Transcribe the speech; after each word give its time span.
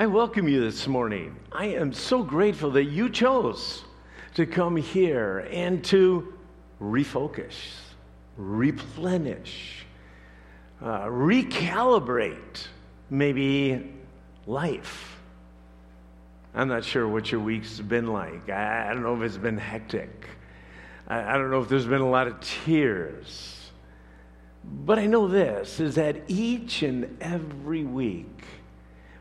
I 0.00 0.06
welcome 0.06 0.48
you 0.48 0.62
this 0.62 0.88
morning. 0.88 1.36
I 1.52 1.66
am 1.66 1.92
so 1.92 2.22
grateful 2.22 2.70
that 2.70 2.84
you 2.84 3.10
chose 3.10 3.84
to 4.32 4.46
come 4.46 4.74
here 4.74 5.46
and 5.50 5.84
to 5.84 6.32
refocus, 6.80 7.52
replenish, 8.38 9.84
uh, 10.80 11.02
recalibrate 11.02 12.66
maybe 13.10 13.92
life. 14.46 15.18
I'm 16.54 16.68
not 16.68 16.82
sure 16.82 17.06
what 17.06 17.30
your 17.30 17.42
week's 17.42 17.78
been 17.78 18.06
like. 18.06 18.48
I, 18.48 18.88
I 18.88 18.94
don't 18.94 19.02
know 19.02 19.16
if 19.16 19.20
it's 19.20 19.36
been 19.36 19.58
hectic. 19.58 20.28
I, 21.08 21.34
I 21.34 21.36
don't 21.36 21.50
know 21.50 21.60
if 21.60 21.68
there's 21.68 21.84
been 21.84 22.00
a 22.00 22.08
lot 22.08 22.26
of 22.26 22.40
tears. 22.40 23.70
But 24.64 24.98
I 24.98 25.04
know 25.04 25.28
this 25.28 25.78
is 25.78 25.96
that 25.96 26.22
each 26.26 26.82
and 26.82 27.18
every 27.20 27.84
week 27.84 28.46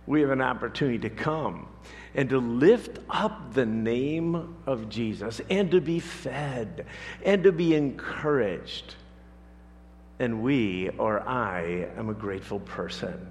we 0.09 0.21
have 0.21 0.31
an 0.31 0.41
opportunity 0.41 0.97
to 0.97 1.09
come 1.11 1.67
and 2.15 2.29
to 2.29 2.39
lift 2.39 2.97
up 3.11 3.53
the 3.53 3.65
name 3.65 4.55
of 4.65 4.89
Jesus 4.89 5.39
and 5.51 5.69
to 5.69 5.79
be 5.79 5.99
fed 5.99 6.87
and 7.23 7.43
to 7.43 7.51
be 7.51 7.75
encouraged. 7.75 8.95
And 10.17 10.41
we, 10.41 10.89
or 10.97 11.21
I, 11.21 11.89
am 11.95 12.09
a 12.09 12.15
grateful 12.15 12.59
person. 12.61 13.27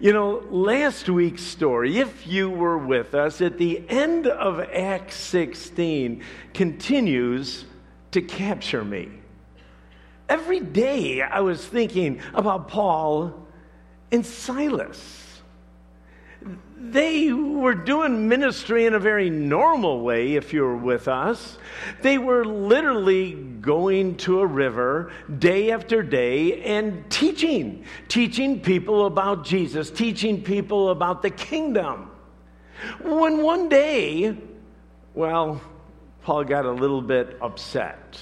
You 0.00 0.12
know, 0.12 0.44
last 0.50 1.08
week's 1.08 1.44
story, 1.44 1.98
if 1.98 2.26
you 2.26 2.50
were 2.50 2.78
with 2.78 3.14
us 3.14 3.40
at 3.40 3.56
the 3.56 3.88
end 3.88 4.26
of 4.26 4.58
Acts 4.58 5.14
16, 5.14 6.24
continues 6.54 7.66
to 8.10 8.20
capture 8.20 8.84
me. 8.84 9.10
Every 10.28 10.58
day 10.58 11.22
I 11.22 11.38
was 11.38 11.64
thinking 11.64 12.20
about 12.34 12.66
Paul 12.66 13.46
and 14.10 14.26
Silas 14.26 15.21
they 16.90 17.32
were 17.32 17.74
doing 17.74 18.28
ministry 18.28 18.86
in 18.86 18.94
a 18.94 18.98
very 18.98 19.30
normal 19.30 20.00
way, 20.00 20.34
if 20.34 20.52
you 20.52 20.62
were 20.62 20.76
with 20.76 21.06
us. 21.06 21.58
They 22.00 22.18
were 22.18 22.44
literally 22.44 23.34
going 23.34 24.16
to 24.18 24.40
a 24.40 24.46
river 24.46 25.12
day 25.38 25.70
after 25.70 26.02
day 26.02 26.62
and 26.62 27.08
teaching, 27.08 27.84
teaching 28.08 28.60
people 28.60 29.06
about 29.06 29.44
Jesus, 29.44 29.90
teaching 29.90 30.42
people 30.42 30.90
about 30.90 31.22
the 31.22 31.30
kingdom. 31.30 32.10
When 33.00 33.42
one 33.42 33.68
day, 33.68 34.36
well, 35.14 35.60
Paul 36.22 36.44
got 36.44 36.66
a 36.66 36.72
little 36.72 37.02
bit 37.02 37.38
upset. 37.40 38.18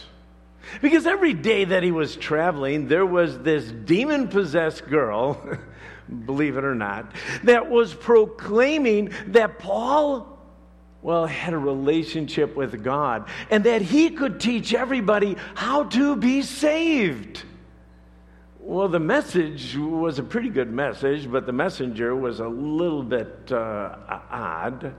Because 0.83 1.07
every 1.07 1.33
day 1.33 1.65
that 1.65 1.83
he 1.83 1.91
was 1.91 2.15
traveling, 2.15 2.89
there 2.89 3.07
was 3.07 3.39
this 3.39 3.65
demon 3.65 4.29
possessed 4.29 4.87
girl 4.87 5.41
believe 6.11 6.57
it 6.57 6.65
or 6.65 6.75
not, 6.75 7.13
that 7.45 7.71
was 7.71 7.95
proclaiming 7.95 9.13
that 9.29 9.59
Paul, 9.59 10.39
well, 11.03 11.27
had 11.27 11.55
a 11.55 11.59
relationship 11.59 12.57
with 12.57 12.83
God 12.83 13.29
and 13.51 13.65
that 13.65 13.83
he 13.83 14.11
could 14.11 14.41
teach 14.41 14.75
everybody 14.75 15.37
how 15.55 15.85
to 15.85 16.17
be 16.17 16.43
saved. 16.43 17.45
Well, 18.59 18.89
the 18.89 19.01
message 19.01 19.77
was 19.77 20.19
a 20.19 20.23
pretty 20.23 20.51
good 20.51 20.71
message, 20.71 21.31
but 21.31 21.47
the 21.47 21.53
messenger 21.53 22.15
was 22.15 22.41
a 22.41 22.49
little 22.49 23.03
bit 23.03 23.51
uh, 23.51 23.97
odd. 24.31 24.95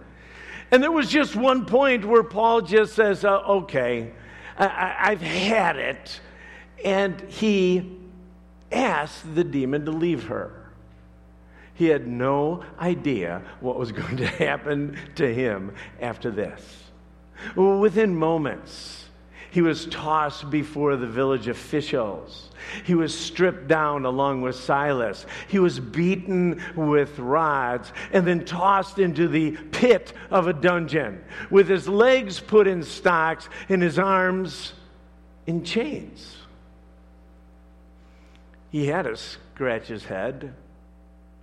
And 0.72 0.82
there 0.82 0.92
was 0.92 1.10
just 1.10 1.36
one 1.36 1.66
point 1.66 2.04
where 2.04 2.24
Paul 2.24 2.62
just 2.62 2.94
says, 2.96 3.24
uh, 3.24 3.40
Okay, 3.42 4.12
I- 4.58 5.12
have 5.12 5.22
had 5.22 5.76
it. 5.76 6.20
And 6.84 7.22
he 7.30 8.00
asked 8.72 9.36
the 9.36 9.44
demon 9.44 9.86
to 9.86 9.92
leave 9.92 10.24
her. 10.26 10.61
He 11.82 11.88
had 11.88 12.06
no 12.06 12.64
idea 12.80 13.42
what 13.60 13.80
was 13.80 13.92
going 14.02 14.18
to 14.18 14.28
happen 14.28 15.00
to 15.16 15.34
him 15.34 15.74
after 16.00 16.30
this. 16.30 16.62
Within 17.56 18.16
moments, 18.16 19.10
he 19.50 19.64
was 19.64 19.88
tossed 19.88 20.52
before 20.52 20.96
the 20.96 21.08
village 21.08 21.48
officials. 21.48 22.52
He 22.84 22.94
was 22.94 23.18
stripped 23.18 23.68
down 23.68 24.06
along 24.06 24.44
with 24.44 24.58
Silas. 24.58 25.26
He 25.48 25.58
was 25.58 25.80
beaten 25.80 26.62
with 26.76 27.18
rods 27.18 27.92
and 28.14 28.28
then 28.28 28.46
tossed 28.46 29.00
into 29.00 29.28
the 29.28 29.54
pit 29.72 30.14
of 30.30 30.46
a 30.46 30.54
dungeon 30.54 31.24
with 31.50 31.68
his 31.68 31.88
legs 31.88 32.40
put 32.40 32.68
in 32.68 32.84
stocks 32.84 33.50
and 33.70 33.82
his 33.82 33.98
arms 33.98 34.74
in 35.48 35.64
chains. 35.64 36.38
He 38.70 38.86
had 38.86 39.06
to 39.06 39.18
scratch 39.18 39.88
his 39.88 40.06
head 40.06 40.54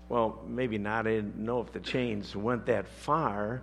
well, 0.08 0.41
maybe 0.46 0.78
not. 0.78 1.06
I 1.06 1.16
didn't 1.16 1.36
know 1.36 1.60
if 1.60 1.72
the 1.72 1.80
chains 1.80 2.34
went 2.34 2.66
that 2.66 2.88
far. 2.88 3.62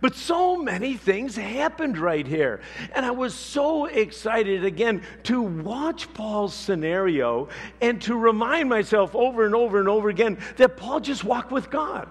But 0.00 0.14
so 0.14 0.56
many 0.56 0.98
things 0.98 1.34
happened 1.36 1.96
right 1.96 2.26
here. 2.26 2.60
And 2.94 3.06
I 3.06 3.12
was 3.12 3.34
so 3.34 3.86
excited 3.86 4.64
again 4.64 5.02
to 5.22 5.40
watch 5.40 6.12
Paul's 6.12 6.52
scenario 6.52 7.48
and 7.80 8.02
to 8.02 8.14
remind 8.14 8.68
myself 8.68 9.14
over 9.14 9.46
and 9.46 9.54
over 9.54 9.78
and 9.78 9.88
over 9.88 10.10
again 10.10 10.38
that 10.56 10.76
Paul 10.76 11.00
just 11.00 11.24
walked 11.24 11.52
with 11.52 11.70
God. 11.70 12.08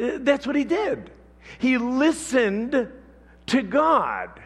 Uh, 0.00 0.18
that's 0.18 0.46
what 0.46 0.56
he 0.56 0.64
did. 0.64 1.10
He 1.58 1.78
listened 1.78 2.90
to 3.46 3.62
God. 3.62 4.40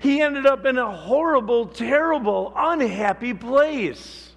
He 0.00 0.20
ended 0.20 0.46
up 0.46 0.66
in 0.66 0.78
a 0.78 0.90
horrible, 0.90 1.66
terrible, 1.66 2.52
unhappy 2.56 3.34
place. 3.34 4.29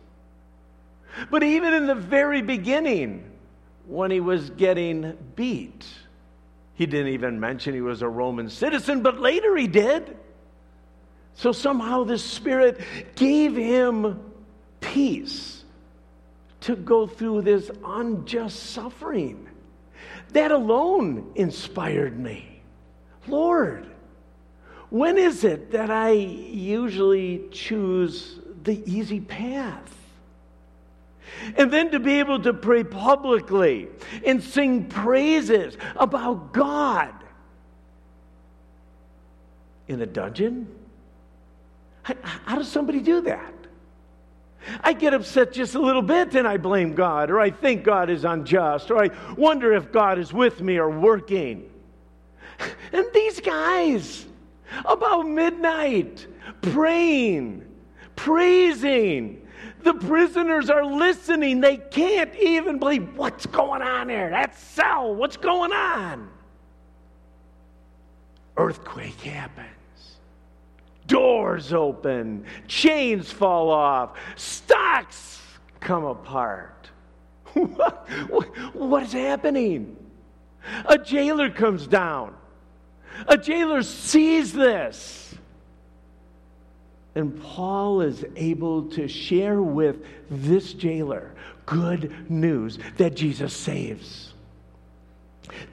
But 1.29 1.43
even 1.43 1.73
in 1.73 1.87
the 1.87 1.95
very 1.95 2.41
beginning, 2.41 3.29
when 3.85 4.11
he 4.11 4.19
was 4.19 4.49
getting 4.51 5.17
beat, 5.35 5.85
he 6.75 6.85
didn't 6.85 7.13
even 7.13 7.39
mention 7.39 7.73
he 7.73 7.81
was 7.81 8.01
a 8.01 8.07
Roman 8.07 8.49
citizen, 8.49 9.01
but 9.01 9.19
later 9.19 9.55
he 9.55 9.67
did. 9.67 10.17
So 11.35 11.51
somehow 11.51 12.03
the 12.03 12.17
Spirit 12.17 12.81
gave 13.15 13.55
him 13.55 14.19
peace 14.79 15.63
to 16.61 16.75
go 16.75 17.07
through 17.07 17.41
this 17.41 17.69
unjust 17.85 18.71
suffering. 18.71 19.49
That 20.29 20.51
alone 20.51 21.31
inspired 21.35 22.19
me. 22.19 22.61
Lord, 23.27 23.87
when 24.89 25.17
is 25.17 25.43
it 25.43 25.71
that 25.71 25.89
I 25.89 26.11
usually 26.11 27.47
choose 27.51 28.39
the 28.63 28.81
easy 28.91 29.19
path? 29.19 30.02
And 31.57 31.71
then 31.71 31.91
to 31.91 31.99
be 31.99 32.19
able 32.19 32.41
to 32.41 32.53
pray 32.53 32.83
publicly 32.83 33.87
and 34.25 34.41
sing 34.41 34.85
praises 34.85 35.77
about 35.95 36.53
God 36.53 37.13
in 39.87 40.01
a 40.01 40.05
dungeon? 40.05 40.67
How, 42.03 42.57
does 42.57 42.69
somebody 42.69 42.99
do 42.99 43.21
that? 43.21 43.53
I 44.81 44.93
get 44.93 45.13
upset 45.13 45.53
just 45.53 45.75
a 45.75 45.79
little 45.79 46.01
bit 46.01 46.35
and 46.35 46.47
I 46.47 46.57
blame 46.57 46.95
God, 46.95 47.29
or 47.29 47.39
I 47.39 47.49
think 47.49 47.83
God 47.83 48.09
is 48.09 48.23
unjust, 48.23 48.91
or 48.91 49.03
I 49.03 49.09
wonder 49.35 49.73
if 49.73 49.91
God 49.91 50.19
is 50.19 50.31
with 50.31 50.61
me 50.61 50.77
or 50.77 50.89
working. 50.89 51.69
And 52.93 53.05
these 53.13 53.39
guys, 53.39 54.25
about 54.85 55.27
midnight, 55.27 56.27
praying, 56.61 57.67
praising, 58.15 59.42
the 59.83 59.93
prisoners 59.93 60.69
are 60.69 60.85
listening. 60.85 61.61
They 61.61 61.77
can't 61.77 62.33
even 62.35 62.79
believe 62.79 63.15
what's 63.17 63.45
going 63.45 63.81
on 63.81 64.07
there. 64.07 64.29
That 64.29 64.57
cell, 64.57 65.13
what's 65.15 65.37
going 65.37 65.71
on? 65.71 66.29
Earthquake 68.57 69.19
happens. 69.21 69.67
Doors 71.07 71.73
open. 71.73 72.45
Chains 72.67 73.31
fall 73.31 73.69
off. 73.69 74.17
Stocks 74.35 75.41
come 75.79 76.05
apart. 76.05 76.89
what, 77.53 79.03
is 79.03 79.13
happening? 79.13 79.97
A 80.85 80.97
jailer 80.97 81.49
comes 81.49 81.87
down. 81.87 82.35
A 83.27 83.37
jailer 83.37 83.83
sees 83.83 84.53
this. 84.53 85.22
And 87.15 87.39
Paul 87.41 88.01
is 88.01 88.25
able 88.35 88.89
to 88.91 89.07
share 89.07 89.61
with 89.61 90.03
this 90.29 90.73
jailer 90.73 91.31
good 91.65 92.29
news 92.29 92.79
that 92.97 93.15
Jesus 93.15 93.55
saves. 93.55 94.33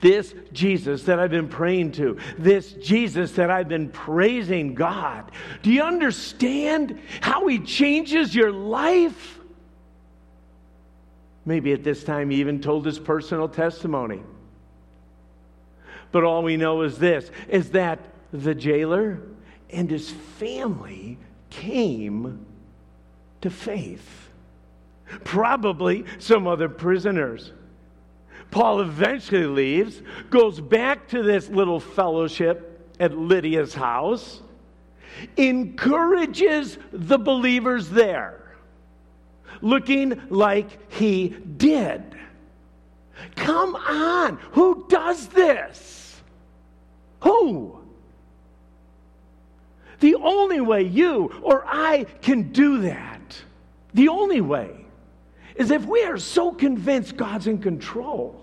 This 0.01 0.35
Jesus 0.53 1.05
that 1.05 1.19
I've 1.19 1.31
been 1.31 1.49
praying 1.49 1.93
to, 1.93 2.19
this 2.39 2.73
Jesus 2.73 3.33
that 3.33 3.51
I've 3.51 3.69
been 3.69 3.89
praising 3.89 4.75
God. 4.75 5.31
Do 5.63 5.73
you 5.73 5.83
understand 5.83 6.99
how 7.21 7.47
he 7.47 7.59
changes 7.59 8.35
your 8.35 8.53
life? 8.53 9.39
Maybe 11.47 11.73
at 11.73 11.85
this 11.85 12.05
time 12.05 12.31
he 12.31 12.41
even 12.41 12.61
told 12.61 12.85
his 12.85 12.99
personal 12.99 13.49
testimony. 13.49 14.21
But 16.13 16.25
all 16.25 16.43
we 16.43 16.57
know 16.57 16.83
is 16.83 16.99
this 16.99 17.31
is 17.49 17.71
that 17.71 18.01
the 18.33 18.55
jailer 18.55 19.21
and 19.71 19.91
his 19.91 20.11
family 20.11 21.19
came 21.50 22.47
to 23.41 23.50
faith. 23.50 24.29
Probably 25.25 26.05
some 26.19 26.47
other 26.47 26.69
prisoners. 26.69 27.52
Paul 28.50 28.81
eventually 28.81 29.47
leaves, 29.47 30.02
goes 30.29 30.61
back 30.61 31.08
to 31.08 31.23
this 31.23 31.49
little 31.49 31.81
fellowship 31.81 32.94
at 32.99 33.17
Lydia's 33.17 33.75
house, 33.75 34.41
encourages 35.37 36.79
the 36.93 37.19
believers 37.19 37.88
there, 37.91 38.56
looking 39.61 40.20
like 40.31 40.93
he 40.93 41.29
did. 41.29 42.02
Come 43.37 43.75
on, 43.76 44.38
who 44.52 44.87
does 44.88 45.29
this? 45.29 46.20
Who? 47.20 47.80
The 50.00 50.17
only 50.17 50.61
way 50.61 50.82
you 50.82 51.31
or 51.43 51.64
I 51.67 52.05
can 52.23 52.52
do 52.52 52.82
that, 52.82 53.37
the 53.94 54.08
only 54.08 54.41
way, 54.41 54.85
is 55.55 55.70
if 55.70 55.85
we 55.85 56.02
are 56.05 56.19
so 56.19 56.52
convinced 56.52 57.17
God's 57.17 57.47
in 57.47 57.58
control. 57.58 58.41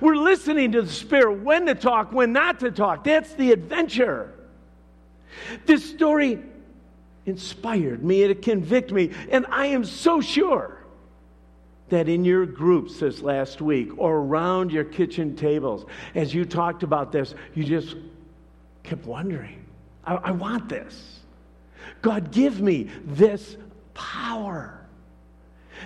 We're 0.00 0.16
listening 0.16 0.72
to 0.72 0.82
the 0.82 0.90
Spirit 0.90 1.42
when 1.42 1.66
to 1.66 1.74
talk, 1.74 2.12
when 2.12 2.32
not 2.32 2.60
to 2.60 2.70
talk. 2.70 3.04
That's 3.04 3.34
the 3.34 3.52
adventure. 3.52 4.32
This 5.66 5.84
story 5.84 6.38
inspired 7.26 8.02
me, 8.02 8.22
it 8.22 8.42
convicted 8.42 8.94
me, 8.94 9.10
and 9.30 9.46
I 9.50 9.66
am 9.66 9.84
so 9.84 10.20
sure 10.20 10.78
that 11.88 12.08
in 12.08 12.24
your 12.24 12.46
groups 12.46 13.00
this 13.00 13.20
last 13.20 13.60
week 13.60 13.90
or 13.98 14.16
around 14.16 14.72
your 14.72 14.84
kitchen 14.84 15.36
tables, 15.36 15.84
as 16.14 16.32
you 16.32 16.44
talked 16.44 16.82
about 16.82 17.12
this, 17.12 17.34
you 17.54 17.64
just 17.64 17.96
kept 18.82 19.04
wondering, 19.04 19.61
I, 20.04 20.14
I 20.14 20.30
want 20.32 20.68
this. 20.68 21.20
God, 22.00 22.32
give 22.32 22.60
me 22.60 22.90
this 23.04 23.56
power. 23.94 24.78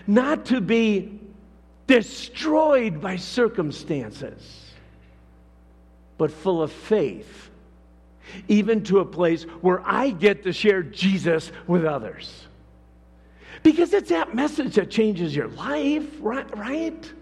Not 0.07 0.47
to 0.47 0.61
be 0.61 1.21
destroyed 1.87 3.01
by 3.01 3.17
circumstances, 3.17 4.73
but 6.19 6.31
full 6.31 6.63
of 6.63 6.73
faith, 6.73 7.51
even 8.49 8.83
to 8.85 9.01
a 9.01 9.05
place 9.05 9.45
where 9.61 9.83
I 9.87 10.11
get 10.11 10.43
to 10.45 10.53
share 10.53 10.83
Jesus 10.83 11.53
with 11.67 11.85
others. 11.85 12.47
Because 13.63 13.93
it's 13.93 14.11
that 14.11 14.35
message 14.35 14.75
that 14.75 14.91
changes 14.91 15.35
your 15.35 15.49
life, 15.49 16.07
right? 16.21 16.57
right? 16.57 17.13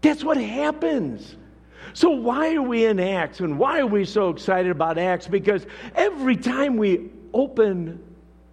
That's 0.00 0.22
what 0.22 0.36
happens. 0.36 1.36
So, 1.94 2.10
why 2.10 2.54
are 2.54 2.62
we 2.62 2.86
in 2.86 3.00
Acts 3.00 3.40
and 3.40 3.58
why 3.58 3.80
are 3.80 3.86
we 3.86 4.04
so 4.04 4.30
excited 4.30 4.70
about 4.70 4.98
Acts? 4.98 5.26
Because 5.26 5.66
every 5.94 6.36
time 6.36 6.76
we 6.76 7.10
open 7.32 8.02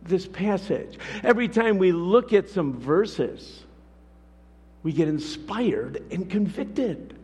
this 0.03 0.27
passage, 0.27 0.97
every 1.23 1.47
time 1.47 1.77
we 1.77 1.91
look 1.91 2.33
at 2.33 2.49
some 2.49 2.77
verses, 2.79 3.63
we 4.83 4.91
get 4.91 5.07
inspired 5.07 6.03
and 6.11 6.29
convicted. 6.29 7.15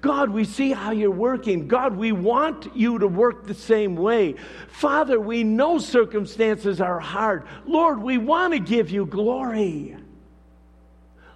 God, 0.00 0.30
we 0.30 0.44
see 0.44 0.72
how 0.72 0.92
you're 0.92 1.10
working. 1.10 1.66
God, 1.66 1.96
we 1.96 2.12
want 2.12 2.74
you 2.76 2.98
to 3.00 3.08
work 3.08 3.46
the 3.46 3.54
same 3.54 3.96
way. 3.96 4.36
Father, 4.68 5.18
we 5.18 5.42
know 5.42 5.78
circumstances 5.78 6.80
are 6.80 7.00
hard. 7.00 7.44
Lord, 7.66 8.00
we 8.00 8.16
want 8.16 8.52
to 8.52 8.60
give 8.60 8.90
you 8.90 9.06
glory. 9.06 9.96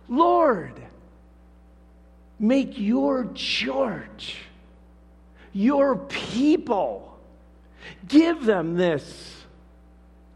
Lord, 0.08 0.80
make 2.42 2.76
your 2.76 3.28
church, 3.34 4.36
your 5.52 5.96
people, 5.96 7.16
give 8.08 8.44
them 8.44 8.76
this, 8.76 9.36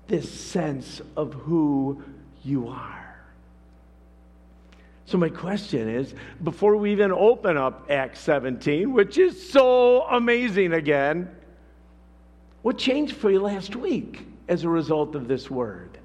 this 0.07 0.33
sense 0.33 1.03
of 1.17 1.35
who 1.35 2.01
you 2.45 2.69
are. 2.69 3.03
So, 5.05 5.19
my 5.19 5.29
question 5.29 5.89
is 5.89 6.15
before 6.43 6.77
we 6.77 6.93
even 6.93 7.13
open 7.13 7.57
up 7.57 7.91
Acts 7.91 8.21
17, 8.21 8.93
which 8.93 9.19
is 9.19 9.51
so 9.51 10.03
amazing 10.03 10.73
again, 10.73 11.31
what 12.63 12.79
changed 12.79 13.17
for 13.17 13.31
you 13.31 13.41
last 13.41 13.77
week 13.77 14.27
as 14.49 14.65
a 14.65 14.69
result 14.69 15.15
of 15.17 15.29
this 15.29 15.51
word? 15.51 15.99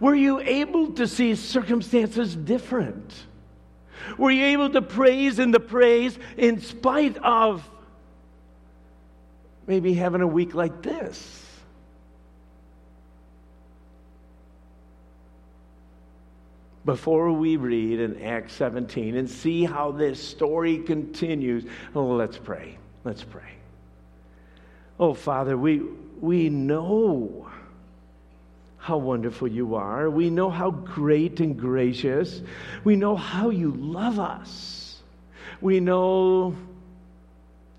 Were 0.00 0.14
you 0.14 0.40
able 0.40 0.92
to 0.92 1.08
see 1.08 1.34
circumstances 1.34 2.36
different? 2.36 3.12
Were 4.16 4.30
you 4.30 4.46
able 4.46 4.70
to 4.70 4.82
praise 4.82 5.38
in 5.38 5.50
the 5.50 5.60
praise 5.60 6.18
in 6.36 6.60
spite 6.60 7.16
of 7.18 7.68
maybe 9.66 9.94
having 9.94 10.20
a 10.20 10.26
week 10.26 10.54
like 10.54 10.82
this? 10.82 11.44
before 16.88 17.30
we 17.30 17.56
read 17.58 18.00
in 18.00 18.22
Acts 18.22 18.54
17 18.54 19.14
and 19.16 19.28
see 19.28 19.62
how 19.62 19.92
this 19.92 20.26
story 20.26 20.78
continues, 20.78 21.66
oh, 21.94 22.06
let's 22.06 22.38
pray. 22.38 22.78
Let's 23.04 23.22
pray. 23.22 23.52
Oh, 24.98 25.12
Father, 25.12 25.54
we, 25.58 25.82
we 26.18 26.48
know 26.48 27.46
how 28.78 28.96
wonderful 28.96 29.48
you 29.48 29.74
are. 29.74 30.08
We 30.08 30.30
know 30.30 30.50
how 30.50 30.70
great 30.70 31.40
and 31.40 31.58
gracious. 31.58 32.40
We 32.84 32.96
know 32.96 33.16
how 33.16 33.50
you 33.50 33.72
love 33.72 34.18
us. 34.18 35.02
We 35.60 35.80
know 35.80 36.54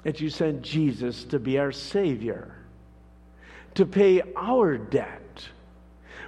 that 0.03 0.21
you 0.21 0.29
sent 0.29 0.61
Jesus 0.61 1.23
to 1.25 1.39
be 1.39 1.57
our 1.57 1.71
Savior, 1.71 2.55
to 3.75 3.85
pay 3.85 4.21
our 4.35 4.77
debt 4.77 5.19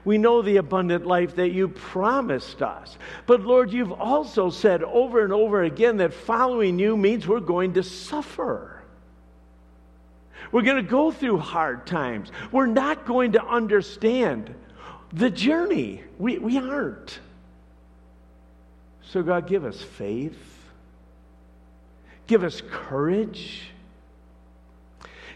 we 0.03 0.18
know 0.18 0.41
the 0.41 0.57
abundant 0.57 1.06
life 1.06 1.35
that 1.35 1.51
you 1.51 1.67
promised 1.67 2.62
us. 2.62 2.97
But 3.27 3.41
Lord, 3.41 3.71
you've 3.71 3.91
also 3.91 4.50
said 4.50 4.83
over 4.83 5.24
and 5.24 5.31
over 5.31 5.63
again 5.63 5.97
that 5.97 6.13
following 6.13 6.79
you 6.79 6.97
means 6.97 7.27
we're 7.27 7.39
going 7.39 7.74
to 7.74 7.83
suffer. 7.83 8.80
We're 10.51 10.63
going 10.63 10.83
to 10.83 10.89
go 10.89 11.12
through 11.12 11.38
hard 11.38 11.88
times. 11.88 12.31
We're 12.51 12.65
not 12.65 13.06
going 13.06 13.33
to 13.33 13.45
understand 13.45 14.53
the 15.13 15.30
journey. 15.30 16.03
We, 16.18 16.38
we 16.38 16.57
aren't. 16.57 17.19
So, 19.03 19.24
God, 19.24 19.48
give 19.48 19.65
us 19.65 19.81
faith, 19.81 20.39
give 22.27 22.44
us 22.44 22.62
courage, 22.69 23.63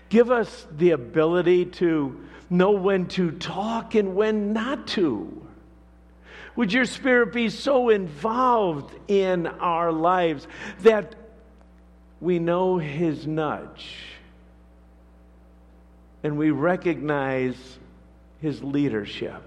give 0.09 0.31
us 0.31 0.65
the 0.71 0.91
ability 0.91 1.65
to 1.65 2.25
know 2.49 2.71
when 2.71 3.07
to 3.07 3.31
talk 3.31 3.95
and 3.95 4.15
when 4.15 4.53
not 4.53 4.87
to. 4.87 5.41
Would 6.55 6.71
your 6.71 6.85
spirit 6.85 7.33
be 7.33 7.49
so 7.49 7.89
involved 7.89 8.95
in 9.09 9.47
our 9.47 9.91
lives 9.91 10.47
that 10.81 11.15
we 12.21 12.39
know 12.39 12.77
his 12.77 13.27
nudge 13.27 14.14
and 16.25 16.39
we 16.39 16.49
recognize 16.49 17.55
his 18.41 18.63
leadership? 18.63 19.43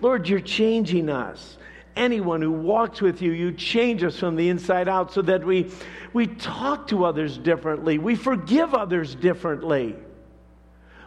Lord, 0.00 0.28
you're 0.28 0.40
changing 0.40 1.08
us. 1.08 1.58
Anyone 1.94 2.42
who 2.42 2.50
walks 2.50 3.00
with 3.00 3.22
you, 3.22 3.30
you 3.30 3.52
change 3.52 4.02
us 4.02 4.18
from 4.18 4.34
the 4.34 4.48
inside 4.48 4.88
out 4.88 5.12
so 5.12 5.22
that 5.22 5.44
we, 5.44 5.70
we 6.12 6.26
talk 6.26 6.88
to 6.88 7.04
others 7.04 7.38
differently, 7.38 7.98
we 7.98 8.16
forgive 8.16 8.74
others 8.74 9.14
differently. 9.14 9.94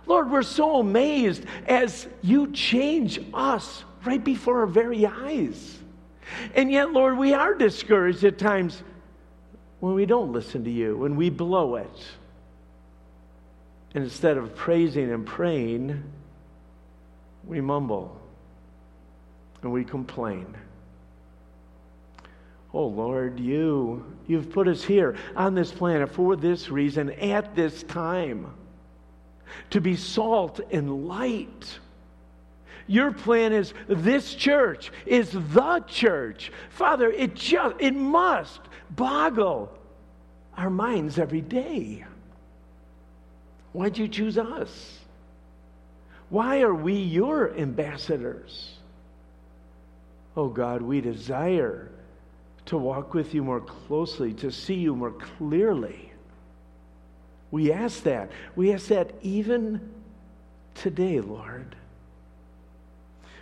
Lord, 0.05 0.31
we're 0.31 0.43
so 0.43 0.79
amazed 0.79 1.43
as 1.67 2.07
you 2.21 2.53
change 2.53 3.19
us 3.33 3.83
right 4.05 4.23
before 4.23 4.61
our 4.61 4.65
very 4.65 5.05
eyes. 5.05 5.77
And 6.55 6.71
yet, 6.71 6.93
Lord, 6.93 7.17
we 7.17 7.33
are 7.33 7.53
discouraged 7.53 8.23
at 8.23 8.37
times 8.37 8.81
when 9.81 9.93
we 9.93 10.05
don't 10.05 10.31
listen 10.31 10.63
to 10.63 10.71
you, 10.71 10.95
when 10.95 11.17
we 11.17 11.29
blow 11.29 11.75
it. 11.75 11.91
And 13.93 14.03
instead 14.03 14.37
of 14.37 14.55
praising 14.55 15.11
and 15.11 15.25
praying, 15.25 16.03
we 17.45 17.61
mumble 17.61 18.19
and 19.61 19.71
we 19.71 19.83
complain. 19.83 20.55
Oh 22.73 22.85
Lord, 22.85 23.39
you 23.39 24.05
you've 24.27 24.51
put 24.51 24.67
us 24.67 24.83
here 24.83 25.15
on 25.35 25.55
this 25.55 25.71
planet 25.71 26.11
for 26.11 26.35
this 26.35 26.69
reason 26.69 27.09
at 27.13 27.55
this 27.55 27.81
time 27.83 28.53
to 29.71 29.81
be 29.81 29.95
salt 29.95 30.59
and 30.71 31.07
light. 31.07 31.79
Your 32.85 33.11
plan 33.11 33.53
is 33.53 33.73
this 33.87 34.35
church 34.35 34.91
is 35.07 35.31
the 35.31 35.83
church. 35.87 36.51
Father, 36.69 37.11
it 37.11 37.33
just 37.35 37.75
it 37.79 37.95
must 37.95 38.61
boggle 38.91 39.71
our 40.55 40.69
minds 40.69 41.17
every 41.17 41.41
day. 41.41 42.05
Why'd 43.73 43.97
you 43.97 44.07
choose 44.07 44.37
us? 44.37 44.99
Why 46.29 46.61
are 46.61 46.73
we 46.73 46.93
your 46.93 47.55
ambassadors? 47.55 48.75
Oh 50.35 50.47
God, 50.47 50.81
we 50.81 51.01
desire 51.01 51.89
to 52.67 52.77
walk 52.77 53.13
with 53.13 53.33
you 53.33 53.43
more 53.43 53.61
closely, 53.61 54.33
to 54.35 54.51
see 54.51 54.75
you 54.75 54.95
more 54.95 55.11
clearly. 55.11 56.11
We 57.51 57.71
ask 57.71 58.03
that. 58.03 58.31
We 58.55 58.73
ask 58.73 58.87
that 58.87 59.13
even 59.23 59.89
today, 60.75 61.19
Lord. 61.19 61.75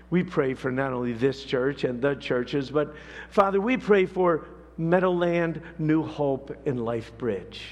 We 0.10 0.24
pray 0.24 0.54
for 0.54 0.72
not 0.72 0.94
only 0.94 1.12
this 1.12 1.44
church 1.44 1.84
and 1.84 2.02
the 2.02 2.16
churches, 2.16 2.72
but 2.72 2.96
Father, 3.30 3.60
we 3.60 3.76
pray 3.76 4.06
for 4.06 4.46
Meadowland, 4.78 5.62
New 5.78 6.04
Hope, 6.04 6.56
and 6.66 6.86
Life 6.86 7.18
Bridge. 7.18 7.64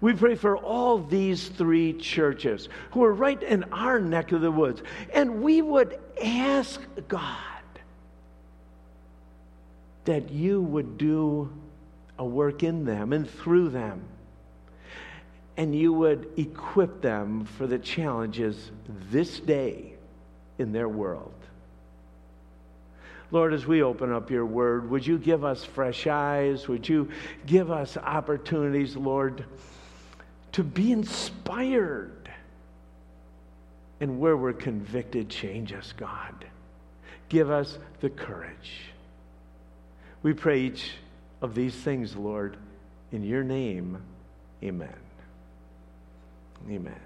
We 0.00 0.12
pray 0.12 0.34
for 0.34 0.56
all 0.56 0.98
these 0.98 1.48
three 1.48 1.94
churches 1.94 2.68
who 2.90 3.02
are 3.04 3.12
right 3.12 3.42
in 3.42 3.64
our 3.72 3.98
neck 3.98 4.32
of 4.32 4.40
the 4.42 4.50
woods. 4.50 4.82
And 5.12 5.42
we 5.42 5.62
would 5.62 5.98
ask 6.22 6.80
God 7.08 7.36
that 10.04 10.30
you 10.30 10.60
would 10.60 10.98
do 10.98 11.50
a 12.18 12.24
work 12.24 12.62
in 12.62 12.84
them 12.84 13.12
and 13.12 13.28
through 13.28 13.70
them. 13.70 14.04
And 15.56 15.74
you 15.74 15.92
would 15.92 16.28
equip 16.36 17.00
them 17.00 17.44
for 17.44 17.66
the 17.66 17.78
challenges 17.78 18.70
this 19.10 19.40
day 19.40 19.94
in 20.58 20.72
their 20.72 20.88
world. 20.88 21.32
Lord, 23.30 23.54
as 23.54 23.66
we 23.66 23.82
open 23.82 24.12
up 24.12 24.30
your 24.30 24.46
word, 24.46 24.88
would 24.90 25.06
you 25.06 25.18
give 25.18 25.44
us 25.44 25.64
fresh 25.64 26.06
eyes? 26.06 26.68
Would 26.68 26.88
you 26.88 27.08
give 27.44 27.70
us 27.70 27.96
opportunities, 27.96 28.96
Lord, 28.96 29.44
to 30.56 30.64
be 30.64 30.90
inspired? 30.90 32.30
And 34.00 34.18
where 34.18 34.38
we're 34.38 34.54
convicted, 34.54 35.28
change 35.28 35.74
us, 35.74 35.92
God. 35.94 36.46
Give 37.28 37.50
us 37.50 37.78
the 38.00 38.08
courage. 38.08 38.84
We 40.22 40.32
pray 40.32 40.60
each 40.60 40.92
of 41.42 41.54
these 41.54 41.74
things, 41.74 42.16
Lord, 42.16 42.56
in 43.12 43.22
your 43.22 43.44
name. 43.44 44.02
Amen. 44.64 44.94
Amen. 46.70 47.00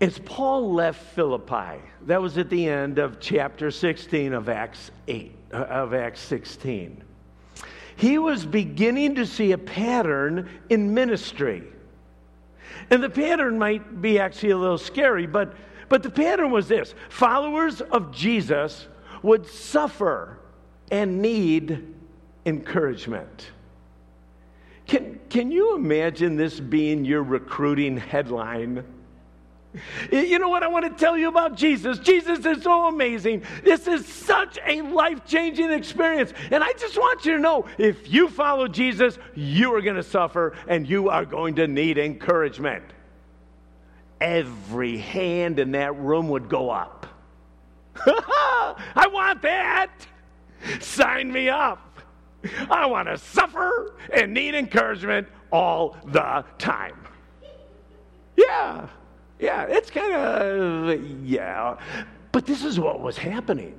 As 0.00 0.18
Paul 0.18 0.74
left 0.74 1.00
Philippi, 1.14 1.80
that 2.06 2.20
was 2.20 2.36
at 2.36 2.50
the 2.50 2.68
end 2.68 2.98
of 2.98 3.20
chapter 3.20 3.70
16 3.70 4.32
of 4.32 4.48
Acts 4.48 4.90
8 5.06 5.30
uh, 5.30 5.41
of 5.52 5.94
Acts 5.94 6.20
16. 6.20 7.02
He 7.96 8.18
was 8.18 8.46
beginning 8.46 9.14
to 9.16 9.26
see 9.26 9.52
a 9.52 9.58
pattern 9.58 10.48
in 10.70 10.94
ministry. 10.94 11.62
And 12.90 13.02
the 13.02 13.10
pattern 13.10 13.58
might 13.58 14.00
be 14.00 14.18
actually 14.18 14.50
a 14.50 14.56
little 14.56 14.78
scary, 14.78 15.26
but, 15.26 15.54
but 15.88 16.02
the 16.02 16.10
pattern 16.10 16.50
was 16.50 16.68
this 16.68 16.94
followers 17.10 17.80
of 17.80 18.12
Jesus 18.12 18.88
would 19.22 19.46
suffer 19.46 20.38
and 20.90 21.22
need 21.22 21.94
encouragement. 22.44 23.50
Can, 24.86 25.20
can 25.30 25.50
you 25.50 25.76
imagine 25.76 26.36
this 26.36 26.58
being 26.58 27.04
your 27.04 27.22
recruiting 27.22 27.96
headline? 27.96 28.84
You 30.12 30.38
know 30.38 30.48
what 30.48 30.62
I 30.62 30.68
want 30.68 30.84
to 30.84 30.90
tell 30.90 31.16
you 31.16 31.28
about 31.28 31.56
Jesus? 31.56 31.98
Jesus 31.98 32.44
is 32.44 32.62
so 32.62 32.86
amazing. 32.86 33.42
This 33.64 33.86
is 33.86 34.06
such 34.06 34.58
a 34.66 34.82
life 34.82 35.24
changing 35.24 35.70
experience. 35.70 36.32
And 36.50 36.62
I 36.62 36.72
just 36.74 36.96
want 36.96 37.24
you 37.24 37.32
to 37.32 37.38
know 37.38 37.66
if 37.78 38.12
you 38.12 38.28
follow 38.28 38.68
Jesus, 38.68 39.18
you 39.34 39.74
are 39.74 39.80
going 39.80 39.96
to 39.96 40.02
suffer 40.02 40.56
and 40.68 40.88
you 40.88 41.08
are 41.08 41.24
going 41.24 41.54
to 41.56 41.66
need 41.66 41.98
encouragement. 41.98 42.84
Every 44.20 44.98
hand 44.98 45.58
in 45.58 45.72
that 45.72 45.96
room 45.96 46.28
would 46.28 46.48
go 46.48 46.70
up. 46.70 47.06
I 48.06 49.08
want 49.10 49.42
that. 49.42 49.90
Sign 50.80 51.32
me 51.32 51.48
up. 51.48 52.00
I 52.70 52.86
want 52.86 53.08
to 53.08 53.18
suffer 53.18 53.94
and 54.12 54.34
need 54.34 54.54
encouragement 54.54 55.28
all 55.50 55.96
the 56.06 56.44
time. 56.58 57.06
Yeah. 58.36 58.88
Yeah, 59.42 59.64
it's 59.64 59.90
kind 59.90 60.14
of, 60.14 61.26
yeah. 61.26 61.76
But 62.30 62.46
this 62.46 62.64
is 62.64 62.78
what 62.78 63.00
was 63.00 63.18
happening. 63.18 63.76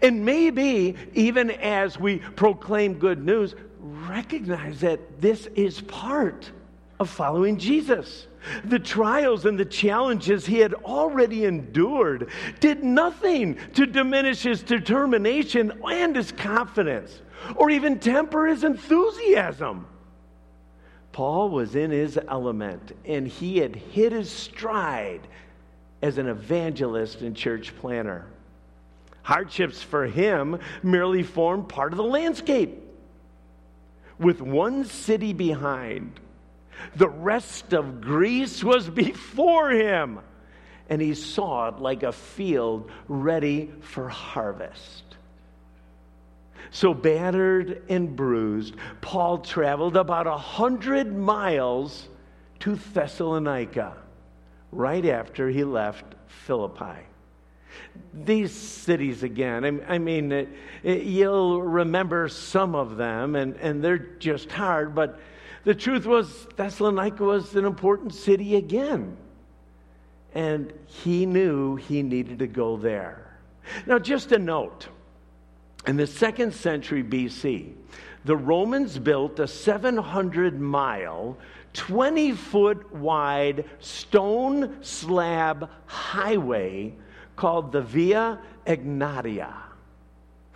And 0.00 0.24
maybe 0.24 0.96
even 1.12 1.50
as 1.50 2.00
we 2.00 2.16
proclaim 2.16 2.94
good 2.94 3.22
news, 3.22 3.54
recognize 3.78 4.80
that 4.80 5.20
this 5.20 5.48
is 5.54 5.82
part 5.82 6.50
of 6.98 7.10
following 7.10 7.58
Jesus. 7.58 8.26
The 8.64 8.78
trials 8.78 9.44
and 9.44 9.60
the 9.60 9.66
challenges 9.66 10.46
he 10.46 10.60
had 10.60 10.72
already 10.72 11.44
endured 11.44 12.30
did 12.58 12.82
nothing 12.82 13.58
to 13.74 13.84
diminish 13.84 14.44
his 14.44 14.62
determination 14.62 15.78
and 15.86 16.16
his 16.16 16.32
confidence, 16.32 17.20
or 17.56 17.68
even 17.68 17.98
temper 17.98 18.46
his 18.46 18.64
enthusiasm. 18.64 19.86
Paul 21.12 21.50
was 21.50 21.76
in 21.76 21.90
his 21.90 22.18
element 22.28 22.96
and 23.04 23.28
he 23.28 23.58
had 23.58 23.76
hit 23.76 24.12
his 24.12 24.30
stride 24.30 25.20
as 26.00 26.18
an 26.18 26.26
evangelist 26.26 27.20
and 27.20 27.36
church 27.36 27.76
planner. 27.76 28.26
Hardships 29.22 29.82
for 29.82 30.06
him 30.06 30.58
merely 30.82 31.22
formed 31.22 31.68
part 31.68 31.92
of 31.92 31.96
the 31.96 32.02
landscape. 32.02 32.78
With 34.18 34.40
one 34.40 34.84
city 34.84 35.32
behind, 35.32 36.18
the 36.96 37.08
rest 37.08 37.72
of 37.72 38.00
Greece 38.00 38.64
was 38.64 38.88
before 38.88 39.70
him, 39.70 40.20
and 40.88 41.00
he 41.00 41.14
saw 41.14 41.68
it 41.68 41.78
like 41.78 42.02
a 42.02 42.12
field 42.12 42.90
ready 43.06 43.72
for 43.80 44.08
harvest. 44.08 45.11
So 46.72 46.94
battered 46.94 47.82
and 47.90 48.16
bruised, 48.16 48.74
Paul 49.02 49.38
traveled 49.38 49.94
about 49.94 50.26
a 50.26 50.38
hundred 50.38 51.14
miles 51.14 52.08
to 52.60 52.76
Thessalonica 52.76 53.94
right 54.72 55.04
after 55.04 55.50
he 55.50 55.64
left 55.64 56.04
Philippi. 56.26 56.98
These 58.14 58.52
cities, 58.52 59.22
again, 59.22 59.82
I, 59.86 59.98
mean, 59.98 60.32
uh, 60.32 60.46
it, 60.82 61.02
you'll 61.02 61.60
remember 61.60 62.28
some 62.28 62.74
of 62.74 62.96
them, 62.96 63.36
and, 63.36 63.54
and 63.56 63.84
they're 63.84 63.98
just 63.98 64.50
hard, 64.50 64.94
but 64.94 65.20
the 65.64 65.74
truth 65.74 66.06
was, 66.06 66.46
Thessalonica 66.56 67.22
was 67.22 67.54
an 67.54 67.66
important 67.66 68.14
city 68.14 68.56
again. 68.56 69.16
And 70.34 70.72
he 70.86 71.26
knew 71.26 71.76
he 71.76 72.02
needed 72.02 72.38
to 72.38 72.46
go 72.46 72.78
there. 72.78 73.36
Now, 73.86 73.98
just 73.98 74.32
a 74.32 74.38
note 74.38 74.88
in 75.86 75.96
the 75.96 76.06
second 76.06 76.54
century 76.54 77.02
BC, 77.02 77.72
the 78.24 78.36
Romans 78.36 78.98
built 78.98 79.40
a 79.40 79.48
700 79.48 80.60
mile, 80.60 81.36
20 81.74 82.32
foot 82.32 82.92
wide 82.94 83.64
stone 83.80 84.82
slab 84.82 85.68
highway 85.86 86.94
called 87.34 87.72
the 87.72 87.82
Via 87.82 88.38
Egnatia. 88.66 89.52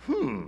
Hmm. 0.01 0.45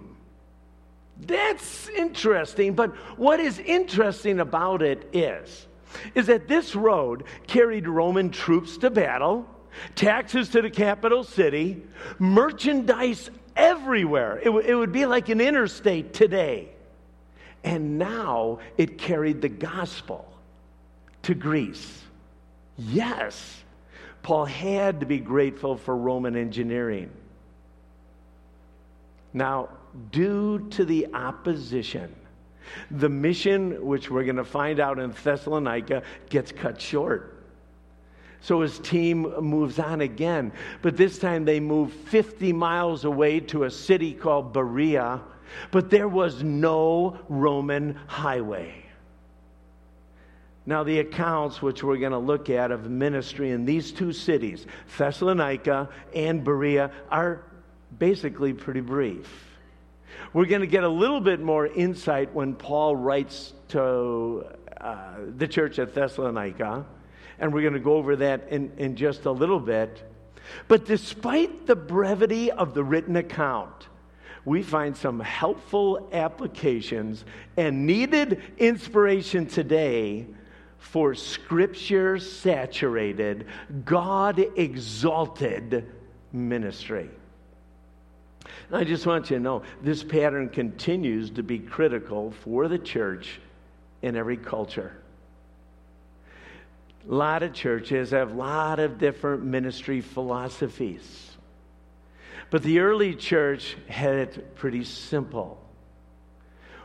That's 1.19 1.89
interesting, 1.89 2.73
but 2.73 2.95
what 3.17 3.41
is 3.41 3.59
interesting 3.59 4.39
about 4.39 4.81
it 4.81 5.09
is 5.11 5.67
is 6.15 6.27
that 6.27 6.47
this 6.47 6.75
road 6.75 7.23
carried 7.47 7.87
Roman 7.87 8.29
troops 8.29 8.77
to 8.77 8.89
battle, 8.89 9.45
taxes 9.95 10.49
to 10.49 10.61
the 10.61 10.69
capital 10.69 11.23
city, 11.23 11.81
merchandise 12.19 13.31
everywhere. 13.59 14.39
It, 14.39 14.45
w- 14.45 14.65
it 14.65 14.73
would 14.73 14.93
be 14.93 15.05
like 15.05 15.29
an 15.29 15.41
interstate 15.41 16.13
today. 16.13 16.69
And 17.63 17.99
now 17.99 18.59
it 18.77 18.97
carried 18.97 19.41
the 19.41 19.49
gospel 19.49 20.25
to 21.23 21.35
Greece. 21.35 22.03
Yes, 22.77 23.61
Paul 24.23 24.45
had 24.45 25.01
to 25.01 25.05
be 25.05 25.19
grateful 25.19 25.75
for 25.75 25.95
Roman 25.95 26.37
engineering. 26.37 27.11
Now, 29.33 29.69
due 30.11 30.67
to 30.71 30.85
the 30.85 31.13
opposition, 31.13 32.15
the 32.89 33.09
mission, 33.09 33.85
which 33.85 34.09
we're 34.09 34.23
going 34.23 34.37
to 34.37 34.45
find 34.45 34.79
out 34.79 34.99
in 34.99 35.11
Thessalonica, 35.23 36.03
gets 36.29 36.51
cut 36.53 36.79
short. 36.79 37.38
So 38.41 38.61
his 38.61 38.79
team 38.79 39.23
moves 39.41 39.79
on 39.79 40.01
again. 40.01 40.51
But 40.81 40.97
this 40.97 41.19
time 41.19 41.45
they 41.45 41.59
move 41.59 41.91
50 41.91 42.53
miles 42.53 43.05
away 43.05 43.41
to 43.41 43.65
a 43.65 43.71
city 43.71 44.13
called 44.13 44.53
Berea. 44.53 45.21
But 45.71 45.89
there 45.89 46.07
was 46.07 46.43
no 46.43 47.19
Roman 47.27 47.95
highway. 48.07 48.85
Now, 50.65 50.83
the 50.83 50.99
accounts 50.99 51.61
which 51.63 51.83
we're 51.83 51.97
going 51.97 52.11
to 52.11 52.19
look 52.19 52.49
at 52.49 52.71
of 52.71 52.89
ministry 52.89 53.49
in 53.51 53.65
these 53.65 53.91
two 53.91 54.13
cities, 54.13 54.67
Thessalonica 54.97 55.89
and 56.13 56.43
Berea, 56.43 56.91
are 57.09 57.43
basically 57.97 58.53
pretty 58.53 58.81
brief. 58.81 59.27
We're 60.31 60.45
going 60.45 60.61
to 60.61 60.67
get 60.67 60.83
a 60.83 60.89
little 60.89 61.21
bit 61.21 61.39
more 61.39 61.65
insight 61.65 62.35
when 62.35 62.53
Paul 62.53 62.95
writes 62.95 63.53
to 63.69 64.45
uh, 64.79 65.15
the 65.37 65.47
church 65.47 65.79
at 65.79 65.95
Thessalonica 65.95 66.85
and 67.39 67.53
we're 67.53 67.61
going 67.61 67.73
to 67.73 67.79
go 67.79 67.95
over 67.95 68.15
that 68.17 68.47
in, 68.49 68.71
in 68.77 68.95
just 68.95 69.25
a 69.25 69.31
little 69.31 69.59
bit. 69.59 70.03
But 70.67 70.85
despite 70.85 71.67
the 71.67 71.75
brevity 71.75 72.51
of 72.51 72.73
the 72.73 72.83
written 72.83 73.15
account, 73.15 73.87
we 74.45 74.63
find 74.63 74.95
some 74.95 75.19
helpful 75.19 76.09
applications 76.11 77.25
and 77.57 77.85
needed 77.85 78.41
inspiration 78.57 79.45
today 79.45 80.25
for 80.79 81.13
scripture 81.13 82.17
saturated, 82.17 83.45
God 83.85 84.39
exalted 84.55 85.85
ministry. 86.31 87.09
And 88.67 88.77
I 88.77 88.83
just 88.83 89.05
want 89.05 89.29
you 89.29 89.37
to 89.37 89.43
know 89.43 89.63
this 89.83 90.03
pattern 90.03 90.49
continues 90.49 91.29
to 91.31 91.43
be 91.43 91.59
critical 91.59 92.31
for 92.31 92.67
the 92.67 92.79
church 92.79 93.39
in 94.01 94.15
every 94.15 94.37
culture. 94.37 94.95
A 97.07 97.13
lot 97.13 97.43
of 97.43 97.53
churches 97.53 98.11
have 98.11 98.31
a 98.31 98.35
lot 98.35 98.79
of 98.79 98.97
different 98.97 99.43
ministry 99.43 100.01
philosophies. 100.01 101.37
But 102.49 102.63
the 102.63 102.79
early 102.79 103.15
church 103.15 103.77
had 103.87 104.15
it 104.15 104.55
pretty 104.55 104.83
simple. 104.83 105.61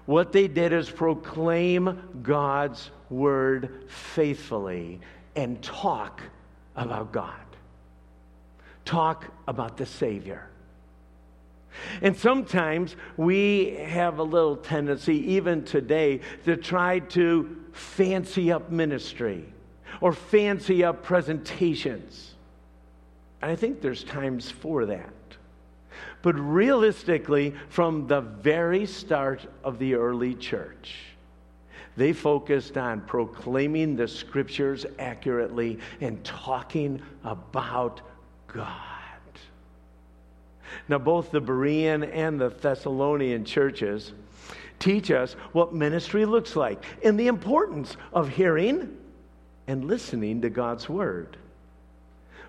What 0.07 0.33
they 0.33 0.49
did 0.49 0.73
is 0.73 0.91
proclaim 0.91 2.21
God's 2.23 2.91
word 3.09 3.85
faithfully 3.89 5.01
and 5.35 5.63
talk 5.63 6.21
about 6.77 7.13
God, 7.13 7.35
talk 8.85 9.33
about 9.49 9.79
the 9.79 9.87
Savior. 9.87 10.49
And 12.03 12.17
sometimes 12.17 12.95
we 13.17 13.77
have 13.77 14.19
a 14.19 14.23
little 14.23 14.57
tendency, 14.57 15.33
even 15.33 15.65
today, 15.65 16.21
to 16.45 16.57
try 16.57 17.01
to 17.01 17.57
fancy 17.73 18.53
up 18.53 18.71
ministry 18.71 19.54
or 20.01 20.13
fancy 20.13 20.85
up 20.85 21.03
presentations. 21.03 22.35
And 23.43 23.51
I 23.51 23.57
think 23.57 23.81
there's 23.81 24.05
times 24.05 24.51
for 24.51 24.87
that. 24.87 25.13
But 26.23 26.35
realistically, 26.39 27.55
from 27.69 28.07
the 28.07 28.23
very 28.23 28.87
start 28.87 29.47
of 29.63 29.79
the 29.79 29.95
early 29.95 30.35
church, 30.35 30.97
they 31.97 32.13
focused 32.13 32.77
on 32.77 33.03
proclaiming 33.03 33.95
the 33.95 34.09
scriptures 34.09 34.87
accurately 34.99 35.79
and 36.01 36.25
talking 36.25 37.03
about 37.23 38.01
God. 38.49 38.69
Now, 40.89 40.99
both 40.99 41.31
the 41.31 41.41
Berean 41.41 42.11
and 42.13 42.41
the 42.41 42.49
Thessalonian 42.49 43.45
churches 43.45 44.13
teach 44.79 45.11
us 45.11 45.35
what 45.53 45.75
ministry 45.75 46.25
looks 46.25 46.57
like 46.57 46.83
and 47.05 47.19
the 47.19 47.29
importance 47.29 47.97
of 48.13 48.29
hearing 48.29 48.97
and 49.67 49.85
listening 49.87 50.43
to 50.43 50.51
God's 50.51 50.89
word. 50.89 51.37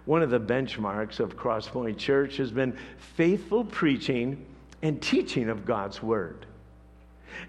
One 0.06 0.22
of 0.22 0.30
the 0.30 0.40
benchmarks 0.40 1.20
of 1.20 1.36
Crosspoint 1.36 1.98
Church 1.98 2.38
has 2.38 2.52
been 2.52 2.78
faithful 2.98 3.64
preaching 3.64 4.46
and 4.82 5.02
teaching 5.02 5.50
of 5.50 5.66
God's 5.66 6.04
word. 6.04 6.46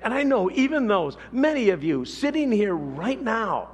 And 0.03 0.13
I 0.13 0.23
know 0.23 0.51
even 0.51 0.87
those, 0.87 1.17
many 1.33 1.71
of 1.71 1.85
you 1.85 2.05
sitting 2.05 2.51
here 2.51 2.75
right 2.75 3.21
now, 3.21 3.69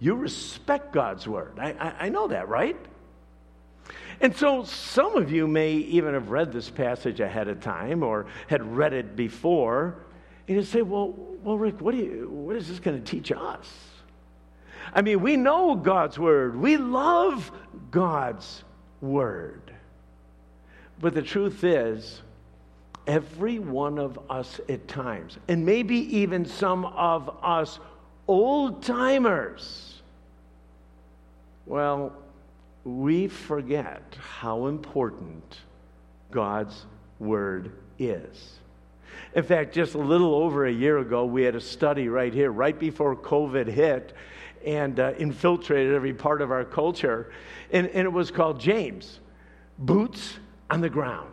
you 0.00 0.14
respect 0.14 0.92
God's 0.92 1.26
word. 1.26 1.58
I, 1.58 1.72
I, 1.72 1.94
I 2.06 2.08
know 2.08 2.28
that, 2.28 2.48
right? 2.48 2.76
And 4.20 4.34
so 4.36 4.64
some 4.64 5.16
of 5.16 5.30
you 5.30 5.46
may 5.46 5.72
even 5.72 6.14
have 6.14 6.30
read 6.30 6.52
this 6.52 6.70
passage 6.70 7.20
ahead 7.20 7.48
of 7.48 7.60
time 7.60 8.02
or 8.02 8.26
had 8.48 8.76
read 8.76 8.92
it 8.92 9.14
before. 9.14 9.94
And 10.48 10.56
you 10.56 10.62
say, 10.64 10.82
well, 10.82 11.14
well, 11.42 11.56
Rick, 11.56 11.80
what, 11.80 11.94
you, 11.94 12.28
what 12.30 12.56
is 12.56 12.68
this 12.68 12.80
going 12.80 13.00
to 13.00 13.04
teach 13.04 13.30
us? 13.30 13.87
I 14.92 15.02
mean, 15.02 15.20
we 15.20 15.36
know 15.36 15.74
God's 15.74 16.18
word. 16.18 16.56
We 16.56 16.76
love 16.76 17.50
God's 17.90 18.64
word. 19.00 19.62
But 21.00 21.14
the 21.14 21.22
truth 21.22 21.62
is, 21.64 22.22
every 23.06 23.58
one 23.58 23.98
of 23.98 24.18
us 24.30 24.60
at 24.68 24.88
times, 24.88 25.38
and 25.48 25.64
maybe 25.64 26.16
even 26.18 26.44
some 26.44 26.84
of 26.84 27.30
us 27.42 27.78
old 28.26 28.82
timers, 28.82 30.00
well, 31.66 32.12
we 32.84 33.28
forget 33.28 34.16
how 34.18 34.66
important 34.66 35.58
God's 36.30 36.86
Word 37.18 37.72
is. 37.98 38.54
In 39.34 39.42
fact, 39.42 39.74
just 39.74 39.94
a 39.94 39.98
little 39.98 40.34
over 40.34 40.66
a 40.66 40.72
year 40.72 40.98
ago, 40.98 41.24
we 41.24 41.42
had 41.42 41.54
a 41.54 41.60
study 41.60 42.08
right 42.08 42.32
here, 42.32 42.50
right 42.50 42.78
before 42.78 43.14
COVID 43.16 43.66
hit 43.66 44.14
and 44.64 44.98
uh, 44.98 45.12
infiltrated 45.18 45.94
every 45.94 46.14
part 46.14 46.42
of 46.42 46.50
our 46.50 46.64
culture. 46.64 47.30
And, 47.72 47.86
and 47.88 48.04
it 48.04 48.12
was 48.12 48.30
called 48.30 48.60
James 48.60 49.20
Boots 49.78 50.34
on 50.70 50.80
the 50.80 50.90
Ground. 50.90 51.32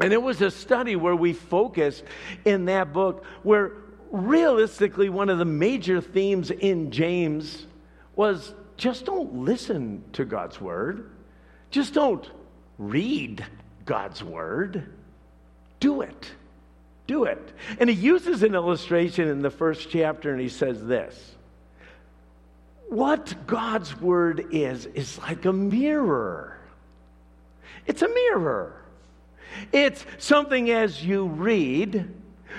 And 0.00 0.12
it 0.12 0.22
was 0.22 0.40
a 0.40 0.50
study 0.50 0.96
where 0.96 1.14
we 1.14 1.32
focused 1.32 2.04
in 2.44 2.64
that 2.66 2.92
book 2.92 3.24
where 3.42 3.72
realistically 4.10 5.08
one 5.08 5.28
of 5.28 5.38
the 5.38 5.44
major 5.44 6.00
themes 6.00 6.50
in 6.50 6.90
James 6.90 7.66
was 8.16 8.54
just 8.76 9.04
don't 9.04 9.44
listen 9.44 10.02
to 10.14 10.24
God's 10.24 10.60
word. 10.60 11.10
Just 11.70 11.92
don't 11.92 12.28
read 12.78 13.44
God's 13.84 14.24
word. 14.24 14.90
Do 15.80 16.00
it. 16.00 16.30
Do 17.06 17.24
it. 17.24 17.52
And 17.78 17.90
he 17.90 17.96
uses 17.96 18.42
an 18.42 18.54
illustration 18.54 19.28
in 19.28 19.42
the 19.42 19.50
first 19.50 19.90
chapter 19.90 20.32
and 20.32 20.40
he 20.40 20.48
says 20.48 20.84
this 20.84 21.36
What 22.90 23.46
God's 23.46 23.98
word 24.00 24.48
is, 24.50 24.86
is 24.86 25.16
like 25.18 25.44
a 25.44 25.52
mirror. 25.52 26.58
It's 27.86 28.02
a 28.02 28.08
mirror. 28.08 28.82
It's 29.72 30.04
something 30.18 30.70
as 30.70 31.04
you 31.04 31.26
read, 31.26 32.12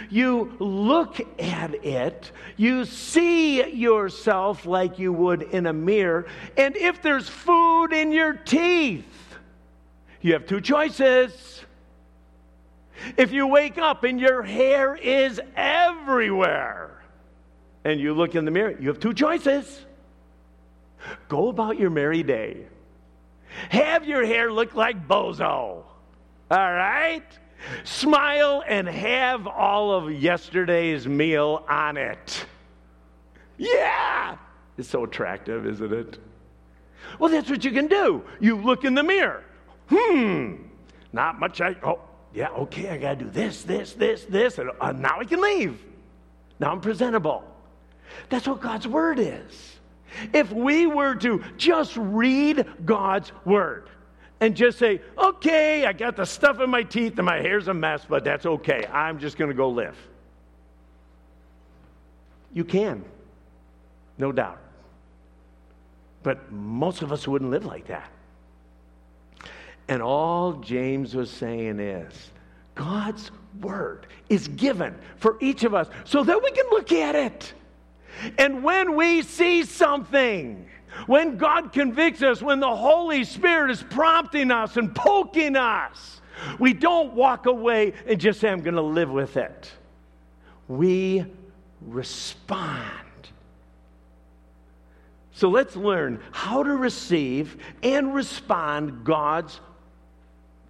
you 0.09 0.55
look 0.59 1.19
at 1.37 1.85
it, 1.85 2.31
you 2.55 2.85
see 2.85 3.69
yourself 3.73 4.65
like 4.65 4.99
you 4.99 5.11
would 5.11 5.41
in 5.41 5.65
a 5.65 5.73
mirror, 5.73 6.27
and 6.55 6.77
if 6.77 7.01
there's 7.01 7.27
food 7.27 7.91
in 7.91 8.13
your 8.13 8.31
teeth, 8.31 9.37
you 10.21 10.31
have 10.31 10.45
two 10.45 10.61
choices. 10.61 11.65
If 13.17 13.33
you 13.33 13.47
wake 13.47 13.77
up 13.77 14.05
and 14.05 14.17
your 14.17 14.43
hair 14.43 14.95
is 14.95 15.41
everywhere, 15.57 17.01
and 17.83 17.99
you 17.99 18.13
look 18.13 18.35
in 18.35 18.45
the 18.45 18.51
mirror, 18.51 18.77
you 18.79 18.87
have 18.87 18.99
two 18.99 19.13
choices. 19.13 19.85
Go 21.27 21.49
about 21.49 21.79
your 21.79 21.89
merry 21.89 22.23
day. 22.23 22.65
Have 23.69 24.05
your 24.05 24.25
hair 24.25 24.51
look 24.51 24.75
like 24.75 25.07
bozo. 25.07 25.83
All 26.51 26.73
right? 26.73 27.23
Smile 27.83 28.63
and 28.67 28.87
have 28.87 29.47
all 29.47 29.93
of 29.93 30.11
yesterday's 30.11 31.07
meal 31.07 31.63
on 31.69 31.97
it. 31.97 32.45
Yeah! 33.57 34.37
It's 34.77 34.89
so 34.89 35.03
attractive, 35.03 35.67
isn't 35.67 35.93
it? 35.93 36.17
Well, 37.19 37.29
that's 37.29 37.49
what 37.49 37.63
you 37.63 37.71
can 37.71 37.87
do. 37.87 38.23
You 38.39 38.55
look 38.55 38.83
in 38.83 38.95
the 38.95 39.03
mirror. 39.03 39.43
Hmm, 39.89 40.55
not 41.13 41.39
much. 41.39 41.61
I, 41.61 41.75
oh, 41.83 41.99
yeah, 42.33 42.49
okay, 42.49 42.89
I 42.89 42.97
got 42.97 43.19
to 43.19 43.25
do 43.25 43.31
this, 43.31 43.63
this, 43.63 43.93
this, 43.93 44.25
this, 44.25 44.57
and 44.57 44.71
uh, 44.79 44.91
now 44.93 45.19
I 45.19 45.25
can 45.25 45.41
leave. 45.41 45.83
Now 46.59 46.71
I'm 46.71 46.81
presentable. 46.81 47.43
That's 48.29 48.47
what 48.47 48.61
God's 48.61 48.87
Word 48.87 49.19
is. 49.19 49.79
If 50.33 50.51
we 50.51 50.87
were 50.87 51.15
to 51.15 51.43
just 51.57 51.95
read 51.97 52.65
God's 52.85 53.31
Word, 53.45 53.89
and 54.41 54.55
just 54.55 54.79
say, 54.79 54.99
okay, 55.17 55.85
I 55.85 55.93
got 55.93 56.15
the 56.15 56.25
stuff 56.25 56.59
in 56.59 56.69
my 56.69 56.81
teeth 56.81 57.17
and 57.19 57.25
my 57.27 57.39
hair's 57.39 57.67
a 57.67 57.75
mess, 57.75 58.03
but 58.09 58.23
that's 58.23 58.45
okay. 58.45 58.85
I'm 58.91 59.19
just 59.19 59.37
going 59.37 59.51
to 59.51 59.55
go 59.55 59.69
live. 59.69 59.95
You 62.51 62.65
can, 62.65 63.05
no 64.17 64.31
doubt. 64.31 64.57
But 66.23 66.51
most 66.51 67.03
of 67.03 67.11
us 67.11 67.27
wouldn't 67.27 67.51
live 67.51 67.65
like 67.65 67.87
that. 67.87 68.09
And 69.87 70.01
all 70.01 70.53
James 70.53 71.15
was 71.15 71.29
saying 71.29 71.79
is 71.79 72.31
God's 72.73 73.29
word 73.59 74.07
is 74.27 74.47
given 74.47 74.95
for 75.17 75.37
each 75.39 75.63
of 75.63 75.75
us 75.75 75.87
so 76.03 76.23
that 76.23 76.41
we 76.41 76.51
can 76.51 76.65
look 76.71 76.91
at 76.91 77.13
it. 77.13 77.53
And 78.37 78.63
when 78.63 78.95
we 78.95 79.21
see 79.21 79.63
something, 79.63 80.67
when 81.07 81.37
God 81.37 81.71
convicts 81.71 82.21
us, 82.21 82.41
when 82.41 82.59
the 82.59 82.75
Holy 82.75 83.23
Spirit 83.23 83.71
is 83.71 83.83
prompting 83.83 84.51
us 84.51 84.77
and 84.77 84.93
poking 84.93 85.55
us, 85.55 86.21
we 86.59 86.73
don't 86.73 87.13
walk 87.13 87.45
away 87.45 87.93
and 88.07 88.19
just 88.19 88.39
say, 88.39 88.49
I'm 88.49 88.61
going 88.61 88.75
to 88.75 88.81
live 88.81 89.09
with 89.09 89.37
it. 89.37 89.71
We 90.67 91.25
respond. 91.81 92.79
So 95.33 95.49
let's 95.49 95.75
learn 95.75 96.21
how 96.31 96.63
to 96.63 96.75
receive 96.75 97.57
and 97.81 98.13
respond 98.13 99.03
God's 99.03 99.59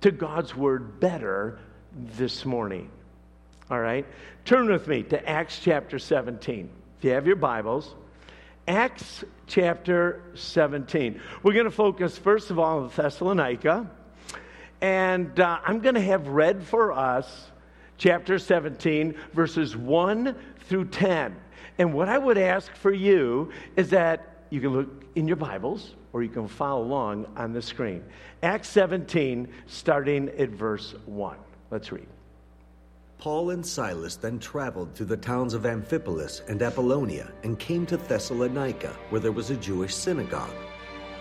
to 0.01 0.11
God's 0.11 0.55
word 0.55 0.99
better 0.99 1.59
this 2.17 2.43
morning. 2.43 2.89
All 3.69 3.79
right? 3.79 4.05
Turn 4.45 4.67
with 4.67 4.87
me 4.87 5.03
to 5.03 5.29
Acts 5.29 5.59
chapter 5.59 5.99
17. 5.99 6.69
If 7.01 7.05
you 7.05 7.11
have 7.13 7.25
your 7.25 7.35
Bibles, 7.35 7.95
Acts 8.67 9.23
chapter 9.47 10.21
17. 10.35 11.19
We're 11.41 11.53
going 11.53 11.65
to 11.65 11.71
focus, 11.71 12.15
first 12.15 12.51
of 12.51 12.59
all, 12.59 12.83
on 12.83 12.91
Thessalonica. 12.95 13.89
And 14.81 15.39
uh, 15.39 15.61
I'm 15.65 15.79
going 15.79 15.95
to 15.95 16.01
have 16.01 16.27
read 16.27 16.61
for 16.61 16.91
us 16.91 17.49
chapter 17.97 18.37
17, 18.37 19.15
verses 19.33 19.75
1 19.75 20.35
through 20.67 20.89
10. 20.89 21.35
And 21.79 21.91
what 21.91 22.07
I 22.07 22.19
would 22.19 22.37
ask 22.37 22.71
for 22.75 22.93
you 22.93 23.51
is 23.75 23.89
that 23.89 24.45
you 24.51 24.61
can 24.61 24.69
look 24.69 25.03
in 25.15 25.27
your 25.27 25.37
Bibles 25.37 25.95
or 26.13 26.21
you 26.21 26.29
can 26.29 26.47
follow 26.47 26.83
along 26.83 27.25
on 27.35 27.51
the 27.51 27.63
screen. 27.63 28.03
Acts 28.43 28.69
17, 28.69 29.47
starting 29.65 30.29
at 30.37 30.49
verse 30.49 30.93
1. 31.07 31.35
Let's 31.71 31.91
read. 31.91 32.10
Paul 33.21 33.51
and 33.51 33.63
Silas 33.63 34.15
then 34.15 34.39
traveled 34.39 34.95
through 34.95 35.05
the 35.05 35.15
towns 35.15 35.53
of 35.53 35.67
Amphipolis 35.67 36.41
and 36.49 36.59
Apollonia 36.63 37.31
and 37.43 37.59
came 37.59 37.85
to 37.85 37.97
Thessalonica, 37.97 38.97
where 39.11 39.21
there 39.21 39.31
was 39.31 39.51
a 39.51 39.57
Jewish 39.57 39.93
synagogue. 39.93 40.55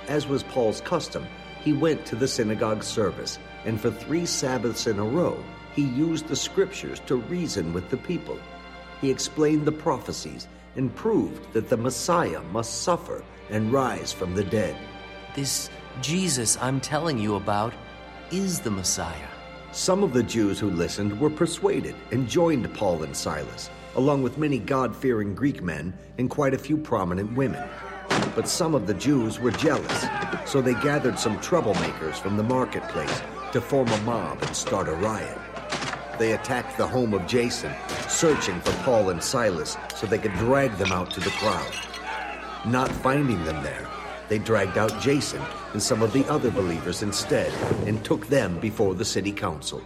As 0.08 0.26
was 0.26 0.42
Paul's 0.44 0.80
custom, 0.80 1.26
he 1.62 1.74
went 1.74 2.06
to 2.06 2.16
the 2.16 2.26
synagogue 2.26 2.82
service, 2.82 3.38
and 3.66 3.78
for 3.78 3.90
three 3.90 4.24
Sabbaths 4.24 4.86
in 4.86 4.98
a 4.98 5.04
row, 5.04 5.44
he 5.74 5.82
used 5.82 6.26
the 6.26 6.36
scriptures 6.36 7.00
to 7.00 7.16
reason 7.16 7.74
with 7.74 7.90
the 7.90 7.98
people. 7.98 8.38
He 9.02 9.10
explained 9.10 9.66
the 9.66 9.72
prophecies 9.72 10.48
and 10.76 10.96
proved 10.96 11.52
that 11.52 11.68
the 11.68 11.76
Messiah 11.76 12.40
must 12.44 12.80
suffer 12.80 13.22
and 13.50 13.74
rise 13.74 14.10
from 14.10 14.34
the 14.34 14.44
dead. 14.44 14.74
This 15.36 15.68
Jesus 16.00 16.56
I'm 16.62 16.80
telling 16.80 17.18
you 17.18 17.34
about 17.34 17.74
is 18.30 18.60
the 18.60 18.70
Messiah. 18.70 19.28
Some 19.72 20.02
of 20.02 20.12
the 20.12 20.24
Jews 20.24 20.58
who 20.58 20.68
listened 20.68 21.20
were 21.20 21.30
persuaded 21.30 21.94
and 22.10 22.28
joined 22.28 22.74
Paul 22.74 23.04
and 23.04 23.16
Silas, 23.16 23.70
along 23.94 24.24
with 24.24 24.36
many 24.36 24.58
God 24.58 24.96
fearing 24.96 25.32
Greek 25.32 25.62
men 25.62 25.96
and 26.18 26.28
quite 26.28 26.54
a 26.54 26.58
few 26.58 26.76
prominent 26.76 27.36
women. 27.36 27.68
But 28.34 28.48
some 28.48 28.74
of 28.74 28.88
the 28.88 28.94
Jews 28.94 29.38
were 29.38 29.52
jealous, 29.52 30.06
so 30.44 30.60
they 30.60 30.74
gathered 30.74 31.20
some 31.20 31.38
troublemakers 31.38 32.16
from 32.16 32.36
the 32.36 32.42
marketplace 32.42 33.22
to 33.52 33.60
form 33.60 33.86
a 33.86 34.00
mob 34.00 34.42
and 34.42 34.56
start 34.56 34.88
a 34.88 34.92
riot. 34.92 35.38
They 36.18 36.32
attacked 36.32 36.76
the 36.76 36.88
home 36.88 37.14
of 37.14 37.28
Jason, 37.28 37.72
searching 38.08 38.60
for 38.62 38.72
Paul 38.82 39.10
and 39.10 39.22
Silas 39.22 39.76
so 39.94 40.06
they 40.08 40.18
could 40.18 40.34
drag 40.34 40.76
them 40.78 40.90
out 40.90 41.12
to 41.12 41.20
the 41.20 41.30
crowd. 41.30 41.72
Not 42.66 42.90
finding 42.90 43.44
them 43.44 43.62
there, 43.62 43.86
they 44.30 44.38
dragged 44.38 44.78
out 44.78 44.98
Jason 45.00 45.42
and 45.72 45.82
some 45.82 46.02
of 46.02 46.12
the 46.12 46.24
other 46.26 46.52
believers 46.52 47.02
instead 47.02 47.52
and 47.88 48.02
took 48.04 48.28
them 48.28 48.58
before 48.60 48.94
the 48.94 49.04
city 49.04 49.32
council. 49.32 49.82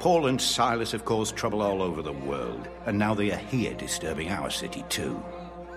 Paul 0.00 0.26
and 0.26 0.40
Silas 0.40 0.90
have 0.90 1.04
caused 1.04 1.36
trouble 1.36 1.62
all 1.62 1.80
over 1.80 2.02
the 2.02 2.12
world, 2.12 2.68
and 2.86 2.98
now 2.98 3.14
they 3.14 3.30
are 3.30 3.36
here 3.36 3.72
disturbing 3.72 4.30
our 4.30 4.50
city 4.50 4.84
too. 4.88 5.22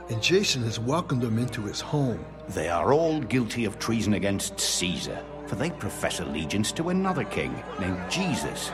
And 0.10 0.22
Jason 0.22 0.64
has 0.64 0.80
welcomed 0.80 1.22
them 1.22 1.38
into 1.38 1.62
his 1.62 1.80
home. 1.80 2.26
They 2.50 2.70
are 2.70 2.92
all 2.92 3.22
guilty 3.22 3.66
of 3.66 3.78
treason 3.78 4.16
against 4.16 4.60
Caesar, 4.60 5.24
for 5.46 5.56
they 5.56 5.70
profess 5.70 6.20
allegiance 6.20 6.72
to 6.74 6.90
another 6.90 7.24
king 7.24 7.56
named 7.80 8.02
Jesus. 8.10 8.72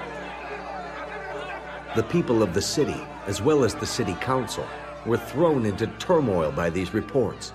The 1.98 2.04
people 2.04 2.42
of 2.42 2.54
the 2.54 2.62
city, 2.62 3.02
as 3.28 3.42
well 3.42 3.66
as 3.66 3.76
the 3.76 3.86
city 3.86 4.14
council, 4.22 4.66
were 5.06 5.18
thrown 5.18 5.66
into 5.66 5.88
turmoil 6.00 6.52
by 6.52 6.70
these 6.70 6.94
reports. 6.94 7.52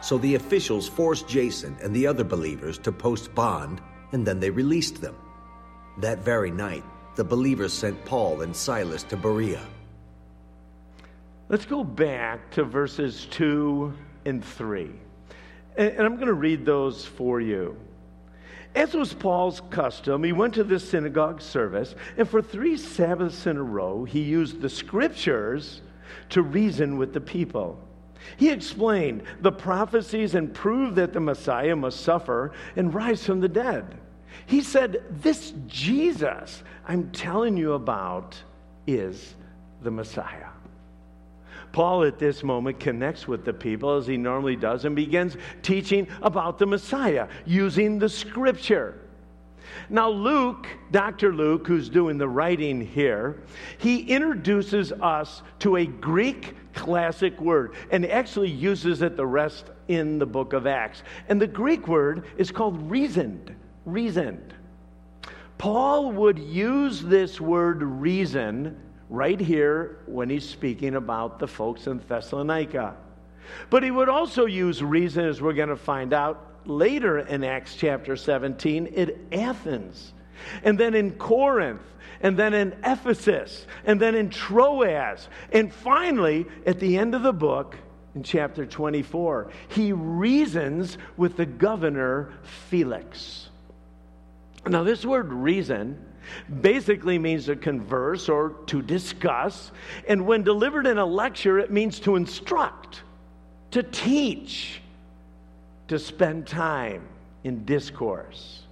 So 0.00 0.18
the 0.18 0.36
officials 0.36 0.88
forced 0.88 1.28
Jason 1.28 1.76
and 1.82 1.94
the 1.94 2.06
other 2.06 2.24
believers 2.24 2.78
to 2.78 2.92
post 2.92 3.34
bond, 3.34 3.80
and 4.12 4.26
then 4.26 4.40
they 4.40 4.50
released 4.50 5.00
them. 5.00 5.16
That 5.98 6.20
very 6.20 6.50
night, 6.50 6.84
the 7.16 7.24
believers 7.24 7.72
sent 7.72 8.04
Paul 8.04 8.42
and 8.42 8.54
Silas 8.54 9.02
to 9.04 9.16
Berea. 9.16 9.66
Let's 11.48 11.64
go 11.64 11.82
back 11.82 12.50
to 12.52 12.64
verses 12.64 13.26
2 13.30 13.92
and 14.24 14.44
3. 14.44 14.90
And, 15.76 16.00
I'm 16.00 16.16
going 16.16 16.26
to 16.26 16.34
read 16.34 16.64
those 16.64 17.04
for 17.04 17.40
you. 17.40 17.76
As 18.74 18.94
was 18.94 19.14
Paul's 19.14 19.62
custom, 19.70 20.22
he 20.22 20.32
went 20.32 20.54
to 20.54 20.64
the 20.64 20.78
synagogue 20.78 21.40
service, 21.40 21.94
and 22.16 22.28
for 22.28 22.42
three 22.42 22.76
Sabbaths 22.76 23.46
in 23.46 23.56
a 23.56 23.62
row, 23.62 24.04
he 24.04 24.20
used 24.20 24.60
the 24.60 24.68
scriptures 24.68 25.80
to 26.30 26.42
reason 26.42 26.98
with 26.98 27.14
the 27.14 27.20
people. 27.20 27.80
He 28.36 28.50
explained 28.50 29.22
the 29.40 29.52
prophecies 29.52 30.34
and 30.34 30.52
proved 30.52 30.96
that 30.96 31.12
the 31.12 31.20
Messiah 31.20 31.76
must 31.76 32.00
suffer 32.00 32.52
and 32.76 32.92
rise 32.92 33.24
from 33.24 33.40
the 33.40 33.48
dead. 33.48 33.98
He 34.46 34.60
said, 34.60 35.04
This 35.10 35.52
Jesus 35.66 36.62
I'm 36.86 37.10
telling 37.10 37.56
you 37.56 37.74
about 37.74 38.40
is 38.86 39.34
the 39.82 39.90
Messiah. 39.90 40.48
Paul, 41.72 42.04
at 42.04 42.18
this 42.18 42.42
moment, 42.42 42.80
connects 42.80 43.28
with 43.28 43.44
the 43.44 43.52
people 43.52 43.96
as 43.96 44.06
he 44.06 44.16
normally 44.16 44.56
does 44.56 44.86
and 44.86 44.96
begins 44.96 45.36
teaching 45.62 46.08
about 46.22 46.58
the 46.58 46.66
Messiah 46.66 47.28
using 47.44 47.98
the 47.98 48.08
scripture. 48.08 48.98
Now, 49.90 50.08
Luke, 50.08 50.66
Dr. 50.90 51.32
Luke, 51.34 51.66
who's 51.66 51.90
doing 51.90 52.16
the 52.16 52.28
writing 52.28 52.80
here, 52.80 53.42
he 53.76 54.00
introduces 54.00 54.92
us 54.92 55.42
to 55.60 55.76
a 55.76 55.86
Greek 55.86 56.54
classic 56.78 57.40
word 57.40 57.74
and 57.90 58.06
actually 58.06 58.50
uses 58.50 59.02
it 59.02 59.16
the 59.16 59.26
rest 59.26 59.66
in 59.88 60.18
the 60.18 60.26
book 60.26 60.52
of 60.52 60.66
Acts. 60.66 61.02
And 61.28 61.42
the 61.42 61.46
Greek 61.46 61.88
word 61.88 62.24
is 62.36 62.50
called 62.50 62.90
reasoned. 62.90 63.54
Reasoned. 63.84 64.54
Paul 65.58 66.12
would 66.12 66.38
use 66.38 67.02
this 67.02 67.40
word 67.40 67.82
reason 67.82 68.80
right 69.10 69.40
here 69.40 69.98
when 70.06 70.30
he's 70.30 70.48
speaking 70.48 70.94
about 70.94 71.40
the 71.40 71.48
folks 71.48 71.88
in 71.88 71.98
Thessalonica. 71.98 72.94
But 73.70 73.82
he 73.82 73.90
would 73.90 74.08
also 74.08 74.46
use 74.46 74.82
reason, 74.82 75.24
as 75.24 75.42
we're 75.42 75.54
going 75.54 75.70
to 75.70 75.76
find 75.76 76.12
out, 76.12 76.46
later 76.64 77.18
in 77.18 77.42
Acts 77.42 77.74
chapter 77.74 78.14
17 78.14 78.94
at 78.94 79.14
Athens, 79.32 80.12
and 80.62 80.78
then 80.78 80.94
in 80.94 81.12
Corinth, 81.12 81.82
and 82.20 82.36
then 82.36 82.54
in 82.54 82.76
Ephesus, 82.84 83.66
and 83.84 84.00
then 84.00 84.14
in 84.14 84.30
Troas. 84.30 85.28
And 85.52 85.72
finally, 85.72 86.46
at 86.66 86.80
the 86.80 86.98
end 86.98 87.14
of 87.14 87.22
the 87.22 87.32
book, 87.32 87.76
in 88.14 88.22
chapter 88.22 88.66
24, 88.66 89.50
he 89.68 89.92
reasons 89.92 90.98
with 91.16 91.36
the 91.36 91.46
governor 91.46 92.32
Felix. 92.68 93.48
Now, 94.66 94.82
this 94.82 95.04
word 95.04 95.32
reason 95.32 96.04
basically 96.60 97.18
means 97.18 97.46
to 97.46 97.56
converse 97.56 98.28
or 98.28 98.50
to 98.66 98.82
discuss. 98.82 99.70
And 100.06 100.26
when 100.26 100.42
delivered 100.42 100.86
in 100.86 100.98
a 100.98 101.06
lecture, 101.06 101.58
it 101.58 101.70
means 101.70 102.00
to 102.00 102.16
instruct, 102.16 103.02
to 103.70 103.82
teach 103.82 104.80
to 105.88 105.98
spend 105.98 106.46
time 106.46 107.08
in 107.44 107.64
discourse. 107.64 108.62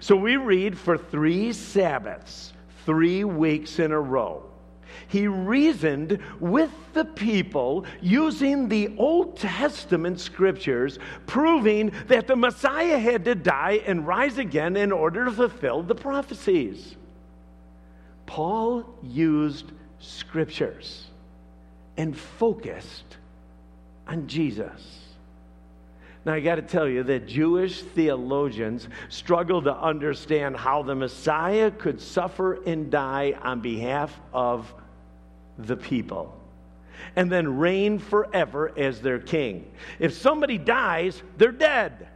So 0.00 0.16
we 0.16 0.36
read 0.36 0.78
for 0.78 0.96
three 0.96 1.52
Sabbaths, 1.52 2.52
three 2.84 3.24
weeks 3.24 3.78
in 3.78 3.92
a 3.92 4.00
row. 4.00 4.44
He 5.08 5.26
reasoned 5.26 6.18
with 6.40 6.70
the 6.92 7.04
people 7.04 7.84
using 8.00 8.68
the 8.68 8.94
Old 8.96 9.36
Testament 9.36 10.20
scriptures, 10.20 10.98
proving 11.26 11.92
that 12.06 12.26
the 12.26 12.36
Messiah 12.36 12.98
had 12.98 13.24
to 13.24 13.34
die 13.34 13.80
and 13.86 14.06
rise 14.06 14.38
again 14.38 14.76
in 14.76 14.92
order 14.92 15.24
to 15.24 15.32
fulfill 15.32 15.82
the 15.82 15.94
prophecies. 15.94 16.96
Paul 18.26 18.84
used 19.02 19.72
scriptures 19.98 21.06
and 21.96 22.16
focused 22.16 23.18
on 24.06 24.26
Jesus. 24.26 25.03
Now, 26.24 26.32
I 26.32 26.40
got 26.40 26.54
to 26.54 26.62
tell 26.62 26.88
you 26.88 27.02
that 27.04 27.26
Jewish 27.26 27.82
theologians 27.82 28.88
struggle 29.10 29.60
to 29.62 29.76
understand 29.76 30.56
how 30.56 30.82
the 30.82 30.94
Messiah 30.94 31.70
could 31.70 32.00
suffer 32.00 32.62
and 32.64 32.90
die 32.90 33.34
on 33.42 33.60
behalf 33.60 34.18
of 34.32 34.72
the 35.58 35.76
people 35.76 36.40
and 37.16 37.30
then 37.30 37.58
reign 37.58 37.98
forever 37.98 38.72
as 38.78 39.00
their 39.00 39.18
king. 39.18 39.70
If 39.98 40.14
somebody 40.14 40.58
dies, 40.58 41.22
they're 41.36 41.52
dead. 41.52 42.08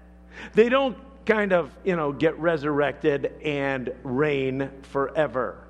They 0.54 0.68
don't 0.68 0.96
kind 1.26 1.52
of, 1.52 1.70
you 1.84 1.94
know, 1.94 2.12
get 2.12 2.38
resurrected 2.38 3.32
and 3.44 3.92
reign 4.02 4.70
forever. 4.82 5.67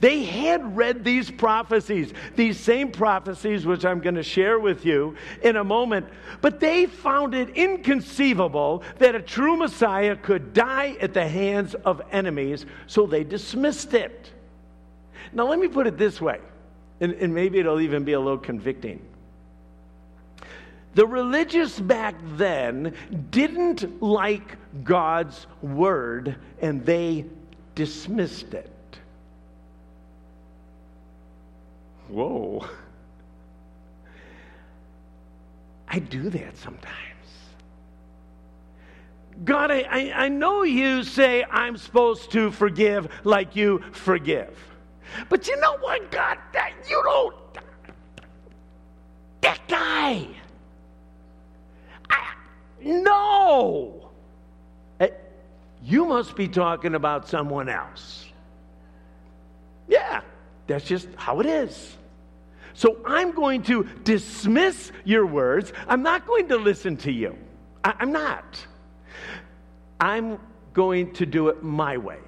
They 0.00 0.24
had 0.24 0.76
read 0.76 1.04
these 1.04 1.30
prophecies, 1.30 2.12
these 2.34 2.58
same 2.58 2.90
prophecies, 2.90 3.66
which 3.66 3.84
I'm 3.84 4.00
going 4.00 4.14
to 4.14 4.22
share 4.22 4.58
with 4.58 4.84
you 4.84 5.16
in 5.42 5.56
a 5.56 5.64
moment, 5.64 6.06
but 6.40 6.60
they 6.60 6.86
found 6.86 7.34
it 7.34 7.50
inconceivable 7.50 8.82
that 8.98 9.14
a 9.14 9.20
true 9.20 9.56
Messiah 9.56 10.16
could 10.16 10.52
die 10.52 10.96
at 11.00 11.14
the 11.14 11.26
hands 11.26 11.74
of 11.74 12.02
enemies, 12.12 12.66
so 12.86 13.06
they 13.06 13.24
dismissed 13.24 13.94
it. 13.94 14.32
Now, 15.32 15.48
let 15.48 15.58
me 15.58 15.68
put 15.68 15.86
it 15.86 15.98
this 15.98 16.20
way, 16.20 16.40
and, 17.00 17.12
and 17.14 17.34
maybe 17.34 17.58
it'll 17.58 17.80
even 17.80 18.04
be 18.04 18.12
a 18.12 18.20
little 18.20 18.38
convicting. 18.38 19.00
The 20.94 21.06
religious 21.06 21.78
back 21.78 22.14
then 22.36 22.94
didn't 23.30 24.02
like 24.02 24.56
God's 24.82 25.46
word, 25.60 26.36
and 26.62 26.86
they 26.86 27.26
dismissed 27.74 28.54
it. 28.54 28.70
Whoa. 32.08 32.66
I 35.88 35.98
do 35.98 36.30
that 36.30 36.56
sometimes. 36.56 36.92
God, 39.44 39.70
I, 39.70 39.80
I, 39.90 40.24
I, 40.24 40.28
know 40.28 40.62
you 40.62 41.04
say 41.04 41.44
I'm 41.44 41.76
supposed 41.76 42.32
to 42.32 42.50
forgive 42.50 43.08
like 43.24 43.54
you 43.54 43.82
forgive. 43.92 44.56
But 45.28 45.46
you 45.46 45.60
know 45.60 45.76
what, 45.78 46.10
God? 46.10 46.38
That 46.52 46.72
you 46.88 47.02
don't. 47.04 47.34
that 49.42 49.60
guy. 49.68 50.26
I, 52.08 52.34
no. 52.82 54.06
You 55.86 56.04
must 56.04 56.34
be 56.34 56.48
talking 56.48 56.96
about 56.96 57.28
someone 57.28 57.68
else. 57.68 58.26
Yeah, 59.86 60.20
that's 60.66 60.84
just 60.84 61.08
how 61.16 61.40
it 61.40 61.46
is. 61.46 61.96
So 62.74 62.98
I'm 63.06 63.32
going 63.32 63.62
to 63.64 63.84
dismiss 64.04 64.92
your 65.04 65.24
words. 65.24 65.72
I'm 65.88 66.02
not 66.02 66.26
going 66.26 66.48
to 66.48 66.56
listen 66.56 66.96
to 66.98 67.12
you. 67.12 67.36
I, 67.82 67.94
am 68.00 68.12
not. 68.12 68.66
I'm 69.98 70.38
going 70.74 71.12
to 71.14 71.26
do 71.26 71.48
it 71.48 71.62
my 71.62 71.96
way. 71.96 72.18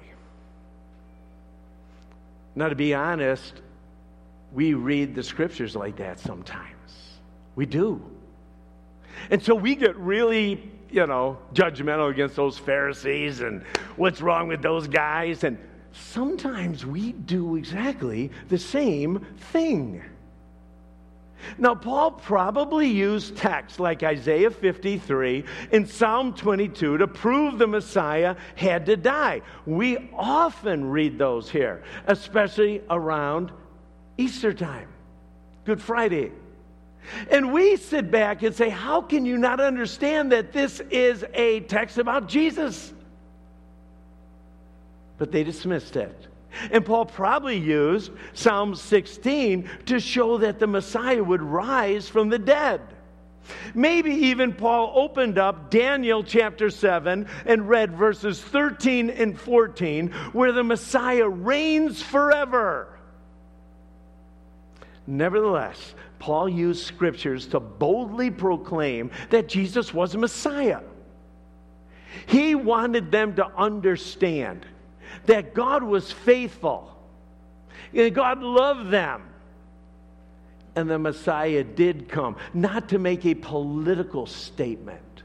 Now, 2.55 2.67
to 2.67 2.75
be 2.75 2.93
honest, 2.93 3.61
we 4.51 4.73
read 4.73 5.13
the 5.13 5.23
scriptures 5.23 5.75
like 5.75 5.97
that 5.97 6.19
sometimes. 6.19 7.19
We 7.55 7.65
do. 7.65 8.01
And 9.29 9.43
so 9.43 9.53
we 9.53 9.75
get 9.75 9.95
really, 9.97 10.71
you 10.89 11.05
know, 11.05 11.37
judgmental 11.53 12.09
against 12.09 12.35
those 12.35 12.57
Pharisees 12.57 13.41
and 13.41 13.63
what's 13.97 14.21
wrong 14.21 14.47
with 14.47 14.61
those 14.61 14.87
guys. 14.87 15.43
And 15.43 15.57
sometimes 15.91 16.85
we 16.85 17.13
do 17.13 17.55
exactly 17.55 18.31
the 18.47 18.57
same 18.57 19.25
thing. 19.51 20.03
Now, 21.57 21.73
Paul 21.73 22.11
probably 22.11 22.87
used 22.87 23.37
texts 23.37 23.79
like 23.79 24.03
Isaiah 24.03 24.51
53 24.51 25.45
and 25.71 25.87
Psalm 25.87 26.33
22 26.33 26.97
to 26.97 27.07
prove 27.07 27.57
the 27.57 27.67
Messiah 27.67 28.35
had 28.55 28.85
to 28.87 28.97
die. 28.97 29.41
We 29.65 30.09
often 30.13 30.89
read 30.89 31.17
those 31.17 31.49
here, 31.49 31.83
especially 32.07 32.81
around 32.89 33.51
Easter 34.17 34.53
time, 34.53 34.89
Good 35.65 35.81
Friday. 35.81 36.31
And 37.31 37.53
we 37.53 37.77
sit 37.77 38.11
back 38.11 38.43
and 38.43 38.53
say, 38.53 38.69
How 38.69 39.01
can 39.01 39.25
you 39.25 39.37
not 39.37 39.59
understand 39.59 40.31
that 40.33 40.51
this 40.51 40.81
is 40.91 41.25
a 41.33 41.61
text 41.61 41.97
about 41.97 42.27
Jesus? 42.27 42.93
But 45.19 45.31
they 45.31 45.43
dismissed 45.43 45.95
it. 45.95 46.27
And 46.71 46.83
Paul 46.83 47.05
probably 47.05 47.57
used 47.57 48.11
Psalm 48.33 48.73
16 48.73 49.69
to 49.85 49.99
show 49.99 50.39
that 50.39 50.59
the 50.59 50.67
Messiah 50.67 51.23
would 51.23 51.41
rise 51.41 52.09
from 52.09 52.29
the 52.29 52.39
dead. 52.39 52.81
Maybe 53.73 54.11
even 54.11 54.53
Paul 54.53 54.91
opened 54.95 55.37
up 55.37 55.69
Daniel 55.69 56.23
chapter 56.23 56.69
7 56.69 57.27
and 57.45 57.69
read 57.69 57.95
verses 57.95 58.41
13 58.41 59.09
and 59.09 59.39
14, 59.39 60.09
where 60.33 60.51
the 60.51 60.63
Messiah 60.63 61.27
reigns 61.27 62.01
forever. 62.01 62.99
Nevertheless, 65.07 65.95
Paul 66.19 66.49
used 66.49 66.85
scriptures 66.85 67.47
to 67.47 67.59
boldly 67.59 68.29
proclaim 68.29 69.09
that 69.31 69.47
Jesus 69.47 69.93
was 69.93 70.13
a 70.13 70.17
Messiah. 70.17 70.81
He 72.27 72.53
wanted 72.53 73.11
them 73.11 73.35
to 73.35 73.47
understand 73.47 74.65
that 75.25 75.53
God 75.53 75.83
was 75.83 76.11
faithful. 76.11 76.95
And 77.93 78.13
God 78.13 78.41
loved 78.41 78.89
them. 78.89 79.23
And 80.75 80.89
the 80.89 80.99
Messiah 80.99 81.63
did 81.63 82.07
come, 82.09 82.37
not 82.53 82.89
to 82.89 82.99
make 82.99 83.25
a 83.25 83.33
political 83.33 84.25
statement, 84.25 85.23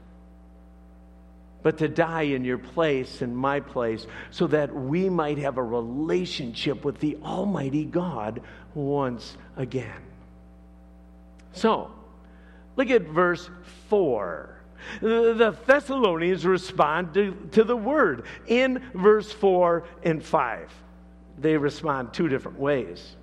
but 1.63 1.77
to 1.77 1.87
die 1.87 2.23
in 2.23 2.43
your 2.43 2.57
place, 2.57 3.21
in 3.21 3.35
my 3.35 3.59
place, 3.59 4.05
so 4.31 4.47
that 4.47 4.73
we 4.73 5.09
might 5.09 5.37
have 5.37 5.57
a 5.57 5.63
relationship 5.63 6.83
with 6.83 6.99
the 6.99 7.17
Almighty 7.23 7.85
God 7.85 8.41
once 8.73 9.37
again. 9.55 10.01
So, 11.53 11.91
look 12.75 12.89
at 12.89 13.03
verse 13.03 13.49
4. 13.89 14.54
The 15.01 15.55
Thessalonians 15.65 16.45
respond 16.45 17.13
to, 17.13 17.35
to 17.51 17.63
the 17.63 17.75
word 17.75 18.25
in 18.47 18.81
verse 18.93 19.31
4 19.31 19.83
and 20.03 20.23
5. 20.23 20.73
They 21.37 21.57
respond 21.57 22.13
two 22.13 22.27
different 22.27 22.59
ways. 22.59 23.15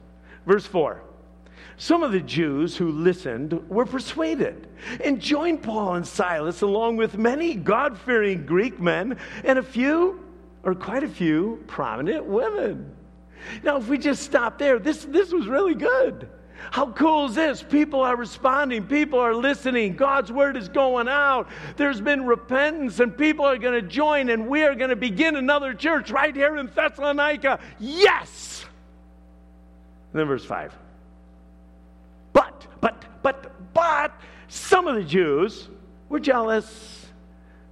Verse 0.47 0.67
4 0.67 1.03
Some 1.77 2.03
of 2.03 2.13
the 2.13 2.21
Jews 2.21 2.77
who 2.77 2.91
listened 2.91 3.69
were 3.69 3.87
persuaded 3.87 4.69
and 5.03 5.21
joined 5.21 5.63
Paul 5.63 5.95
and 5.95 6.07
Silas 6.07 6.63
along 6.63 6.97
with 6.97 7.17
many 7.17 7.55
God 7.55 7.99
fearing 7.99 8.45
Greek 8.45 8.81
men 8.81 9.19
and 9.45 9.59
a 9.59 9.63
few, 9.63 10.21
or 10.63 10.75
quite 10.75 11.05
a 11.05 11.09
few, 11.09 11.63
prominent 11.67 12.25
women. 12.25 12.95
Now, 13.63 13.77
if 13.77 13.89
we 13.89 13.99
just 13.99 14.23
stop 14.23 14.59
there, 14.59 14.79
this, 14.79 15.05
this 15.05 15.33
was 15.33 15.47
really 15.47 15.75
good. 15.75 16.29
How 16.71 16.91
cool 16.93 17.27
is 17.27 17.35
this? 17.35 17.63
People 17.63 18.01
are 18.01 18.17
responding, 18.17 18.85
people 18.85 19.19
are 19.19 19.35
listening, 19.35 19.97
God's 19.97 20.31
word 20.31 20.57
is 20.57 20.69
going 20.69 21.09
out. 21.09 21.49
There's 21.77 22.01
been 22.01 22.25
repentance, 22.25 23.01
and 23.01 23.17
people 23.17 23.45
are 23.45 23.59
going 23.59 23.75
to 23.75 23.87
join, 23.87 24.31
and 24.31 24.49
we 24.49 24.63
are 24.63 24.75
going 24.75 24.91
to 24.91 24.97
begin 24.97 25.37
another 25.37 25.75
church 25.75 26.11
right 26.11 26.35
here 26.35 26.57
in 26.57 26.71
Thessalonica. 26.75 27.59
Yes! 27.79 28.65
And 30.13 30.21
then 30.21 30.27
verse 30.27 30.45
5. 30.45 30.77
But, 32.33 32.67
but, 32.81 33.05
but, 33.23 33.75
but, 33.75 34.13
some 34.49 34.87
of 34.87 34.95
the 34.95 35.05
Jews 35.05 35.69
were 36.09 36.21
jealous. 36.21 37.07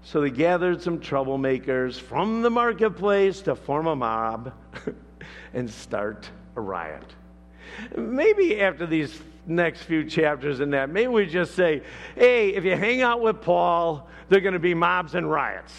So 0.02 0.20
they 0.20 0.30
gathered 0.30 0.82
some 0.82 0.98
troublemakers 0.98 2.00
from 2.00 2.42
the 2.42 2.50
marketplace 2.50 3.42
to 3.42 3.54
form 3.54 3.86
a 3.86 3.94
mob 3.94 4.52
and 5.54 5.70
start 5.70 6.28
a 6.56 6.60
riot. 6.60 7.04
Maybe 7.96 8.60
after 8.60 8.86
these 8.86 9.20
next 9.46 9.82
few 9.82 10.04
chapters 10.04 10.60
in 10.60 10.70
that, 10.70 10.90
maybe 10.90 11.08
we 11.08 11.26
just 11.26 11.54
say, 11.54 11.82
hey, 12.14 12.50
if 12.50 12.64
you 12.64 12.76
hang 12.76 13.02
out 13.02 13.20
with 13.20 13.40
Paul, 13.40 14.08
there 14.28 14.38
are 14.38 14.42
going 14.42 14.54
to 14.54 14.58
be 14.58 14.74
mobs 14.74 15.14
and 15.14 15.30
riots. 15.30 15.74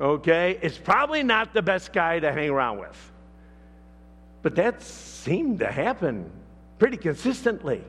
Okay? 0.00 0.58
It's 0.62 0.78
probably 0.78 1.22
not 1.22 1.54
the 1.54 1.62
best 1.62 1.92
guy 1.92 2.18
to 2.18 2.32
hang 2.32 2.50
around 2.50 2.78
with. 2.78 3.12
But 4.42 4.56
that 4.56 4.82
seemed 4.82 5.60
to 5.60 5.66
happen 5.66 6.30
pretty 6.78 6.96
consistently. 6.96 7.82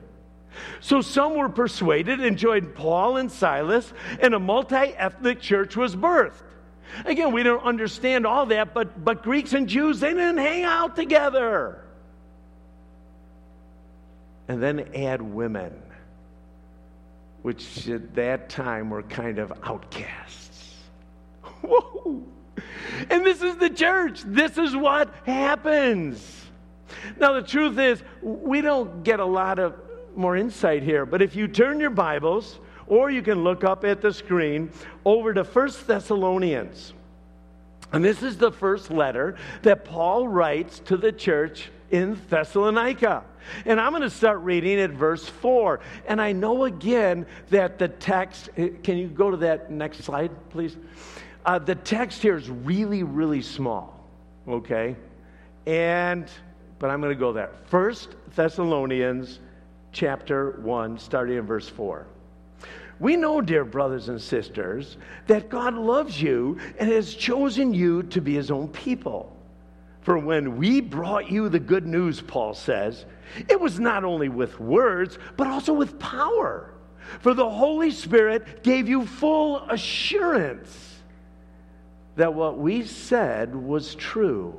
So 0.79 1.01
some 1.01 1.35
were 1.35 1.49
persuaded 1.49 2.19
and 2.21 2.37
joined 2.37 2.73
Paul 2.73 3.17
and 3.17 3.31
Silas, 3.31 3.93
and 4.21 4.33
a 4.33 4.39
multi 4.39 4.75
ethnic 4.75 5.39
church 5.39 5.75
was 5.75 5.95
birthed. 5.95 6.41
Again, 7.05 7.33
we 7.33 7.43
don't 7.43 7.63
understand 7.63 8.25
all 8.25 8.45
that, 8.47 8.73
but, 8.73 9.03
but 9.03 9.21
Greeks 9.21 9.53
and 9.53 9.67
Jews, 9.67 9.99
they 9.99 10.13
didn't 10.13 10.37
hang 10.37 10.63
out 10.63 10.95
together 10.95 11.83
and 14.47 14.61
then 14.61 14.89
add 14.95 15.21
women, 15.21 15.73
which 17.41 17.87
at 17.89 18.15
that 18.15 18.49
time 18.49 18.89
were 18.89 19.03
kind 19.03 19.39
of 19.39 19.51
outcasts. 19.63 20.75
Whoa! 21.61 22.23
And 23.09 23.25
this 23.25 23.41
is 23.41 23.57
the 23.57 23.69
church. 23.69 24.21
This 24.25 24.57
is 24.57 24.75
what 24.75 25.13
happens. 25.25 26.45
Now, 27.19 27.33
the 27.33 27.41
truth 27.41 27.77
is, 27.77 28.01
we 28.21 28.61
don't 28.61 29.03
get 29.03 29.19
a 29.19 29.25
lot 29.25 29.59
of 29.59 29.75
more 30.15 30.35
insight 30.35 30.81
here, 30.81 31.05
but 31.05 31.21
if 31.21 31.35
you 31.35 31.47
turn 31.47 31.79
your 31.79 31.91
Bibles, 31.91 32.59
or 32.87 33.11
you 33.11 33.21
can 33.21 33.43
look 33.43 33.63
up 33.63 33.83
at 33.83 34.01
the 34.01 34.11
screen 34.11 34.71
over 35.05 35.33
to 35.33 35.43
First 35.43 35.85
Thessalonians. 35.87 36.93
And 37.91 38.03
this 38.03 38.23
is 38.23 38.37
the 38.37 38.51
first 38.51 38.91
letter 38.91 39.35
that 39.61 39.85
Paul 39.85 40.27
writes 40.27 40.79
to 40.79 40.97
the 40.97 41.11
church 41.11 41.69
in 41.91 42.19
Thessalonica. 42.29 43.23
And 43.65 43.79
I'm 43.79 43.91
going 43.91 44.01
to 44.01 44.09
start 44.09 44.39
reading 44.41 44.79
at 44.79 44.91
verse 44.91 45.27
4. 45.27 45.79
And 46.07 46.21
I 46.21 46.31
know 46.31 46.65
again 46.65 47.25
that 47.49 47.79
the 47.79 47.87
text, 47.87 48.49
eh, 48.57 48.69
can 48.83 48.97
you 48.97 49.07
go 49.07 49.31
to 49.31 49.37
that 49.37 49.71
next 49.71 50.03
slide, 50.03 50.31
please? 50.49 50.75
Uh, 51.45 51.59
the 51.59 51.75
text 51.75 52.21
here 52.21 52.35
is 52.35 52.49
really, 52.49 53.03
really 53.03 53.41
small, 53.41 54.03
okay? 54.47 54.95
And, 55.65 56.29
but 56.77 56.89
I'm 56.89 56.99
going 56.99 57.13
to 57.13 57.19
go 57.19 57.31
there. 57.31 57.51
First 57.67 58.15
Thessalonians 58.35 59.39
chapter 59.93 60.59
1, 60.61 60.99
starting 60.99 61.37
in 61.37 61.45
verse 61.45 61.69
4. 61.69 62.05
We 62.99 63.15
know, 63.15 63.41
dear 63.41 63.63
brothers 63.63 64.09
and 64.09 64.19
sisters, 64.19 64.97
that 65.27 65.49
God 65.49 65.75
loves 65.75 66.21
you 66.21 66.59
and 66.79 66.89
has 66.89 67.13
chosen 67.13 67.73
you 67.73 68.03
to 68.03 68.21
be 68.21 68.33
his 68.33 68.49
own 68.49 68.67
people. 68.69 69.36
For 70.07 70.17
when 70.17 70.55
we 70.55 70.79
brought 70.79 71.29
you 71.29 71.49
the 71.49 71.59
good 71.59 71.85
news, 71.85 72.21
Paul 72.21 72.53
says, 72.53 73.05
it 73.49 73.59
was 73.59 73.77
not 73.77 74.05
only 74.05 74.29
with 74.29 74.57
words, 74.57 75.19
but 75.35 75.47
also 75.47 75.73
with 75.73 75.99
power. 75.99 76.73
For 77.19 77.33
the 77.33 77.49
Holy 77.49 77.91
Spirit 77.91 78.63
gave 78.63 78.87
you 78.87 79.05
full 79.05 79.57
assurance 79.69 81.01
that 82.15 82.33
what 82.33 82.57
we 82.57 82.85
said 82.85 83.53
was 83.53 83.95
true. 83.95 84.57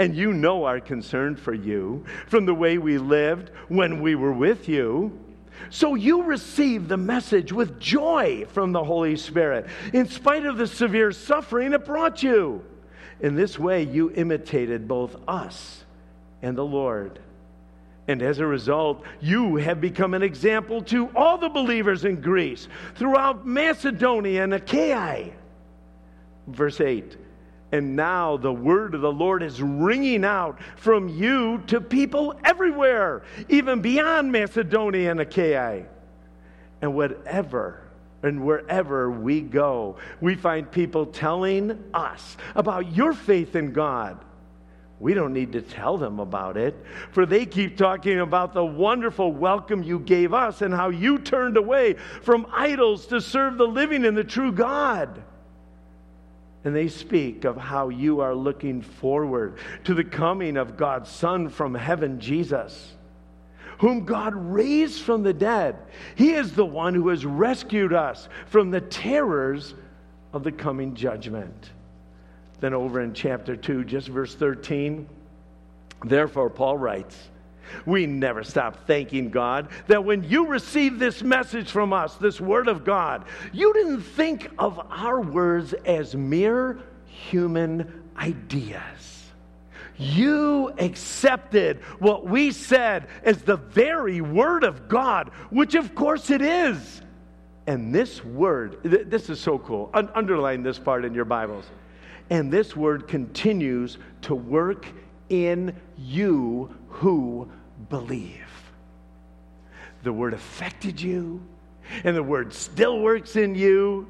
And 0.00 0.16
you 0.16 0.32
know 0.32 0.64
our 0.64 0.80
concern 0.80 1.36
for 1.36 1.54
you 1.54 2.04
from 2.26 2.46
the 2.46 2.54
way 2.54 2.78
we 2.78 2.98
lived 2.98 3.52
when 3.68 4.02
we 4.02 4.16
were 4.16 4.32
with 4.32 4.68
you. 4.68 5.16
So 5.68 5.94
you 5.94 6.24
received 6.24 6.88
the 6.88 6.96
message 6.96 7.52
with 7.52 7.78
joy 7.78 8.44
from 8.48 8.72
the 8.72 8.82
Holy 8.82 9.14
Spirit, 9.14 9.68
in 9.92 10.08
spite 10.08 10.46
of 10.46 10.56
the 10.56 10.66
severe 10.66 11.12
suffering 11.12 11.72
it 11.72 11.84
brought 11.84 12.24
you. 12.24 12.64
In 13.20 13.36
this 13.36 13.58
way, 13.58 13.82
you 13.82 14.10
imitated 14.12 14.88
both 14.88 15.16
us 15.28 15.84
and 16.42 16.56
the 16.56 16.64
Lord. 16.64 17.18
And 18.08 18.22
as 18.22 18.38
a 18.38 18.46
result, 18.46 19.04
you 19.20 19.56
have 19.56 19.80
become 19.80 20.14
an 20.14 20.22
example 20.22 20.82
to 20.84 21.08
all 21.14 21.38
the 21.38 21.48
believers 21.48 22.04
in 22.04 22.20
Greece, 22.20 22.66
throughout 22.94 23.46
Macedonia 23.46 24.42
and 24.42 24.54
Achaia. 24.54 25.30
Verse 26.48 26.80
8 26.80 27.16
And 27.72 27.94
now 27.94 28.36
the 28.38 28.52
word 28.52 28.94
of 28.94 29.02
the 29.02 29.12
Lord 29.12 29.42
is 29.42 29.60
ringing 29.62 30.24
out 30.24 30.58
from 30.76 31.08
you 31.08 31.62
to 31.66 31.80
people 31.80 32.34
everywhere, 32.42 33.22
even 33.48 33.80
beyond 33.80 34.32
Macedonia 34.32 35.10
and 35.10 35.20
Achaia. 35.20 35.84
And 36.82 36.94
whatever 36.94 37.79
and 38.22 38.44
wherever 38.44 39.10
we 39.10 39.40
go, 39.40 39.96
we 40.20 40.34
find 40.34 40.70
people 40.70 41.06
telling 41.06 41.82
us 41.94 42.36
about 42.54 42.94
your 42.94 43.12
faith 43.12 43.56
in 43.56 43.72
God. 43.72 44.24
We 44.98 45.14
don't 45.14 45.32
need 45.32 45.52
to 45.52 45.62
tell 45.62 45.96
them 45.96 46.20
about 46.20 46.58
it, 46.58 46.76
for 47.12 47.24
they 47.24 47.46
keep 47.46 47.78
talking 47.78 48.20
about 48.20 48.52
the 48.52 48.64
wonderful 48.64 49.32
welcome 49.32 49.82
you 49.82 49.98
gave 49.98 50.34
us 50.34 50.60
and 50.60 50.74
how 50.74 50.90
you 50.90 51.18
turned 51.18 51.56
away 51.56 51.94
from 52.22 52.46
idols 52.52 53.06
to 53.06 53.22
serve 53.22 53.56
the 53.56 53.66
living 53.66 54.04
and 54.04 54.14
the 54.14 54.24
true 54.24 54.52
God. 54.52 55.22
And 56.64 56.76
they 56.76 56.88
speak 56.88 57.46
of 57.46 57.56
how 57.56 57.88
you 57.88 58.20
are 58.20 58.34
looking 58.34 58.82
forward 58.82 59.58
to 59.84 59.94
the 59.94 60.04
coming 60.04 60.58
of 60.58 60.76
God's 60.76 61.08
Son 61.08 61.48
from 61.48 61.74
heaven, 61.74 62.20
Jesus 62.20 62.94
whom 63.80 64.04
God 64.04 64.34
raised 64.34 65.02
from 65.02 65.22
the 65.22 65.32
dead. 65.32 65.74
He 66.14 66.32
is 66.32 66.52
the 66.52 66.66
one 66.66 66.94
who 66.94 67.08
has 67.08 67.24
rescued 67.24 67.94
us 67.94 68.28
from 68.46 68.70
the 68.70 68.82
terrors 68.82 69.74
of 70.34 70.44
the 70.44 70.52
coming 70.52 70.94
judgment. 70.94 71.70
Then, 72.60 72.74
over 72.74 73.00
in 73.00 73.14
chapter 73.14 73.56
2, 73.56 73.84
just 73.84 74.08
verse 74.08 74.34
13, 74.34 75.08
therefore, 76.04 76.50
Paul 76.50 76.76
writes, 76.76 77.16
we 77.86 78.04
never 78.04 78.44
stop 78.44 78.86
thanking 78.86 79.30
God 79.30 79.68
that 79.86 80.04
when 80.04 80.24
you 80.24 80.46
received 80.46 80.98
this 80.98 81.22
message 81.22 81.70
from 81.70 81.94
us, 81.94 82.16
this 82.16 82.38
word 82.38 82.68
of 82.68 82.84
God, 82.84 83.24
you 83.50 83.72
didn't 83.72 84.02
think 84.02 84.50
of 84.58 84.78
our 84.90 85.22
words 85.22 85.72
as 85.72 86.14
mere 86.14 86.80
human 87.06 88.02
ideas. 88.18 89.09
You 90.00 90.72
accepted 90.78 91.82
what 91.98 92.26
we 92.26 92.52
said 92.52 93.06
as 93.22 93.42
the 93.42 93.58
very 93.58 94.22
word 94.22 94.64
of 94.64 94.88
God, 94.88 95.28
which 95.50 95.74
of 95.74 95.94
course 95.94 96.30
it 96.30 96.40
is. 96.40 97.02
And 97.66 97.94
this 97.94 98.24
word, 98.24 98.82
th- 98.82 99.08
this 99.08 99.28
is 99.28 99.38
so 99.38 99.58
cool. 99.58 99.90
Un- 99.92 100.08
underline 100.14 100.62
this 100.62 100.78
part 100.78 101.04
in 101.04 101.12
your 101.12 101.26
Bibles. 101.26 101.66
And 102.30 102.50
this 102.50 102.74
word 102.74 103.08
continues 103.08 103.98
to 104.22 104.34
work 104.34 104.86
in 105.28 105.76
you 105.98 106.74
who 106.88 107.50
believe. 107.90 108.48
The 110.02 110.12
word 110.14 110.32
affected 110.32 110.98
you, 110.98 111.42
and 112.04 112.16
the 112.16 112.22
word 112.22 112.54
still 112.54 113.00
works 113.00 113.36
in 113.36 113.54
you. 113.54 114.08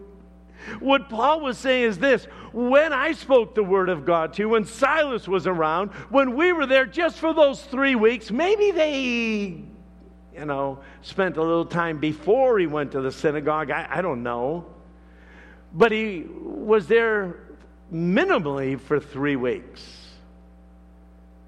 What 0.79 1.09
Paul 1.09 1.41
was 1.41 1.59
saying 1.59 1.85
is 1.85 1.99
this 1.99 2.25
when 2.53 2.93
I 2.93 3.13
spoke 3.13 3.55
the 3.55 3.63
word 3.63 3.89
of 3.89 4.05
God 4.05 4.35
to 4.35 4.43
you, 4.43 4.49
when 4.49 4.65
Silas 4.65 5.29
was 5.29 5.47
around, 5.47 5.91
when 6.11 6.37
we 6.37 6.53
were 6.53 6.67
there 6.67 6.87
just 6.87 7.19
for 7.19 7.33
those 7.33 7.63
three 7.63 7.95
weeks, 7.95 8.31
maybe 8.31 8.71
they, 8.71 9.63
you 10.37 10.45
know, 10.45 10.81
spent 11.03 11.37
a 11.37 11.43
little 11.43 11.65
time 11.65 11.99
before 11.99 12.59
he 12.59 12.67
went 12.67 12.93
to 12.93 13.01
the 13.01 13.13
synagogue. 13.13 13.71
I, 13.71 13.87
I 13.91 14.03
don't 14.03 14.23
know. 14.23 14.67
But 15.73 15.93
he 15.93 16.27
was 16.29 16.87
there 16.89 17.41
minimally 17.93 18.81
for 18.81 18.99
three 18.99 19.37
weeks. 19.37 20.00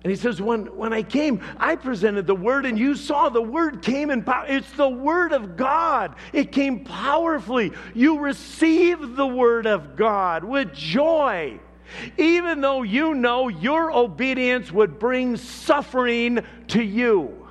And 0.04 0.10
he 0.10 0.16
says, 0.16 0.42
when, 0.42 0.76
when 0.76 0.92
I 0.92 1.02
came, 1.02 1.40
I 1.58 1.76
presented 1.76 2.26
the 2.26 2.34
word, 2.34 2.66
and 2.66 2.76
you 2.76 2.96
saw 2.96 3.28
the 3.28 3.40
word 3.40 3.82
came 3.82 4.10
in 4.10 4.24
power. 4.24 4.46
It's 4.48 4.70
the 4.72 4.88
word 4.88 5.32
of 5.32 5.56
God. 5.56 6.16
It 6.32 6.50
came 6.50 6.84
powerfully. 6.84 7.72
You 7.94 8.18
received 8.18 9.14
the 9.14 9.26
word 9.26 9.66
of 9.66 9.94
God 9.94 10.42
with 10.42 10.74
joy, 10.74 11.60
even 12.18 12.60
though 12.60 12.82
you 12.82 13.14
know 13.14 13.46
your 13.46 13.92
obedience 13.92 14.72
would 14.72 14.98
bring 14.98 15.36
suffering 15.36 16.40
to 16.68 16.82
you. 16.82 17.48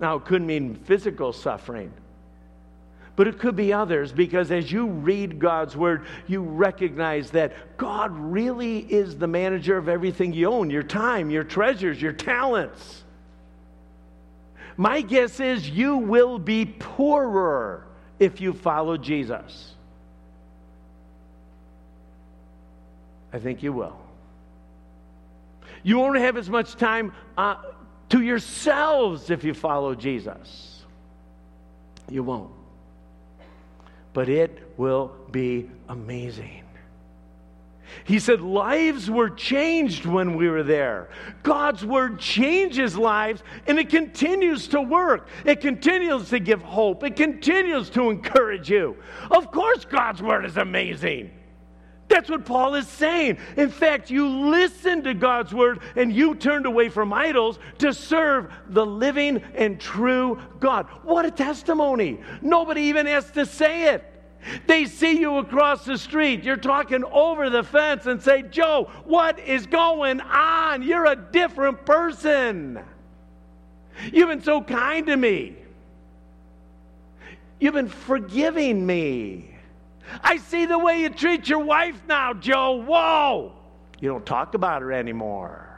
Now, 0.00 0.16
it 0.16 0.24
could 0.24 0.42
mean 0.42 0.76
physical 0.76 1.32
suffering 1.32 1.92
but 3.14 3.28
it 3.28 3.38
could 3.38 3.56
be 3.56 3.72
others 3.72 4.10
because 4.10 4.50
as 4.50 4.72
you 4.72 4.86
read 4.86 5.38
God's 5.38 5.76
word, 5.76 6.06
you 6.26 6.42
recognize 6.42 7.30
that 7.32 7.76
God 7.76 8.10
really 8.12 8.78
is 8.78 9.18
the 9.18 9.26
manager 9.26 9.76
of 9.76 9.88
everything 9.88 10.32
you 10.32 10.46
own 10.48 10.70
your 10.70 10.82
time, 10.82 11.30
your 11.30 11.44
treasures, 11.44 12.00
your 12.00 12.12
talents. 12.12 13.04
My 14.76 15.02
guess 15.02 15.40
is 15.40 15.68
you 15.68 15.98
will 15.98 16.38
be 16.38 16.64
poorer 16.64 17.86
if 18.18 18.40
you 18.40 18.54
follow 18.54 18.96
Jesus. 18.96 19.74
I 23.34 23.38
think 23.38 23.62
you 23.62 23.72
will. 23.72 23.98
You 25.82 25.98
won't 25.98 26.18
have 26.18 26.36
as 26.36 26.48
much 26.48 26.76
time 26.76 27.12
uh, 27.36 27.56
to 28.10 28.22
yourselves 28.22 29.28
if 29.30 29.44
you 29.44 29.52
follow 29.52 29.94
Jesus. 29.94 30.82
You 32.08 32.22
won't 32.22 32.50
but 34.12 34.28
it 34.28 34.72
will 34.76 35.12
be 35.30 35.70
amazing. 35.88 36.62
He 38.04 38.18
said, 38.18 38.40
Lives 38.40 39.10
were 39.10 39.30
changed 39.30 40.06
when 40.06 40.36
we 40.36 40.48
were 40.48 40.62
there. 40.62 41.10
God's 41.42 41.84
word 41.84 42.18
changes 42.18 42.96
lives 42.96 43.42
and 43.66 43.78
it 43.78 43.90
continues 43.90 44.68
to 44.68 44.80
work. 44.80 45.28
It 45.44 45.60
continues 45.60 46.30
to 46.30 46.38
give 46.38 46.62
hope. 46.62 47.04
It 47.04 47.16
continues 47.16 47.90
to 47.90 48.10
encourage 48.10 48.70
you. 48.70 48.96
Of 49.30 49.50
course, 49.50 49.84
God's 49.84 50.22
word 50.22 50.44
is 50.46 50.56
amazing. 50.56 51.30
That's 52.12 52.28
what 52.28 52.44
Paul 52.44 52.74
is 52.74 52.86
saying. 52.86 53.38
In 53.56 53.70
fact, 53.70 54.10
you 54.10 54.28
listened 54.28 55.04
to 55.04 55.14
God's 55.14 55.54
word 55.54 55.80
and 55.96 56.12
you 56.12 56.34
turned 56.34 56.66
away 56.66 56.90
from 56.90 57.10
idols 57.10 57.58
to 57.78 57.94
serve 57.94 58.52
the 58.68 58.84
living 58.84 59.42
and 59.54 59.80
true 59.80 60.38
God. 60.60 60.86
What 61.04 61.24
a 61.24 61.30
testimony. 61.30 62.20
Nobody 62.42 62.82
even 62.82 63.06
has 63.06 63.30
to 63.30 63.46
say 63.46 63.94
it. 63.94 64.04
They 64.66 64.84
see 64.84 65.20
you 65.20 65.38
across 65.38 65.86
the 65.86 65.96
street. 65.96 66.44
You're 66.44 66.56
talking 66.56 67.02
over 67.04 67.48
the 67.48 67.62
fence 67.62 68.04
and 68.04 68.20
say, 68.20 68.42
Joe, 68.42 68.90
what 69.04 69.38
is 69.38 69.64
going 69.64 70.20
on? 70.20 70.82
You're 70.82 71.06
a 71.06 71.16
different 71.16 71.86
person. 71.86 72.78
You've 74.12 74.28
been 74.28 74.42
so 74.42 74.60
kind 74.60 75.06
to 75.06 75.16
me. 75.16 75.56
You've 77.58 77.74
been 77.74 77.88
forgiving 77.88 78.84
me. 78.84 79.51
I 80.22 80.36
see 80.38 80.66
the 80.66 80.78
way 80.78 81.00
you 81.00 81.10
treat 81.10 81.48
your 81.48 81.60
wife 81.60 82.00
now, 82.08 82.34
Joe. 82.34 82.82
Whoa! 82.82 83.52
You 84.00 84.08
don't 84.08 84.26
talk 84.26 84.54
about 84.54 84.82
her 84.82 84.92
anymore. 84.92 85.68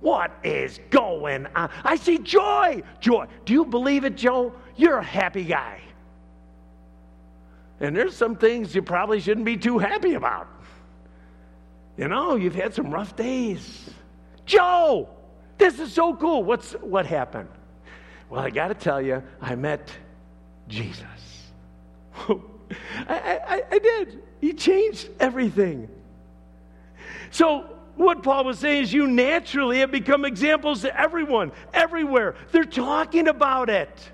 What 0.00 0.30
is 0.44 0.80
going 0.90 1.46
on? 1.54 1.70
I 1.84 1.96
see 1.96 2.18
joy. 2.18 2.82
Joy. 3.00 3.26
Do 3.44 3.52
you 3.52 3.64
believe 3.64 4.04
it, 4.04 4.16
Joe? 4.16 4.54
You're 4.76 4.98
a 4.98 5.04
happy 5.04 5.44
guy. 5.44 5.80
And 7.80 7.96
there's 7.96 8.16
some 8.16 8.36
things 8.36 8.74
you 8.74 8.82
probably 8.82 9.20
shouldn't 9.20 9.46
be 9.46 9.56
too 9.56 9.78
happy 9.78 10.14
about. 10.14 10.48
You 11.96 12.08
know, 12.08 12.36
you've 12.36 12.54
had 12.54 12.74
some 12.74 12.90
rough 12.90 13.16
days. 13.16 13.90
Joe, 14.46 15.08
this 15.58 15.78
is 15.80 15.92
so 15.92 16.14
cool. 16.14 16.44
What's 16.44 16.72
what 16.74 17.06
happened? 17.06 17.48
Well, 18.30 18.40
I 18.40 18.50
got 18.50 18.68
to 18.68 18.74
tell 18.74 19.00
you, 19.02 19.22
I 19.40 19.54
met 19.56 19.90
Jesus. 20.68 21.04
I, 23.08 23.40
I, 23.46 23.62
I 23.70 23.78
did. 23.78 24.22
He 24.40 24.52
changed 24.52 25.08
everything. 25.20 25.88
So, 27.30 27.64
what 27.96 28.22
Paul 28.22 28.44
was 28.44 28.60
saying 28.60 28.84
is, 28.84 28.92
you 28.92 29.08
naturally 29.08 29.80
have 29.80 29.90
become 29.90 30.24
examples 30.24 30.82
to 30.82 31.00
everyone, 31.00 31.50
everywhere. 31.74 32.36
They're 32.52 32.64
talking 32.64 33.26
about 33.26 33.68
it. 33.68 34.10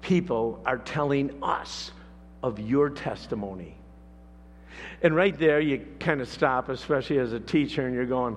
People 0.00 0.60
are 0.66 0.78
telling 0.78 1.42
us 1.42 1.92
of 2.42 2.58
your 2.58 2.90
testimony. 2.90 3.76
And 5.02 5.14
right 5.14 5.38
there, 5.38 5.60
you 5.60 5.86
kind 6.00 6.20
of 6.20 6.28
stop, 6.28 6.68
especially 6.68 7.18
as 7.18 7.32
a 7.32 7.40
teacher, 7.40 7.86
and 7.86 7.94
you're 7.94 8.04
going, 8.04 8.36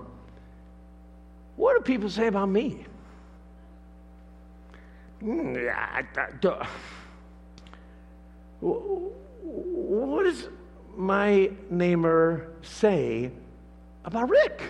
What 1.55 1.75
do 1.77 1.81
people 1.81 2.09
say 2.09 2.27
about 2.27 2.49
me? 2.49 2.85
Mm, 5.23 6.07
what 8.59 10.23
does 10.23 10.49
my 10.95 11.51
neighbor 11.69 12.51
say 12.61 13.31
about 14.05 14.29
Rick? 14.29 14.61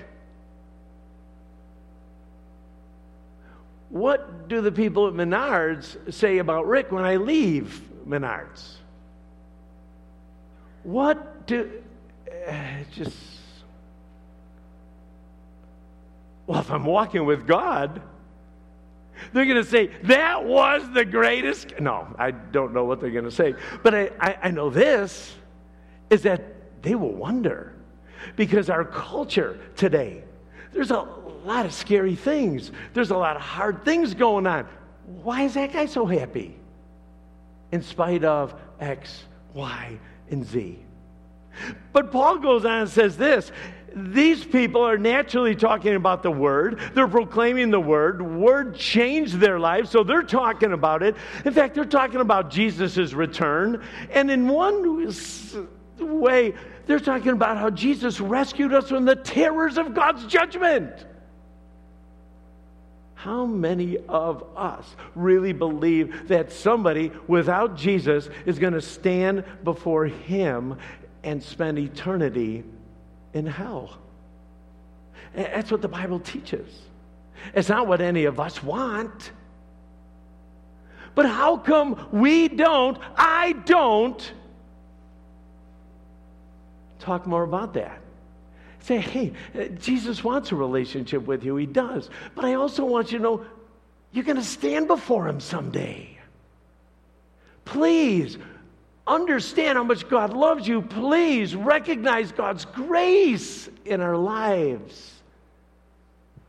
What 3.90 4.50
do 4.50 4.62
the 4.62 4.72
people 4.72 5.08
at 5.08 5.14
Menards 5.14 6.14
say 6.14 6.40
about 6.40 6.68
Rick 6.68 6.92
when 6.92 7.04
I 7.06 7.16
leave 7.16 7.82
Menards? 8.08 8.76
What 10.84 11.48
do. 11.48 11.72
Uh, 12.48 12.54
just. 12.94 13.18
Well, 16.46 16.60
if 16.60 16.72
I'm 16.72 16.86
walking 16.86 17.26
with 17.26 17.46
God, 17.48 18.02
they're 19.34 19.46
going 19.46 19.64
to 19.64 19.70
say, 19.70 19.88
That 20.04 20.44
was 20.46 20.90
the 20.94 21.06
greatest. 21.06 21.80
No, 21.80 22.08
I 22.18 22.32
don't 22.32 22.74
know 22.74 22.86
what 22.86 23.02
they're 23.02 23.12
going 23.12 23.26
to 23.26 23.32
say. 23.32 23.56
But 23.84 23.96
I, 23.96 24.12
I, 24.20 24.38
I 24.44 24.52
know 24.52 24.70
this 24.70 25.36
is 26.10 26.24
that 26.24 26.42
they 26.82 26.96
will 26.96 27.14
wonder 27.14 27.74
because 28.36 28.70
our 28.70 28.86
culture 28.86 29.60
today, 29.76 30.24
there's 30.72 30.92
a 30.92 31.02
lot 31.44 31.66
of 31.66 31.74
scary 31.74 32.16
things, 32.16 32.72
there's 32.94 33.12
a 33.12 33.18
lot 33.18 33.36
of 33.36 33.42
hard 33.42 33.84
things 33.86 34.14
going 34.14 34.48
on. 34.48 34.68
Why 35.24 35.44
is 35.44 35.54
that 35.54 35.74
guy 35.74 35.86
so 35.86 36.06
happy? 36.06 36.56
In 37.72 37.82
spite 37.82 38.24
of 38.24 38.54
X, 38.80 39.24
Y, 39.54 40.00
and 40.30 40.46
Z. 40.46 40.80
But 41.92 42.12
Paul 42.12 42.38
goes 42.38 42.66
on 42.66 42.82
and 42.82 42.90
says 42.90 43.18
this 43.18 43.52
these 43.96 44.44
people 44.44 44.82
are 44.82 44.98
naturally 44.98 45.56
talking 45.56 45.96
about 45.96 46.22
the 46.22 46.32
word. 46.32 46.80
They're 46.94 47.08
proclaiming 47.08 47.72
the 47.72 47.80
word. 47.80 48.22
Word 48.22 48.76
changed 48.76 49.36
their 49.36 49.60
lives, 49.60 49.90
so 49.90 50.04
they're 50.04 50.24
talking 50.24 50.74
about 50.74 51.04
it. 51.04 51.16
In 51.46 51.54
fact, 51.54 51.76
they're 51.76 51.86
talking 51.86 52.20
about 52.20 52.50
Jesus' 52.50 53.14
return. 53.14 53.84
And 54.12 54.30
in 54.30 54.48
one 54.48 55.12
way, 56.00 56.54
they're 56.86 57.00
talking 57.00 57.32
about 57.32 57.58
how 57.58 57.70
Jesus 57.70 58.20
rescued 58.20 58.74
us 58.74 58.90
from 58.90 59.06
the 59.06 59.16
terrors 59.16 59.78
of 59.78 59.94
God's 59.94 60.26
judgment. 60.26 61.06
How 63.16 63.46
many 63.46 63.98
of 64.08 64.44
us 64.56 64.96
really 65.16 65.54
believe 65.54 66.28
that 66.28 66.52
somebody 66.52 67.12
without 67.28 67.76
Jesus 67.76 68.30
is 68.46 68.60
going 68.60 68.74
to 68.74 68.82
stand 68.82 69.44
before 69.64 70.06
Him 70.06 70.78
and 71.24 71.42
spend 71.42 71.80
eternity 71.80 72.64
in 73.38 73.46
hell. 73.46 73.98
That's 75.34 75.72
what 75.72 75.82
the 75.82 75.88
Bible 75.88 76.20
teaches. 76.20 76.68
It's 77.54 77.70
not 77.70 77.88
what 77.88 78.02
any 78.02 78.26
of 78.26 78.40
us 78.40 78.62
want. 78.64 79.32
But 81.16 81.26
how 81.26 81.58
come 81.58 82.08
we 82.12 82.48
don't, 82.48 82.98
I 83.16 83.54
don't, 83.66 84.34
talk 87.00 87.26
more 87.26 87.44
about 87.44 87.74
that? 87.76 88.02
Say, 88.82 88.98
hey, 88.98 89.34
uh, 89.58 89.66
Jesus 89.80 90.24
wants 90.24 90.52
a 90.52 90.56
relationship 90.56 91.26
with 91.26 91.44
you. 91.44 91.56
He 91.56 91.66
does. 91.66 92.10
But 92.36 92.46
I 92.46 92.54
also 92.54 92.86
want 92.86 93.12
you 93.12 93.18
to 93.18 93.24
know 93.24 93.46
you're 94.12 94.24
going 94.24 94.38
to 94.38 94.44
stand 94.44 94.88
before 94.88 95.28
him 95.28 95.40
someday. 95.40 96.18
Please 97.66 98.38
understand 99.08 99.78
how 99.78 99.84
much 99.84 100.08
God 100.10 100.34
loves 100.34 100.68
you, 100.68 100.82
please 100.82 101.56
recognize 101.56 102.32
God's 102.32 102.66
grace 102.66 103.70
in 103.86 104.02
our 104.02 104.18
lives. 104.18 105.14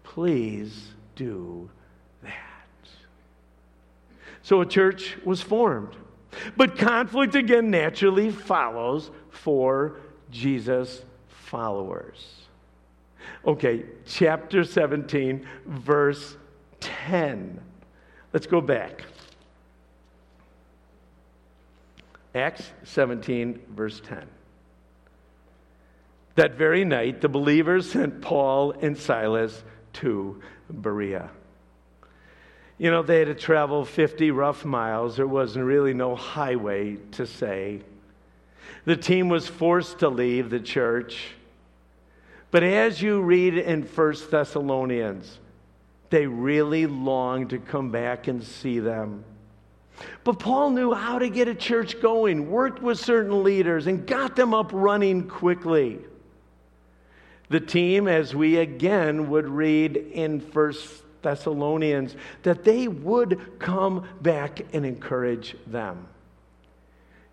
Please 0.03 0.89
do 1.17 1.71
that. 2.23 2.33
So 4.43 4.61
a 4.61 4.67
church 4.67 5.17
was 5.25 5.41
formed. 5.41 5.97
But 6.57 6.77
conflict 6.77 7.35
again 7.35 7.71
naturally 7.71 8.31
follows 8.31 9.11
for 9.31 9.97
Jesus' 10.31 11.05
followers. 11.29 12.43
Okay, 13.47 13.85
chapter 14.07 14.65
17, 14.65 15.47
verse 15.67 16.37
10. 16.81 17.61
Let's 18.33 18.47
go 18.47 18.61
back. 18.61 19.05
Acts 22.35 22.71
17, 22.85 23.61
verse 23.71 24.01
10. 24.01 24.27
That 26.35 26.55
very 26.55 26.85
night, 26.85 27.21
the 27.21 27.29
believers 27.29 27.91
sent 27.91 28.21
Paul 28.21 28.73
and 28.73 28.97
Silas 28.97 29.65
to 29.95 30.41
Berea. 30.71 31.31
You 32.79 32.93
know, 32.93 33.03
they 33.03 33.19
had 33.19 33.27
to 33.29 33.35
travel 33.35 33.85
50 33.85 34.31
rough 34.31 34.65
miles. 34.65 35.17
There 35.17 35.27
wasn't 35.27 35.65
really 35.65 35.95
no 35.95 36.15
highway 36.15 36.97
to 37.13 37.27
say. 37.27 37.81
The 38.85 38.97
team 38.97 39.29
was 39.29 39.49
forced 39.49 39.99
to 39.99 40.09
leave 40.09 40.49
the 40.49 40.61
church. 40.61 41.31
But 42.51 42.63
as 42.63 43.03
you 43.03 43.21
read 43.21 43.59
in 43.59 43.83
First 43.83 44.31
Thessalonians, 44.31 45.39
they 46.11 46.27
really 46.27 46.87
longed 46.87 47.51
to 47.51 47.59
come 47.59 47.91
back 47.91 48.29
and 48.29 48.43
see 48.43 48.79
them. 48.79 49.25
But 50.25 50.39
Paul 50.39 50.71
knew 50.71 50.93
how 50.93 51.19
to 51.19 51.29
get 51.29 51.49
a 51.49 51.55
church 51.55 52.01
going, 52.01 52.51
worked 52.51 52.83
with 52.83 52.99
certain 52.99 53.43
leaders, 53.43 53.87
and 53.87 54.07
got 54.07 54.37
them 54.37 54.55
up 54.55 54.71
running 54.73 55.29
quickly. 55.29 55.99
The 57.49 57.61
team, 57.61 58.09
as 58.09 58.35
we 58.35 58.59
again 58.59 59.31
would 59.31 59.49
read 59.49 59.97
in 59.97 60.41
First 60.41 61.03
Thessalonians, 61.23 62.15
that 62.43 62.65
they 62.65 62.89
would 62.89 63.59
come 63.59 64.07
back 64.21 64.61
and 64.73 64.85
encourage 64.85 65.57
them. 65.67 66.07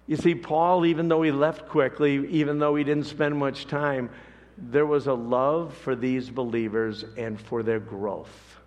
You 0.08 0.18
see, 0.18 0.36
Paul, 0.36 0.86
even 0.86 1.08
though 1.08 1.22
he 1.22 1.32
left 1.32 1.68
quickly, 1.68 2.28
even 2.30 2.60
though 2.60 2.76
he 2.76 2.84
didn't 2.84 3.08
spend 3.08 3.36
much 3.38 3.68
time, 3.68 4.10
there 4.58 4.86
was 4.86 5.08
a 5.08 5.14
love 5.14 5.76
for 5.76 5.96
these 5.96 6.30
believers 6.30 7.04
and 7.18 7.40
for 7.40 7.64
their 7.64 7.80
growth. 7.80 8.58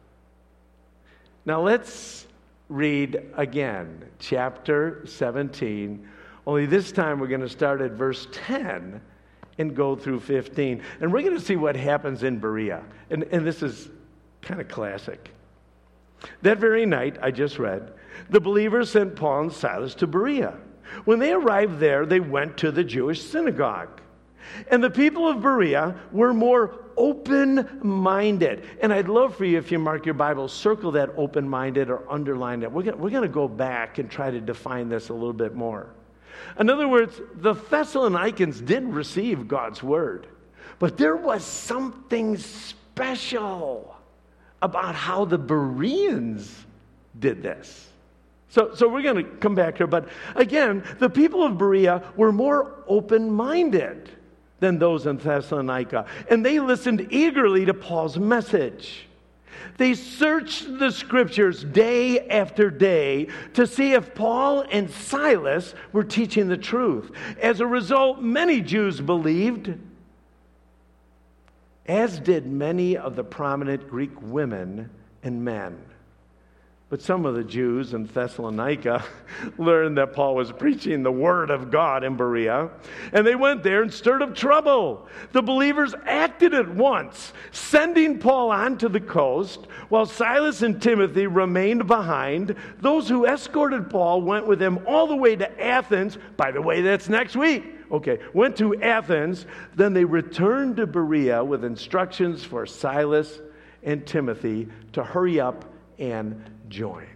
Now 1.47 1.63
let's 1.63 2.27
read 2.69 3.31
again, 3.37 4.05
chapter 4.19 5.03
17. 5.07 6.07
Only 6.47 6.67
this 6.67 6.93
time 6.93 7.19
we're 7.19 7.27
going 7.29 7.41
to 7.41 7.49
start 7.49 7.81
at 7.81 7.93
verse 7.93 8.27
10 8.33 9.01
and 9.59 9.75
go 9.75 9.97
through 9.97 10.21
15. 10.21 10.83
And 11.01 11.13
we're 11.13 11.23
going 11.23 11.37
to 11.37 11.45
see 11.45 11.57
what 11.57 11.77
happens 11.77 12.23
in 12.23 12.39
Berea. 12.39 12.83
And, 13.11 13.25
and 13.25 13.47
this 13.47 13.63
is 13.63 13.91
kind 14.43 14.61
of 14.61 14.69
classic. 14.69 15.31
That 16.43 16.59
very 16.59 16.87
night, 16.87 17.17
I 17.23 17.31
just 17.31 17.59
read, 17.59 17.93
the 18.31 18.41
believers 18.41 18.91
sent 18.91 19.17
Paul 19.17 19.43
and 19.43 19.53
Silas 19.53 19.95
to 19.97 20.07
Berea. 20.07 20.57
When 21.05 21.19
they 21.19 21.33
arrived 21.33 21.79
there, 21.79 22.07
they 22.07 22.21
went 22.21 22.57
to 22.59 22.71
the 22.71 22.85
Jewish 22.85 23.23
synagogue. 23.23 24.01
And 24.71 24.83
the 24.83 24.91
people 24.91 25.29
of 25.29 25.43
Berea 25.43 25.95
were 26.13 26.33
more 26.33 26.81
open 26.99 27.81
minded. 27.83 28.65
And 28.83 28.93
I'd 28.93 29.09
love 29.09 29.37
for 29.37 29.45
you, 29.45 29.57
if 29.57 29.73
you 29.73 29.79
mark 29.79 30.05
your 30.05 30.15
Bible, 30.15 30.49
circle 30.49 30.91
that 30.93 31.11
open 31.17 31.49
minded 31.49 31.89
or 31.89 32.03
underline 32.11 32.63
it. 32.63 32.71
We're 32.71 32.83
going 32.83 33.23
to 33.23 33.29
go 33.29 33.49
back 33.49 33.99
and 33.99 34.11
try 34.11 34.31
to 34.31 34.41
define 34.41 34.91
this 34.91 35.09
a 35.09 35.15
little 35.15 35.33
bit 35.33 35.55
more. 35.55 35.89
In 36.59 36.69
other 36.69 36.89
words, 36.89 37.21
the 37.37 37.55
Thessalonians 37.55 38.61
did 38.61 38.85
receive 38.85 39.49
God's 39.49 39.83
word, 39.83 40.27
but 40.79 40.97
there 40.97 41.17
was 41.17 41.45
something 41.45 42.37
special 42.37 43.97
about 44.61 44.95
how 44.95 45.25
the 45.25 45.39
Bereans 45.39 46.67
did 47.19 47.43
this. 47.43 47.87
So, 48.51 48.75
so 48.75 48.89
we're 48.89 49.03
going 49.03 49.25
to 49.25 49.31
come 49.39 49.55
back 49.55 49.77
here, 49.77 49.87
but 49.87 50.09
again, 50.35 50.83
the 50.99 51.11
people 51.11 51.45
of 51.45 51.59
Berea 51.59 52.03
were 52.17 52.33
more 52.33 52.83
open 52.87 53.31
minded 53.31 54.11
than 54.61 54.79
those 54.79 55.07
in 55.07 55.19
Thessalonica. 55.19 56.07
And 56.29 56.45
they 56.45 56.61
listened 56.61 57.09
eagerly 57.11 57.65
to 57.67 57.75
Paul's 57.75 58.19
message. 58.19 59.07
They 59.77 59.95
searched 59.95 60.79
the 60.79 60.91
scriptures 60.91 61.63
day 61.63 62.29
after 62.29 62.71
day 62.71 63.29
to 63.55 63.67
see 63.67 63.93
if 63.93 64.15
Paul 64.15 64.65
and 64.71 64.91
Silas 64.91 65.75
were 65.93 66.05
teaching 66.05 66.49
the 66.49 66.57
truth. 66.57 67.13
As 67.41 67.61
a 67.61 67.67
result, 67.67 68.21
many 68.21 68.61
Jews 68.61 69.01
believed, 69.01 69.75
as 71.87 72.19
did 72.19 72.47
many 72.47 72.97
of 72.97 73.15
the 73.15 73.25
prominent 73.25 73.89
Greek 73.89 74.11
women 74.21 74.91
and 75.23 75.45
men. 75.45 75.79
But 76.91 77.03
some 77.03 77.27
of 77.27 77.35
the 77.35 77.45
Jews 77.45 77.93
in 77.93 78.07
Thessalonica 78.07 79.05
learned 79.59 79.99
that 79.99 80.15
Paul 80.15 80.35
was 80.35 80.51
preaching 80.53 81.03
the 81.03 81.13
word 81.13 81.51
of 81.51 81.71
God 81.71 82.03
in 82.03 82.17
Berea, 82.17 82.71
and 83.13 83.27
they 83.27 83.35
went 83.35 83.63
there 83.63 83.83
and 83.83 83.93
stirred 83.93 84.23
up 84.23 84.35
trouble. 84.35 85.07
The 85.33 85.43
believers 85.43 85.95
acted 86.07 86.55
at 86.55 86.67
once, 86.67 87.35
sending 87.51 88.19
Paul 88.19 88.51
on 88.51 88.79
to 88.79 88.89
the 88.89 89.01
coast, 89.01 89.67
while 89.91 90.07
Silas 90.07 90.63
and 90.63 90.81
Timothy 90.81 91.27
remained 91.27 91.87
behind. 91.87 92.57
Those 92.81 93.07
who 93.07 93.27
escorted 93.27 93.91
Paul 93.91 94.23
went 94.23 94.47
with 94.47 94.61
him 94.61 94.81
all 94.87 95.07
the 95.07 95.17
way 95.17 95.37
to 95.37 95.63
Athens. 95.63 96.17
By 96.39 96.53
the 96.53 96.63
way, 96.63 96.81
that's 96.81 97.11
next 97.11 97.37
week. 97.37 97.65
Okay, 97.93 98.19
went 98.33 98.57
to 98.57 98.81
Athens. 98.81 99.45
Then 99.75 99.93
they 99.93 100.05
returned 100.07 100.77
to 100.77 100.87
Berea 100.87 101.45
with 101.45 101.67
instructions 101.67 102.45
for 102.45 102.65
Silas 102.65 103.41
and 103.83 104.07
Timothy 104.07 104.69
to 104.93 105.05
hurry 105.05 105.39
up 105.39 105.67
and 105.99 106.43
join. 106.69 107.07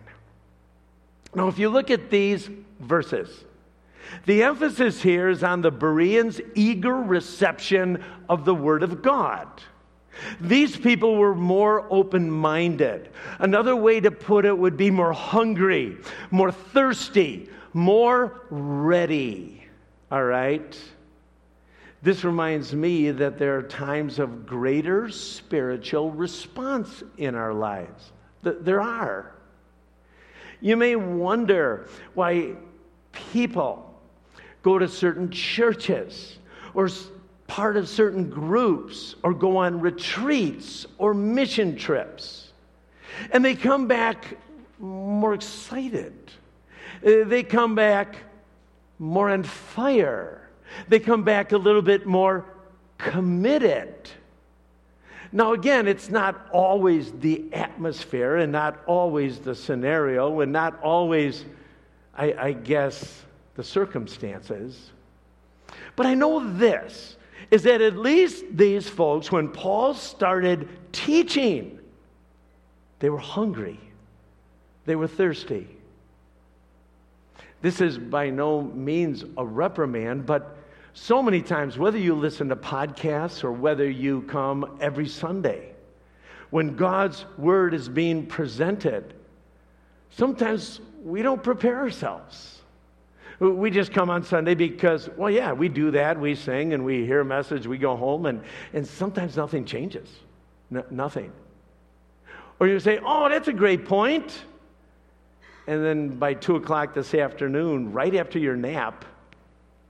Now, 1.35 1.49
if 1.49 1.59
you 1.59 1.69
look 1.69 1.91
at 1.91 2.11
these 2.11 2.51
verses, 2.81 3.45
the 4.27 4.43
emphasis 4.43 5.03
here 5.03 5.29
is 5.29 5.43
on 5.43 5.63
the 5.63 5.71
Bereans' 5.71 6.41
eager 6.55 6.95
reception 6.95 8.05
of 8.29 8.45
the 8.45 8.55
Word 8.55 8.83
of 8.83 9.03
God. 9.03 9.49
These 10.41 10.77
people 10.77 11.17
were 11.17 11.35
more 11.35 11.87
open 11.91 12.31
minded. 12.31 13.09
Another 13.39 13.75
way 13.75 14.01
to 14.01 14.11
put 14.11 14.45
it 14.45 14.57
would 14.57 14.77
be 14.77 14.91
more 14.91 15.13
hungry, 15.13 15.97
more 16.31 16.53
thirsty, 16.53 17.49
more 17.73 18.43
ready. 18.51 19.65
All 20.11 20.25
right? 20.25 20.79
This 22.03 22.25
reminds 22.25 22.75
me 22.75 23.11
that 23.13 23.39
there 23.39 23.57
are 23.57 23.63
times 23.63 24.19
of 24.19 24.45
greater 24.45 25.09
spiritual 25.09 26.11
response 26.11 27.03
in 27.17 27.35
our 27.35 27.55
lives. 27.55 28.13
There 28.43 28.83
are. 28.83 29.33
You 30.63 30.77
may 30.77 30.95
wonder 30.95 31.89
why 32.15 32.53
people 33.11 34.01
go 34.63 34.79
to 34.79 34.87
certain 34.87 35.29
churches 35.31 36.39
or 36.73 36.89
part 37.49 37.77
of 37.77 37.89
certain 37.89 38.31
groups 38.31 39.17
or 39.25 39.35
go 39.35 39.57
on 39.59 39.81
retreats 39.81 40.87
or 40.99 41.13
mission 41.15 41.77
trips. 41.77 42.53
And 43.33 43.45
they 43.45 43.57
come 43.57 43.89
back 43.89 44.37
more 44.79 45.35
excited. 45.35 46.15
Uh, 47.05 47.25
they 47.25 47.43
come 47.43 47.75
back 47.75 48.17
more 49.01 49.31
on 49.31 49.43
fire. 49.43 50.49
They 50.89 51.01
come 51.01 51.25
back 51.25 51.51
a 51.51 51.59
little 51.59 51.83
bit 51.83 52.07
more 52.07 52.47
committed. 52.99 53.95
Now, 55.33 55.55
again, 55.55 55.89
it's 55.89 56.11
not 56.11 56.47
always 56.53 57.11
the 57.13 57.45
atmosphere 57.55 58.37
and 58.37 58.53
not 58.53 58.83
always 58.87 59.39
the 59.39 59.55
scenario 59.55 60.41
and 60.41 60.53
not 60.53 60.79
always, 60.83 61.47
I, 62.15 62.35
I 62.35 62.53
guess, 62.53 63.23
the 63.55 63.65
circumstances. 63.65 64.91
But 65.97 66.05
I 66.05 66.15
know 66.15 66.53
this 66.53 67.17
is 67.51 67.63
that 67.63 67.81
at 67.81 67.97
least 67.97 68.45
these 68.51 68.89
folks, 68.89 69.33
when 69.33 69.49
Paul 69.49 69.95
started 69.95 70.69
teaching, 70.93 71.79
they 72.99 73.09
were 73.09 73.19
hungry, 73.19 73.81
they 74.85 74.97
were 74.97 75.09
thirsty. 75.09 75.67
This 77.63 77.81
is 77.81 77.97
by 77.97 78.29
no 78.29 78.63
means 78.63 79.25
a 79.37 79.45
reprimand, 79.45 80.27
but 80.27 80.57
so 80.95 81.23
many 81.23 81.41
times, 81.41 81.79
whether 81.79 81.99
you 81.99 82.15
listen 82.15 82.49
to 82.51 82.57
podcasts 82.57 83.45
or 83.45 83.53
whether 83.53 83.89
you 83.89 84.23
come 84.23 84.79
every 84.81 85.09
Sunday, 85.09 85.73
when 86.51 86.77
God's 86.77 87.25
word 87.39 87.73
is 87.73 87.89
being 87.89 88.27
presented, 88.27 89.15
sometimes 90.11 90.81
we 91.03 91.23
don't 91.23 91.43
prepare 91.43 91.79
ourselves. 91.79 92.61
We 93.41 93.71
just 93.71 93.93
come 93.93 94.11
on 94.11 94.23
Sunday 94.23 94.55
because, 94.55 95.09
well, 95.17 95.31
yeah, 95.31 95.53
we 95.53 95.69
do 95.69 95.91
that. 95.93 96.21
We 96.21 96.35
sing 96.35 96.75
and 96.75 96.85
we 96.85 97.07
hear 97.07 97.21
a 97.21 97.25
message, 97.25 97.67
we 97.67 97.79
go 97.79 97.97
home, 97.97 98.27
and, 98.27 98.43
and 98.73 98.87
sometimes 98.87 99.37
nothing 99.37 99.65
changes. 99.65 100.09
nothing. 100.91 101.33
Or 102.61 102.69
you 102.69 102.79
say, 102.79 103.01
oh, 103.05 103.29
that's 103.29 103.49
a 103.49 103.53
great 103.53 103.87
point. 103.87 104.45
And 105.67 105.83
then 105.83 106.19
by 106.19 106.35
2 106.35 106.57
o'clock 106.57 106.95
this 106.95 107.15
afternoon, 107.15 107.93
right 107.93 108.15
after 108.15 108.39
your 108.39 108.57
nap, 108.57 109.05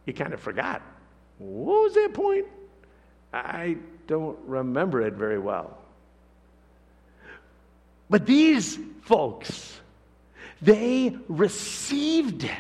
you 0.07 0.13
kind 0.13 0.33
of 0.33 0.41
forgot. 0.41 0.81
What 1.43 1.83
was 1.83 1.95
that 1.95 2.15
point? 2.15 2.47
I 3.33 3.77
don't 4.07 4.39
remember 4.47 5.03
it 5.03 5.15
very 5.15 5.39
well. 5.39 5.77
But 8.09 8.27
these 8.27 8.79
folks, 9.03 9.81
they 10.61 11.17
received 11.29 12.45
it. 12.45 12.51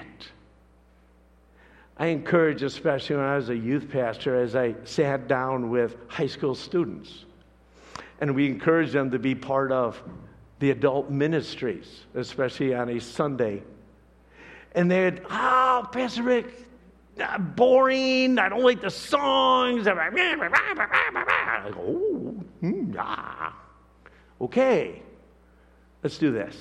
I 1.97 2.07
encourage, 2.07 2.63
especially 2.63 3.17
when 3.17 3.25
I 3.25 3.37
was 3.37 3.51
a 3.51 3.57
youth 3.57 3.89
pastor, 3.91 4.41
as 4.41 4.57
I 4.57 4.75
sat 4.85 5.29
down 5.29 5.71
with 5.71 5.97
high 6.09 6.27
school 6.27 6.55
students, 6.55 7.27
and 8.21 8.35
we 8.35 8.47
encouraged 8.47 8.93
them 8.93 9.11
to 9.11 9.19
be 9.19 9.35
part 9.35 9.71
of 9.71 10.03
the 10.59 10.71
adult 10.71 11.11
ministries, 11.11 12.01
especially 12.15 12.75
on 12.75 12.89
a 12.89 12.99
Sunday. 12.99 13.63
And 14.75 14.91
they'd, 14.91 15.21
oh, 15.31 15.87
Pastor 15.93 16.23
Rick, 16.23 16.47
boring. 17.39 18.39
I 18.39 18.49
don't 18.49 18.63
like 18.63 18.81
the 18.81 18.91
songs. 18.91 19.87
I'm 19.87 19.97
like, 19.97 20.13
oh, 21.77 22.45
mm, 22.63 22.97
ah. 22.99 23.59
Okay, 24.41 25.03
let's 26.03 26.19
do 26.19 26.33
this. 26.33 26.57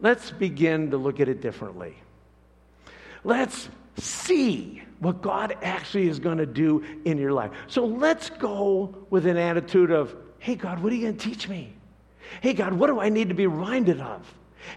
Let's 0.00 0.30
begin 0.30 0.90
to 0.90 0.96
look 0.96 1.20
at 1.20 1.28
it 1.28 1.40
differently. 1.40 1.96
Let's 3.22 3.68
see 3.96 4.82
what 4.98 5.22
God 5.22 5.56
actually 5.62 6.08
is 6.08 6.18
going 6.18 6.38
to 6.38 6.46
do 6.46 6.84
in 7.04 7.16
your 7.16 7.32
life. 7.32 7.52
So 7.68 7.86
let's 7.86 8.28
go 8.30 9.06
with 9.10 9.26
an 9.26 9.36
attitude 9.36 9.90
of, 9.90 10.14
hey, 10.38 10.56
God, 10.56 10.82
what 10.82 10.92
are 10.92 10.96
you 10.96 11.02
going 11.02 11.16
to 11.16 11.30
teach 11.30 11.48
me? 11.48 11.72
Hey, 12.40 12.52
God, 12.52 12.74
what 12.74 12.88
do 12.88 13.00
I 13.00 13.08
need 13.08 13.28
to 13.28 13.34
be 13.34 13.46
reminded 13.46 14.00
of? 14.00 14.26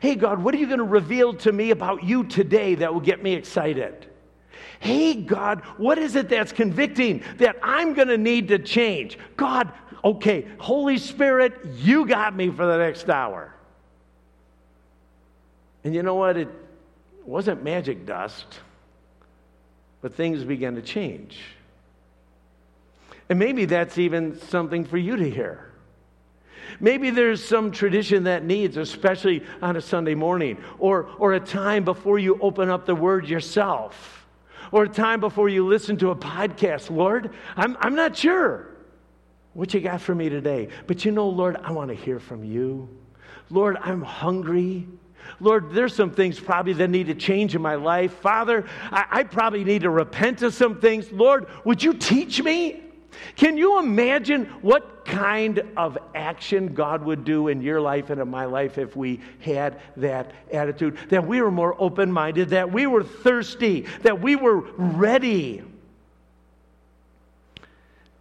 Hey, 0.01 0.15
God, 0.15 0.41
what 0.43 0.53
are 0.53 0.57
you 0.57 0.67
going 0.67 0.79
to 0.79 0.85
reveal 0.85 1.33
to 1.35 1.51
me 1.51 1.71
about 1.71 2.03
you 2.03 2.23
today 2.23 2.75
that 2.75 2.93
will 2.93 3.01
get 3.01 3.23
me 3.23 3.33
excited? 3.33 4.07
Hey, 4.79 5.15
God, 5.15 5.61
what 5.77 5.97
is 5.97 6.15
it 6.15 6.29
that's 6.29 6.51
convicting 6.51 7.23
that 7.37 7.57
I'm 7.63 7.93
going 7.93 8.09
to 8.09 8.17
need 8.17 8.49
to 8.49 8.59
change? 8.59 9.17
God, 9.35 9.71
okay, 10.03 10.47
Holy 10.59 10.97
Spirit, 10.97 11.53
you 11.77 12.05
got 12.05 12.35
me 12.35 12.49
for 12.49 12.65
the 12.65 12.77
next 12.77 13.09
hour. 13.09 13.53
And 15.83 15.95
you 15.95 16.03
know 16.03 16.15
what? 16.15 16.37
It 16.37 16.49
wasn't 17.25 17.63
magic 17.63 18.05
dust 18.05 18.59
but 20.01 20.15
things 20.15 20.43
began 20.43 20.75
to 20.75 20.81
change. 20.81 21.39
And 23.29 23.37
maybe 23.39 23.65
that's 23.65 23.97
even 23.97 24.39
something 24.39 24.85
for 24.85 24.97
you 24.97 25.17
to 25.17 25.29
hear. 25.29 25.71
Maybe 26.79 27.09
there's 27.09 27.43
some 27.43 27.71
tradition 27.71 28.23
that 28.25 28.43
needs, 28.43 28.77
especially 28.77 29.43
on 29.61 29.75
a 29.75 29.81
Sunday 29.81 30.15
morning, 30.15 30.57
or, 30.79 31.09
or 31.17 31.33
a 31.33 31.39
time 31.39 31.83
before 31.83 32.19
you 32.19 32.37
open 32.41 32.69
up 32.69 32.85
the 32.85 32.95
Word 32.95 33.27
yourself, 33.27 34.26
or 34.71 34.83
a 34.83 34.89
time 34.89 35.19
before 35.19 35.49
you 35.49 35.65
listen 35.65 35.97
to 35.97 36.11
a 36.11 36.15
podcast. 36.15 36.89
Lord, 36.89 37.33
I'm, 37.55 37.77
I'm 37.79 37.95
not 37.95 38.15
sure 38.15 38.67
what 39.53 39.73
you 39.73 39.81
got 39.81 40.01
for 40.01 40.13
me 40.13 40.29
today, 40.29 40.69
but 40.85 41.05
you 41.05 41.11
know, 41.11 41.27
Lord, 41.27 41.57
I 41.63 41.71
want 41.71 41.89
to 41.89 41.95
hear 41.95 42.19
from 42.19 42.43
you. 42.43 42.87
Lord, 43.49 43.77
I'm 43.81 44.01
hungry. 44.01 44.87
Lord, 45.39 45.71
there's 45.71 45.95
some 45.95 46.11
things 46.11 46.39
probably 46.39 46.73
that 46.73 46.89
need 46.89 47.07
to 47.07 47.15
change 47.15 47.55
in 47.55 47.61
my 47.61 47.75
life. 47.75 48.13
Father, 48.13 48.65
I, 48.91 49.05
I 49.09 49.23
probably 49.23 49.63
need 49.63 49.81
to 49.81 49.89
repent 49.89 50.41
of 50.41 50.53
some 50.53 50.79
things. 50.79 51.11
Lord, 51.11 51.47
would 51.63 51.81
you 51.81 51.93
teach 51.93 52.41
me? 52.41 52.83
Can 53.35 53.57
you 53.57 53.79
imagine 53.79 54.45
what 54.61 55.05
kind 55.05 55.61
of 55.77 55.97
action 56.13 56.73
God 56.73 57.03
would 57.03 57.23
do 57.23 57.47
in 57.47 57.61
your 57.61 57.79
life 57.79 58.09
and 58.09 58.19
in 58.21 58.29
my 58.29 58.45
life 58.45 58.77
if 58.77 58.95
we 58.95 59.21
had 59.39 59.79
that 59.97 60.31
attitude? 60.51 60.97
That 61.09 61.25
we 61.25 61.41
were 61.41 61.51
more 61.51 61.75
open 61.79 62.11
minded, 62.11 62.49
that 62.49 62.71
we 62.71 62.87
were 62.87 63.03
thirsty, 63.03 63.85
that 64.01 64.21
we 64.21 64.35
were 64.35 64.59
ready. 64.77 65.63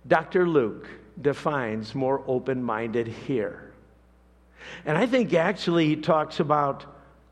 Dr. 0.07 0.49
Luke 0.49 0.89
defines 1.21 1.95
more 1.95 2.23
open 2.27 2.63
minded 2.63 3.09
here. 3.09 3.73
And 4.85 4.97
I 4.97 5.07
think 5.07 5.35
actually 5.35 5.87
he 5.87 5.97
talks 5.97 6.41
about 6.41 6.85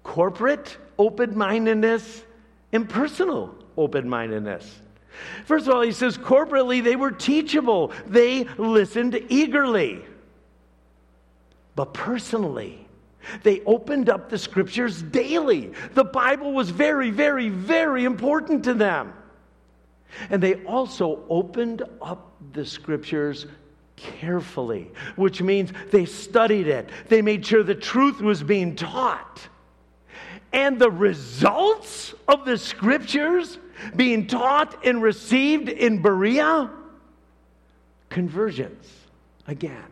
corporate 0.02 0.76
open 0.98 1.36
mindedness 1.36 2.24
and 2.72 2.88
personal 2.88 3.55
open 3.76 4.09
mindedness. 4.09 4.80
First 5.44 5.66
of 5.66 5.74
all, 5.74 5.82
he 5.82 5.92
says 5.92 6.18
corporately 6.18 6.82
they 6.82 6.96
were 6.96 7.10
teachable, 7.10 7.92
they 8.06 8.44
listened 8.58 9.20
eagerly. 9.28 10.04
But 11.76 11.92
personally, 11.92 12.86
they 13.42 13.60
opened 13.62 14.08
up 14.08 14.28
the 14.30 14.38
scriptures 14.38 15.02
daily. 15.02 15.72
The 15.94 16.04
Bible 16.04 16.52
was 16.52 16.70
very, 16.70 17.10
very, 17.10 17.48
very 17.48 18.04
important 18.04 18.64
to 18.64 18.74
them. 18.74 19.12
And 20.30 20.42
they 20.42 20.62
also 20.64 21.24
opened 21.28 21.82
up 22.00 22.32
the 22.52 22.64
scriptures 22.64 23.46
carefully, 23.96 24.90
which 25.16 25.42
means 25.42 25.72
they 25.90 26.04
studied 26.04 26.68
it. 26.68 26.90
They 27.08 27.22
made 27.22 27.44
sure 27.44 27.62
the 27.62 27.74
truth 27.74 28.20
was 28.20 28.42
being 28.42 28.76
taught. 28.76 29.48
And 30.55 30.78
the 30.78 30.90
results 30.90 32.14
of 32.28 32.44
the 32.44 32.57
scriptures 32.57 33.59
being 33.96 34.28
taught 34.28 34.86
and 34.86 35.02
received 35.02 35.68
in 35.68 36.00
Berea? 36.00 36.70
Conversions 38.09 38.88
again. 39.48 39.90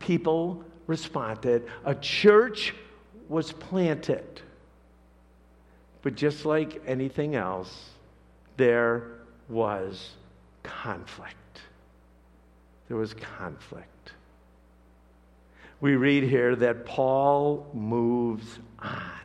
People 0.00 0.62
responded, 0.86 1.66
a 1.86 1.94
church 1.94 2.74
was 3.30 3.52
planted. 3.52 4.42
But 6.02 6.14
just 6.14 6.44
like 6.44 6.82
anything 6.86 7.34
else, 7.34 7.88
there 8.58 9.12
was 9.48 10.10
conflict. 10.62 11.62
There 12.88 12.98
was 12.98 13.14
conflict. 13.14 14.12
We 15.80 15.96
read 15.96 16.24
here 16.24 16.54
that 16.56 16.84
Paul 16.84 17.66
moves 17.72 18.58
on 18.78 19.21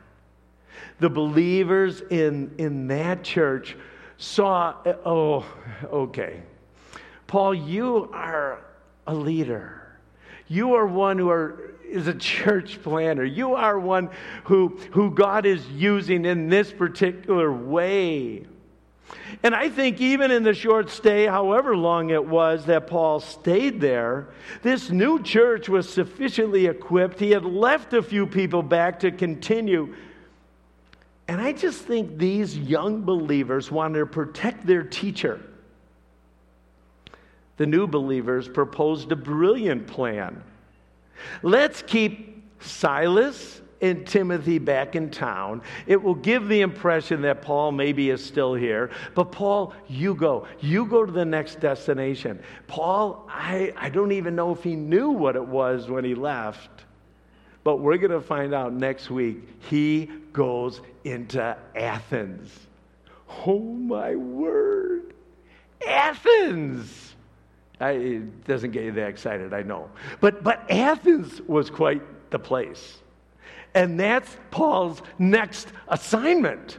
the 1.00 1.10
believers 1.10 2.02
in, 2.02 2.54
in 2.58 2.88
that 2.88 3.24
church 3.24 3.76
saw, 4.18 4.76
oh, 5.06 5.46
okay. 5.84 6.42
Paul, 7.28 7.54
you 7.54 8.10
are 8.14 8.64
a 9.06 9.14
leader. 9.14 10.00
You 10.48 10.76
are 10.76 10.88
one 10.88 11.18
who 11.18 11.30
are, 11.30 11.74
is 11.84 12.08
a 12.08 12.14
church 12.14 12.82
planner. 12.82 13.24
You 13.24 13.56
are 13.56 13.78
one 13.80 14.10
who, 14.46 14.80
who 14.92 15.12
God 15.12 15.46
is 15.46 15.66
using 15.68 16.26
in 16.26 16.50
this 16.50 16.72
particular 16.72 17.52
way. 17.52 18.46
And 19.44 19.54
I 19.56 19.70
think 19.70 20.02
even 20.02 20.32
in 20.32 20.44
the 20.44 20.54
short 20.54 20.90
stay, 20.90 21.26
however 21.26 21.76
long 21.76 22.10
it 22.10 22.26
was 22.26 22.66
that 22.66 22.88
Paul 22.88 23.20
stayed 23.20 23.80
there, 23.80 24.30
this 24.64 24.90
new 24.90 25.22
church 25.22 25.70
was 25.70 25.88
sufficiently 25.88 26.66
equipped. 26.66 27.20
He 27.20 27.32
had 27.32 27.46
left 27.46 27.94
a 27.94 28.02
few 28.02 28.26
people 28.26 28.64
back 28.64 29.00
to 29.02 29.12
continue. 29.12 29.96
And 31.28 31.42
I 31.42 31.52
just 31.52 31.82
think 31.82 32.18
these 32.18 32.58
young 32.58 33.02
believers 33.02 33.70
wanted 33.70 34.00
to 34.00 34.06
protect 34.06 34.66
their 34.66 34.84
teacher. 34.84 35.42
The 37.58 37.66
new 37.66 37.88
believers 37.88 38.48
proposed 38.48 39.12
a 39.12 39.16
brilliant 39.16 39.88
plan. 39.88 40.42
Let's 41.42 41.82
keep 41.82 42.44
Silas 42.60 43.62
and 43.82 44.08
Timothy 44.08 44.58
back 44.58 44.96
in 44.96 45.10
town. 45.10 45.62
It 45.86 46.02
will 46.02 46.16
give 46.16 46.48
the 46.48 46.62
impression 46.62 47.22
that 47.24 47.42
Paul 47.42 47.72
maybe 47.72 48.10
is 48.10 48.24
still 48.24 48.54
here. 48.54 48.90
But 49.14 49.32
Paul, 49.32 49.74
you 49.88 50.16
go. 50.16 50.48
You 50.60 50.86
go 50.86 51.06
to 51.06 51.12
the 51.12 51.26
next 51.26 51.60
destination. 51.60 52.42
Paul, 52.68 53.28
I, 53.30 53.74
I 53.76 53.90
don't 53.90 54.12
even 54.12 54.36
know 54.36 54.52
if 54.52 54.64
he 54.64 54.76
knew 54.76 55.12
what 55.12 55.36
it 55.36 55.46
was 55.46 55.90
when 55.90 56.04
he 56.04 56.16
left. 56.16 56.86
But 57.68 57.82
we're 57.82 57.98
going 57.98 58.12
to 58.12 58.22
find 58.22 58.54
out 58.54 58.72
next 58.72 59.10
week. 59.10 59.40
He 59.70 60.10
goes 60.32 60.80
into 61.04 61.58
Athens. 61.76 62.50
Oh 63.46 63.60
my 63.60 64.16
word. 64.16 65.14
Athens. 65.86 67.14
I, 67.82 67.90
it 67.90 68.46
doesn't 68.46 68.72
get 68.72 68.86
you 68.86 68.94
that 68.94 69.10
excited, 69.10 69.54
I 69.54 69.64
know. 69.64 69.90
But, 70.22 70.46
but 70.46 70.72
Athens 70.72 71.42
was 71.42 71.70
quite 71.70 72.02
the 72.32 72.40
place. 72.40 73.00
And 73.76 74.00
that's 74.00 74.38
Paul's 74.50 75.02
next 75.20 75.68
assignment. 75.90 76.78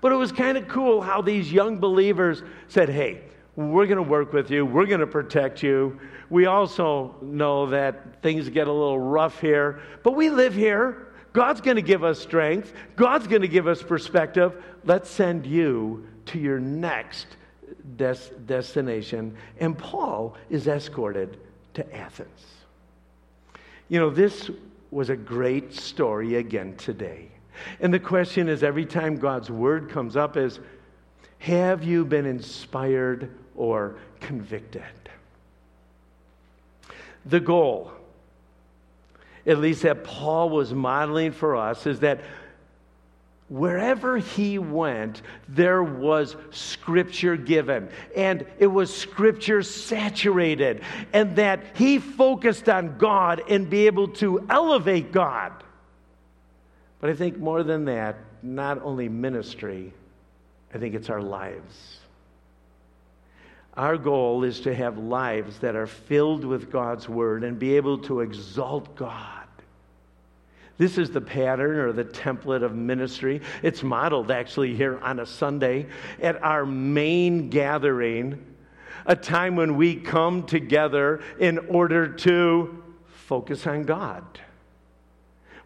But 0.00 0.10
it 0.10 0.16
was 0.16 0.32
kind 0.32 0.58
of 0.58 0.66
cool 0.66 1.00
how 1.00 1.22
these 1.22 1.52
young 1.52 1.78
believers 1.78 2.42
said, 2.66 2.88
hey, 2.88 3.20
we're 3.54 3.86
going 3.86 3.98
to 3.98 4.02
work 4.02 4.32
with 4.32 4.50
you, 4.50 4.66
we're 4.66 4.86
going 4.86 4.98
to 4.98 5.06
protect 5.06 5.62
you. 5.62 6.00
We 6.32 6.46
also 6.46 7.14
know 7.20 7.66
that 7.66 8.22
things 8.22 8.48
get 8.48 8.66
a 8.66 8.72
little 8.72 8.98
rough 8.98 9.38
here, 9.38 9.82
but 10.02 10.16
we 10.16 10.30
live 10.30 10.54
here. 10.54 11.08
God's 11.34 11.60
going 11.60 11.76
to 11.76 11.82
give 11.82 12.02
us 12.02 12.18
strength, 12.18 12.72
God's 12.96 13.26
going 13.26 13.42
to 13.42 13.48
give 13.48 13.66
us 13.66 13.82
perspective. 13.82 14.64
Let's 14.86 15.10
send 15.10 15.46
you 15.46 16.08
to 16.26 16.38
your 16.38 16.58
next 16.58 17.26
des- 17.98 18.32
destination. 18.46 19.36
And 19.60 19.76
Paul 19.76 20.38
is 20.48 20.68
escorted 20.68 21.38
to 21.74 21.94
Athens. 21.94 22.46
You 23.90 24.00
know, 24.00 24.08
this 24.08 24.50
was 24.90 25.10
a 25.10 25.16
great 25.16 25.74
story 25.74 26.36
again 26.36 26.76
today. 26.76 27.28
And 27.78 27.92
the 27.92 28.00
question 28.00 28.48
is 28.48 28.62
every 28.62 28.86
time 28.86 29.16
God's 29.16 29.50
word 29.50 29.90
comes 29.90 30.16
up 30.16 30.38
is 30.38 30.60
have 31.40 31.84
you 31.84 32.06
been 32.06 32.24
inspired 32.24 33.38
or 33.54 33.98
convicted? 34.20 35.01
The 37.26 37.40
goal, 37.40 37.92
at 39.46 39.58
least 39.58 39.82
that 39.82 40.04
Paul 40.04 40.50
was 40.50 40.72
modeling 40.72 41.32
for 41.32 41.56
us, 41.56 41.86
is 41.86 42.00
that 42.00 42.20
wherever 43.48 44.16
he 44.16 44.58
went, 44.58 45.20
there 45.46 45.82
was 45.82 46.36
scripture 46.50 47.36
given. 47.36 47.88
And 48.16 48.46
it 48.58 48.66
was 48.66 48.94
scripture 48.94 49.62
saturated. 49.62 50.82
And 51.12 51.36
that 51.36 51.62
he 51.76 51.98
focused 51.98 52.68
on 52.68 52.96
God 52.96 53.42
and 53.48 53.68
be 53.68 53.86
able 53.86 54.08
to 54.08 54.46
elevate 54.48 55.12
God. 55.12 55.52
But 57.00 57.10
I 57.10 57.14
think 57.14 57.36
more 57.36 57.62
than 57.62 57.84
that, 57.84 58.16
not 58.42 58.80
only 58.82 59.08
ministry, 59.08 59.92
I 60.74 60.78
think 60.78 60.94
it's 60.94 61.10
our 61.10 61.20
lives. 61.20 61.98
Our 63.74 63.96
goal 63.96 64.44
is 64.44 64.60
to 64.60 64.74
have 64.74 64.98
lives 64.98 65.58
that 65.60 65.74
are 65.76 65.86
filled 65.86 66.44
with 66.44 66.70
God's 66.70 67.08
word 67.08 67.42
and 67.44 67.58
be 67.58 67.76
able 67.76 67.98
to 67.98 68.20
exalt 68.20 68.94
God 68.94 69.42
this 70.82 70.98
is 70.98 71.10
the 71.10 71.20
pattern 71.20 71.78
or 71.78 71.92
the 71.92 72.04
template 72.04 72.64
of 72.64 72.74
ministry. 72.74 73.40
It's 73.62 73.84
modeled 73.84 74.32
actually 74.32 74.74
here 74.74 74.98
on 74.98 75.20
a 75.20 75.26
Sunday 75.26 75.86
at 76.20 76.42
our 76.42 76.66
main 76.66 77.50
gathering, 77.50 78.44
a 79.06 79.14
time 79.14 79.54
when 79.54 79.76
we 79.76 79.94
come 79.94 80.44
together 80.44 81.22
in 81.38 81.58
order 81.68 82.08
to 82.08 82.82
focus 83.06 83.64
on 83.66 83.84
God. 83.84 84.24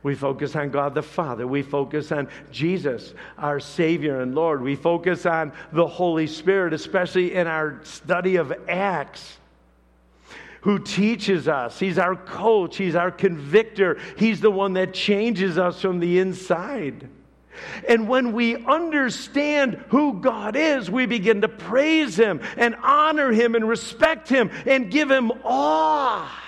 We 0.07 0.15
focus 0.15 0.55
on 0.55 0.71
God 0.71 0.95
the 0.95 1.03
Father. 1.03 1.49
We 1.49 1.63
focus 1.63 2.13
on 2.13 2.29
Jesus, 2.53 3.13
our 3.37 3.59
Savior 3.59 4.21
and 4.21 4.37
Lord. 4.37 4.63
We 4.63 4.77
focus 4.77 5.27
on 5.27 5.53
the 5.73 5.89
Holy 5.89 6.29
Spirit, 6.29 6.73
especially 6.73 7.35
in 7.35 7.49
our 7.49 7.81
study 7.83 8.37
of 8.37 8.55
Acts 8.69 9.39
who 10.61 10.79
teaches 10.79 11.49
us. 11.49 11.81
He's 11.81 11.99
our 11.99 12.15
coach, 12.15 12.77
He's 12.77 12.95
our 12.95 13.11
convictor, 13.11 13.99
He's 14.17 14.41
the 14.41 14.49
one 14.49 14.75
that 14.75 14.95
changes 14.95 15.59
us 15.59 15.81
from 15.81 15.99
the 15.99 16.21
inside. 16.21 17.09
And 17.89 18.09
when 18.09 18.33
we 18.33 18.65
understand 18.65 19.85
who 19.89 20.21
God 20.21 20.55
is, 20.55 20.89
we 20.89 21.07
begin 21.07 21.41
to 21.41 21.49
praise 21.49 22.17
Him 22.17 22.43
and 22.57 22.77
honor 22.81 23.33
Him 23.33 23.57
and 23.57 23.69
respect 23.69 24.29
Him 24.29 24.53
and 24.67 24.89
give 24.89 25.11
Him 25.11 25.33
awe. 25.43 26.46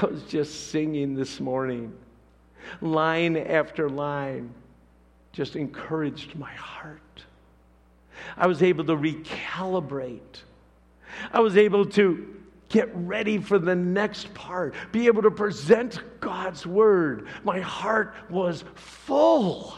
I 0.00 0.06
was 0.06 0.22
just 0.24 0.70
singing 0.70 1.14
this 1.14 1.40
morning, 1.40 1.92
line 2.80 3.36
after 3.36 3.88
line, 3.88 4.52
just 5.32 5.56
encouraged 5.56 6.36
my 6.36 6.52
heart. 6.52 7.00
I 8.36 8.46
was 8.46 8.62
able 8.62 8.84
to 8.84 8.96
recalibrate 8.96 10.42
I 11.32 11.40
was 11.40 11.56
able 11.56 11.84
to 11.86 12.34
get 12.68 12.90
ready 12.94 13.38
for 13.38 13.58
the 13.58 13.74
next 13.74 14.32
part, 14.34 14.74
be 14.92 15.06
able 15.06 15.22
to 15.22 15.30
present 15.30 16.00
God's 16.20 16.66
word. 16.66 17.28
My 17.44 17.60
heart 17.60 18.14
was 18.28 18.64
full 18.74 19.74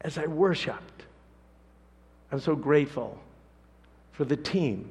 as 0.00 0.18
I 0.18 0.26
worshiped. 0.26 1.04
I'm 2.32 2.40
so 2.40 2.56
grateful 2.56 3.18
for 4.12 4.24
the 4.24 4.36
team, 4.36 4.90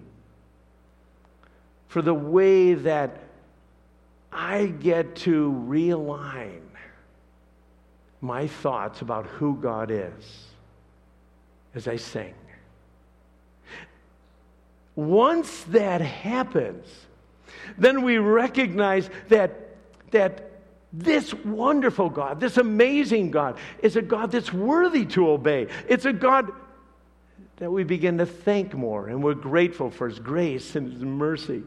for 1.88 2.02
the 2.02 2.14
way 2.14 2.74
that 2.74 3.20
I 4.36 4.66
get 4.66 5.16
to 5.18 5.52
realign 5.68 6.60
my 8.20 8.48
thoughts 8.48 9.02
about 9.02 9.26
who 9.28 9.56
God 9.56 9.90
is 9.90 10.46
as 11.74 11.88
I 11.88 11.96
sing. 11.96 12.34
Once 14.96 15.64
that 15.70 16.02
happens, 16.02 16.86
then 17.78 18.02
we 18.02 18.18
recognize 18.18 19.10
that, 19.30 19.78
that 20.12 20.52
this 20.92 21.34
wonderful 21.34 22.10
God, 22.10 22.42
this 22.42 22.58
amazing 22.58 23.32
God, 23.32 23.58
is 23.82 23.96
a 23.96 24.02
God 24.02 24.32
that's 24.32 24.52
worthy 24.52 25.06
to 25.08 25.30
obey. 25.30 25.68
It's 25.88 26.06
a 26.06 26.14
God 26.14 26.52
that 27.58 27.72
we 27.72 27.86
begin 27.86 28.18
to 28.18 28.26
thank 28.26 28.74
more, 28.74 29.08
and 29.08 29.24
we're 29.24 29.34
grateful 29.34 29.90
for 29.90 30.10
His 30.10 30.20
grace 30.20 30.76
and 30.76 30.92
His 30.92 31.02
mercy. 31.02 31.64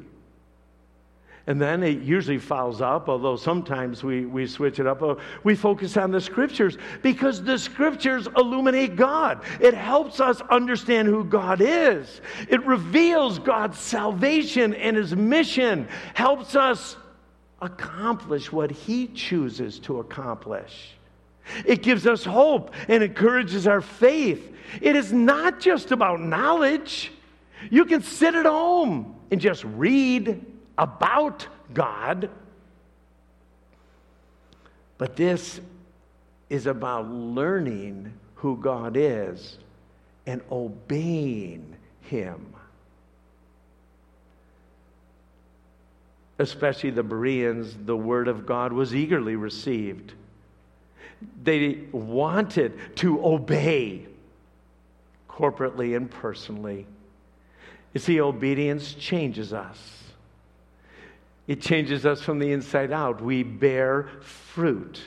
And 1.48 1.58
then 1.58 1.82
it 1.82 2.02
usually 2.02 2.36
follows 2.36 2.82
up, 2.82 3.08
although 3.08 3.36
sometimes 3.36 4.04
we, 4.04 4.26
we 4.26 4.46
switch 4.46 4.80
it 4.80 4.86
up. 4.86 5.02
Uh, 5.02 5.14
we 5.44 5.54
focus 5.54 5.96
on 5.96 6.10
the 6.10 6.20
scriptures 6.20 6.76
because 7.02 7.42
the 7.42 7.58
scriptures 7.58 8.28
illuminate 8.36 8.96
God. 8.96 9.42
It 9.58 9.72
helps 9.72 10.20
us 10.20 10.42
understand 10.50 11.08
who 11.08 11.24
God 11.24 11.62
is. 11.62 12.20
It 12.50 12.62
reveals 12.66 13.38
God's 13.38 13.78
salvation 13.78 14.74
and 14.74 14.94
his 14.94 15.16
mission, 15.16 15.88
helps 16.12 16.54
us 16.54 16.96
accomplish 17.62 18.52
what 18.52 18.70
he 18.70 19.06
chooses 19.06 19.78
to 19.80 20.00
accomplish. 20.00 20.98
It 21.64 21.82
gives 21.82 22.06
us 22.06 22.26
hope 22.26 22.74
and 22.88 23.02
encourages 23.02 23.66
our 23.66 23.80
faith. 23.80 24.54
It 24.82 24.96
is 24.96 25.14
not 25.14 25.60
just 25.60 25.92
about 25.92 26.20
knowledge. 26.20 27.10
You 27.70 27.86
can 27.86 28.02
sit 28.02 28.34
at 28.34 28.44
home 28.44 29.16
and 29.30 29.40
just 29.40 29.64
read 29.64 30.44
about 30.78 31.46
God. 31.74 32.30
But 34.96 35.16
this 35.16 35.60
is 36.48 36.66
about 36.66 37.10
learning 37.10 38.14
who 38.36 38.56
God 38.56 38.96
is 38.96 39.58
and 40.26 40.40
obeying 40.50 41.76
Him. 42.02 42.54
Especially 46.38 46.90
the 46.90 47.02
Bereans, 47.02 47.76
the 47.84 47.96
Word 47.96 48.28
of 48.28 48.46
God 48.46 48.72
was 48.72 48.94
eagerly 48.94 49.34
received. 49.34 50.12
They 51.42 51.86
wanted 51.90 52.78
to 52.96 53.24
obey 53.24 54.06
corporately 55.28 55.96
and 55.96 56.08
personally. 56.08 56.86
You 57.92 58.00
see, 58.00 58.20
obedience 58.20 58.94
changes 58.94 59.52
us. 59.52 59.97
It 61.48 61.62
changes 61.62 62.06
us 62.06 62.20
from 62.20 62.38
the 62.38 62.52
inside 62.52 62.92
out. 62.92 63.22
We 63.22 63.42
bear 63.42 64.10
fruit, 64.20 65.00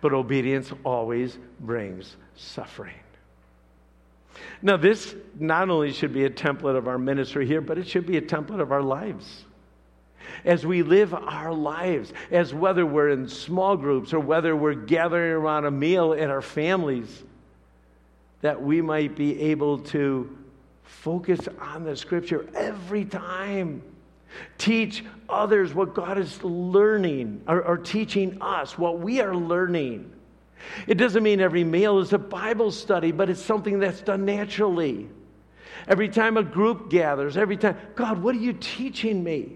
but 0.00 0.12
obedience 0.12 0.72
always 0.84 1.38
brings 1.60 2.16
suffering. 2.34 2.96
Now, 4.60 4.76
this 4.76 5.14
not 5.38 5.70
only 5.70 5.92
should 5.92 6.12
be 6.12 6.24
a 6.24 6.30
template 6.30 6.76
of 6.76 6.88
our 6.88 6.98
ministry 6.98 7.46
here, 7.46 7.60
but 7.60 7.78
it 7.78 7.86
should 7.86 8.04
be 8.04 8.16
a 8.16 8.22
template 8.22 8.60
of 8.60 8.72
our 8.72 8.82
lives. 8.82 9.44
As 10.44 10.66
we 10.66 10.82
live 10.82 11.14
our 11.14 11.52
lives, 11.52 12.12
as 12.32 12.52
whether 12.52 12.84
we're 12.84 13.10
in 13.10 13.28
small 13.28 13.76
groups 13.76 14.12
or 14.12 14.18
whether 14.18 14.56
we're 14.56 14.74
gathering 14.74 15.32
around 15.32 15.66
a 15.66 15.70
meal 15.70 16.14
in 16.14 16.30
our 16.30 16.42
families, 16.42 17.22
that 18.40 18.60
we 18.60 18.82
might 18.82 19.14
be 19.14 19.40
able 19.40 19.78
to 19.78 20.36
focus 20.82 21.40
on 21.60 21.84
the 21.84 21.96
scripture 21.96 22.48
every 22.54 23.04
time. 23.04 23.82
Teach 24.58 25.04
others 25.28 25.74
what 25.74 25.94
God 25.94 26.18
is 26.18 26.42
learning 26.42 27.42
or, 27.46 27.62
or 27.62 27.78
teaching 27.78 28.38
us, 28.40 28.78
what 28.78 28.98
we 28.98 29.20
are 29.20 29.34
learning. 29.34 30.12
It 30.86 30.96
doesn't 30.96 31.22
mean 31.22 31.40
every 31.40 31.64
meal 31.64 31.98
is 31.98 32.12
a 32.12 32.18
Bible 32.18 32.70
study, 32.70 33.12
but 33.12 33.30
it's 33.30 33.42
something 33.42 33.78
that's 33.78 34.00
done 34.00 34.24
naturally. 34.24 35.08
Every 35.88 36.08
time 36.08 36.36
a 36.36 36.42
group 36.42 36.90
gathers, 36.90 37.36
every 37.36 37.56
time, 37.56 37.76
God, 37.94 38.22
what 38.22 38.34
are 38.34 38.40
you 38.40 38.52
teaching 38.54 39.22
me? 39.22 39.52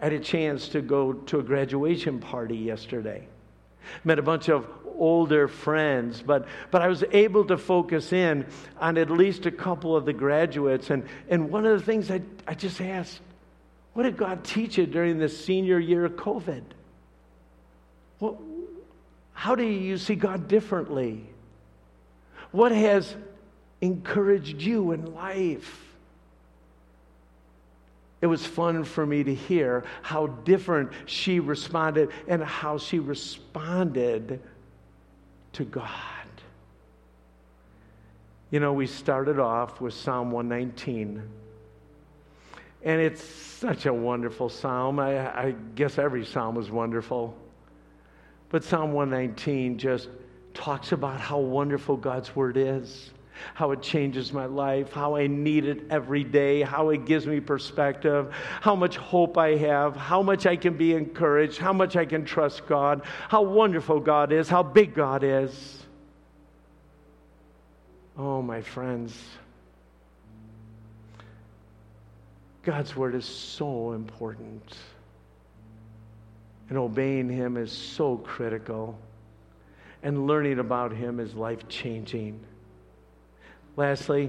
I 0.00 0.04
had 0.04 0.12
a 0.12 0.20
chance 0.20 0.68
to 0.70 0.80
go 0.80 1.12
to 1.12 1.38
a 1.40 1.42
graduation 1.42 2.18
party 2.18 2.56
yesterday. 2.56 3.26
Met 4.04 4.18
a 4.18 4.22
bunch 4.22 4.48
of 4.48 4.66
older 4.98 5.48
friends, 5.48 6.22
but, 6.24 6.46
but 6.70 6.82
I 6.82 6.88
was 6.88 7.04
able 7.12 7.44
to 7.46 7.56
focus 7.56 8.12
in 8.12 8.46
on 8.80 8.98
at 8.98 9.10
least 9.10 9.46
a 9.46 9.50
couple 9.50 9.96
of 9.96 10.04
the 10.04 10.12
graduates. 10.12 10.90
And, 10.90 11.04
and 11.28 11.50
one 11.50 11.64
of 11.64 11.78
the 11.78 11.84
things 11.84 12.10
I, 12.10 12.20
I 12.46 12.54
just 12.54 12.80
asked, 12.80 13.20
what 13.94 14.02
did 14.02 14.16
God 14.16 14.44
teach 14.44 14.78
you 14.78 14.86
during 14.86 15.18
the 15.18 15.28
senior 15.28 15.78
year 15.78 16.04
of 16.04 16.12
COVID? 16.12 16.62
What, 18.18 18.36
how 19.32 19.54
do 19.54 19.64
you 19.64 19.98
see 19.98 20.14
God 20.14 20.48
differently? 20.48 21.26
What 22.50 22.72
has 22.72 23.14
encouraged 23.80 24.60
you 24.60 24.92
in 24.92 25.14
life? 25.14 25.84
It 28.20 28.26
was 28.26 28.44
fun 28.44 28.82
for 28.82 29.06
me 29.06 29.22
to 29.22 29.34
hear 29.34 29.84
how 30.02 30.26
different 30.26 30.90
she 31.06 31.38
responded 31.38 32.10
and 32.26 32.42
how 32.42 32.78
she 32.78 32.98
responded 32.98 34.40
to 35.58 35.64
God. 35.64 35.90
You 38.50 38.60
know, 38.60 38.72
we 38.72 38.86
started 38.86 39.40
off 39.40 39.80
with 39.80 39.92
Psalm 39.92 40.30
119. 40.30 41.20
And 42.84 43.00
it's 43.00 43.22
such 43.22 43.86
a 43.86 43.92
wonderful 43.92 44.48
psalm. 44.48 45.00
I, 45.00 45.18
I, 45.18 45.54
guess 45.74 45.98
every 45.98 46.24
psalm 46.24 46.58
is 46.58 46.70
wonderful. 46.70 47.36
But 48.50 48.62
Psalm 48.62 48.92
119 48.92 49.78
just 49.78 50.08
talks 50.54 50.92
about 50.92 51.20
how 51.20 51.38
wonderful 51.38 51.96
God's 51.96 52.34
word 52.36 52.56
is, 52.56 53.10
how 53.54 53.72
it 53.72 53.82
changes 53.82 54.32
my 54.32 54.46
life, 54.46 54.92
how 54.92 55.16
I 55.16 55.26
need 55.26 55.64
it 55.64 55.86
every 55.90 56.24
day, 56.24 56.62
how 56.62 56.90
it 56.90 57.04
gives 57.04 57.26
me 57.26 57.40
perspective, 57.40 58.32
how 58.60 58.74
much 58.74 58.96
hope 58.96 59.38
I 59.38 59.56
have, 59.56 59.96
how 59.96 60.22
much 60.22 60.46
I 60.46 60.56
can 60.56 60.76
be 60.76 60.94
encouraged, 60.94 61.58
how 61.58 61.72
much 61.72 61.96
I 61.96 62.04
can 62.04 62.24
trust 62.24 62.66
God, 62.66 63.02
how 63.28 63.42
wonderful 63.42 64.00
God 64.00 64.32
is, 64.32 64.48
how 64.48 64.62
big 64.62 64.94
God 64.94 65.22
is. 65.24 65.84
Oh, 68.16 68.42
my 68.42 68.62
friends. 68.62 69.16
God's 72.64 72.94
word 72.94 73.14
is 73.14 73.24
so 73.24 73.92
important. 73.92 74.76
And 76.68 76.76
obeying 76.76 77.30
him 77.30 77.56
is 77.56 77.72
so 77.72 78.16
critical. 78.18 78.98
And 80.02 80.26
learning 80.26 80.58
about 80.58 80.92
him 80.92 81.18
is 81.18 81.34
life 81.34 81.66
changing. 81.68 82.40
Lastly, 83.78 84.28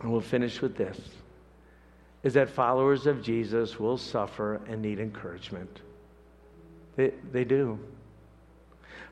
and 0.00 0.10
we'll 0.10 0.22
finish 0.22 0.62
with 0.62 0.74
this, 0.74 0.98
is 2.22 2.32
that 2.32 2.48
followers 2.48 3.06
of 3.06 3.22
Jesus 3.22 3.78
will 3.78 3.98
suffer 3.98 4.62
and 4.66 4.80
need 4.80 4.98
encouragement. 4.98 5.82
They, 6.96 7.12
they 7.32 7.44
do. 7.44 7.78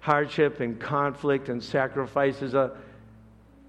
Hardship 0.01 0.61
and 0.61 0.81
conflict 0.81 1.51
and 1.51 1.63
sacrifice 1.63 2.41
is 2.41 2.55
a, 2.55 2.75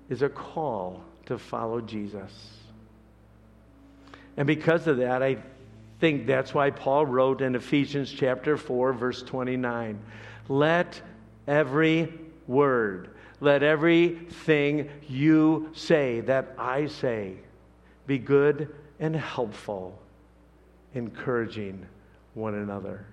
is 0.08 0.22
a 0.22 0.30
call 0.30 1.04
to 1.26 1.38
follow 1.38 1.82
Jesus. 1.82 2.32
And 4.38 4.48
because 4.48 4.88
of 4.88 4.96
that, 5.00 5.22
I 5.22 5.40
think 6.00 6.26
that's 6.26 6.54
why 6.54 6.70
Paul 6.70 7.06
wrote 7.06 7.42
in 7.42 7.56
Ephesians 7.56 8.10
chapter 8.10 8.56
4, 8.56 8.94
verse 8.94 9.24
29 9.24 10.00
Let 10.48 11.02
every 11.50 12.14
word, 12.48 13.10
let 13.42 13.64
everything 13.64 14.90
you 15.08 15.70
say 15.74 16.22
that 16.22 16.54
I 16.58 16.88
say 16.88 17.36
be 18.06 18.18
good 18.18 18.74
and 19.00 19.16
helpful, 19.16 19.98
encouraging 20.94 21.86
one 22.34 22.56
another. 22.56 23.06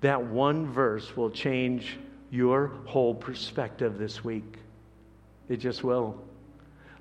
That 0.00 0.22
one 0.22 0.66
verse 0.66 1.16
will 1.16 1.30
change 1.30 1.96
your 2.30 2.72
whole 2.84 3.14
perspective 3.14 3.96
this 3.96 4.22
week. 4.22 4.58
It 5.48 5.58
just 5.58 5.82
will. 5.82 6.20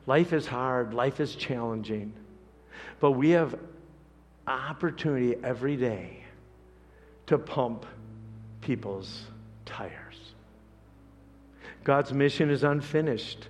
Life 0.05 0.31
is 0.34 0.45
hard, 0.45 0.93
life 0.93 1.19
is 1.19 1.36
challenging, 1.36 2.13
but 2.99 3.11
we 3.11 3.31
have 3.31 3.57
opportunity 4.47 5.36
every 5.43 5.77
day 5.77 6.23
to 7.27 7.38
pump 7.38 7.86
people's 8.61 9.23
tires. 9.65 10.03
God's 11.84 12.13
mission 12.13 12.49
is 12.49 12.63
unfinished, 12.63 13.47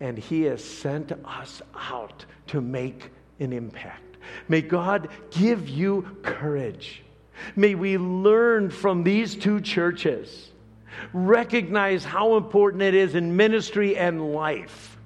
and 0.00 0.18
He 0.18 0.42
has 0.42 0.62
sent 0.62 1.12
us 1.24 1.62
out 1.74 2.24
to 2.48 2.60
make 2.60 3.10
an 3.38 3.52
impact. 3.52 4.16
May 4.48 4.62
God 4.62 5.08
give 5.30 5.68
you 5.68 6.16
courage. 6.22 7.02
May 7.56 7.74
we 7.74 7.98
learn 7.98 8.70
from 8.70 9.04
these 9.04 9.34
two 9.34 9.60
churches, 9.60 10.50
recognize 11.12 12.04
how 12.04 12.36
important 12.36 12.82
it 12.82 12.94
is 12.94 13.14
in 13.14 13.36
ministry 13.36 13.96
and 13.96 14.32
life 14.32 14.96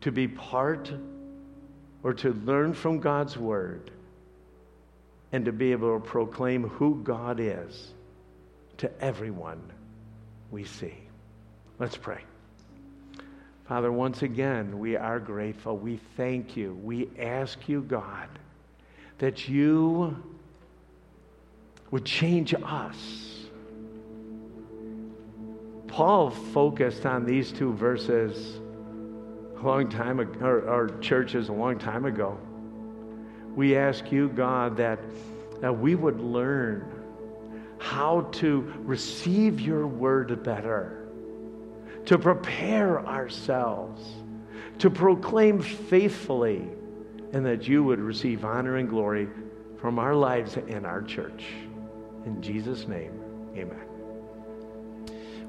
to 0.00 0.12
be 0.12 0.28
part 0.28 0.92
or 2.02 2.14
to 2.14 2.32
learn 2.44 2.74
from 2.74 3.00
God's 3.00 3.36
Word 3.36 3.90
and 5.32 5.44
to 5.44 5.52
be 5.52 5.72
able 5.72 5.98
to 5.98 6.04
proclaim 6.04 6.68
who 6.68 7.00
God 7.02 7.40
is 7.40 7.92
to 8.78 8.90
everyone 9.02 9.60
we 10.54 10.62
see. 10.62 10.94
Let's 11.80 11.96
pray. 11.96 12.20
Father, 13.66 13.90
once 13.90 14.22
again, 14.22 14.78
we 14.78 14.94
are 14.94 15.18
grateful. 15.18 15.76
We 15.76 15.98
thank 16.16 16.56
you. 16.56 16.78
We 16.84 17.10
ask 17.18 17.68
you, 17.68 17.82
God, 17.82 18.28
that 19.18 19.48
you 19.48 20.16
would 21.90 22.04
change 22.04 22.54
us. 22.54 23.46
Paul 25.88 26.30
focused 26.30 27.04
on 27.04 27.26
these 27.26 27.50
two 27.50 27.72
verses 27.72 28.60
a 29.58 29.60
long 29.60 29.88
time 29.88 30.20
ago, 30.20 30.38
or, 30.46 30.60
or 30.68 30.98
churches 31.00 31.48
a 31.48 31.52
long 31.52 31.80
time 31.80 32.04
ago. 32.04 32.38
We 33.56 33.76
ask 33.76 34.12
you, 34.12 34.28
God, 34.28 34.76
that, 34.76 35.00
that 35.60 35.76
we 35.76 35.96
would 35.96 36.20
learn 36.20 36.93
how 37.84 38.22
to 38.32 38.72
receive 38.78 39.60
your 39.60 39.86
word 39.86 40.42
better, 40.42 41.06
to 42.06 42.18
prepare 42.18 43.06
ourselves, 43.06 44.02
to 44.78 44.88
proclaim 44.88 45.60
faithfully, 45.60 46.66
and 47.32 47.44
that 47.44 47.68
you 47.68 47.84
would 47.84 48.00
receive 48.00 48.42
honor 48.42 48.76
and 48.76 48.88
glory 48.88 49.28
from 49.76 49.98
our 49.98 50.14
lives 50.14 50.56
and 50.56 50.86
our 50.86 51.02
church. 51.02 51.44
In 52.24 52.40
Jesus' 52.40 52.88
name, 52.88 53.20
amen. 53.54 53.93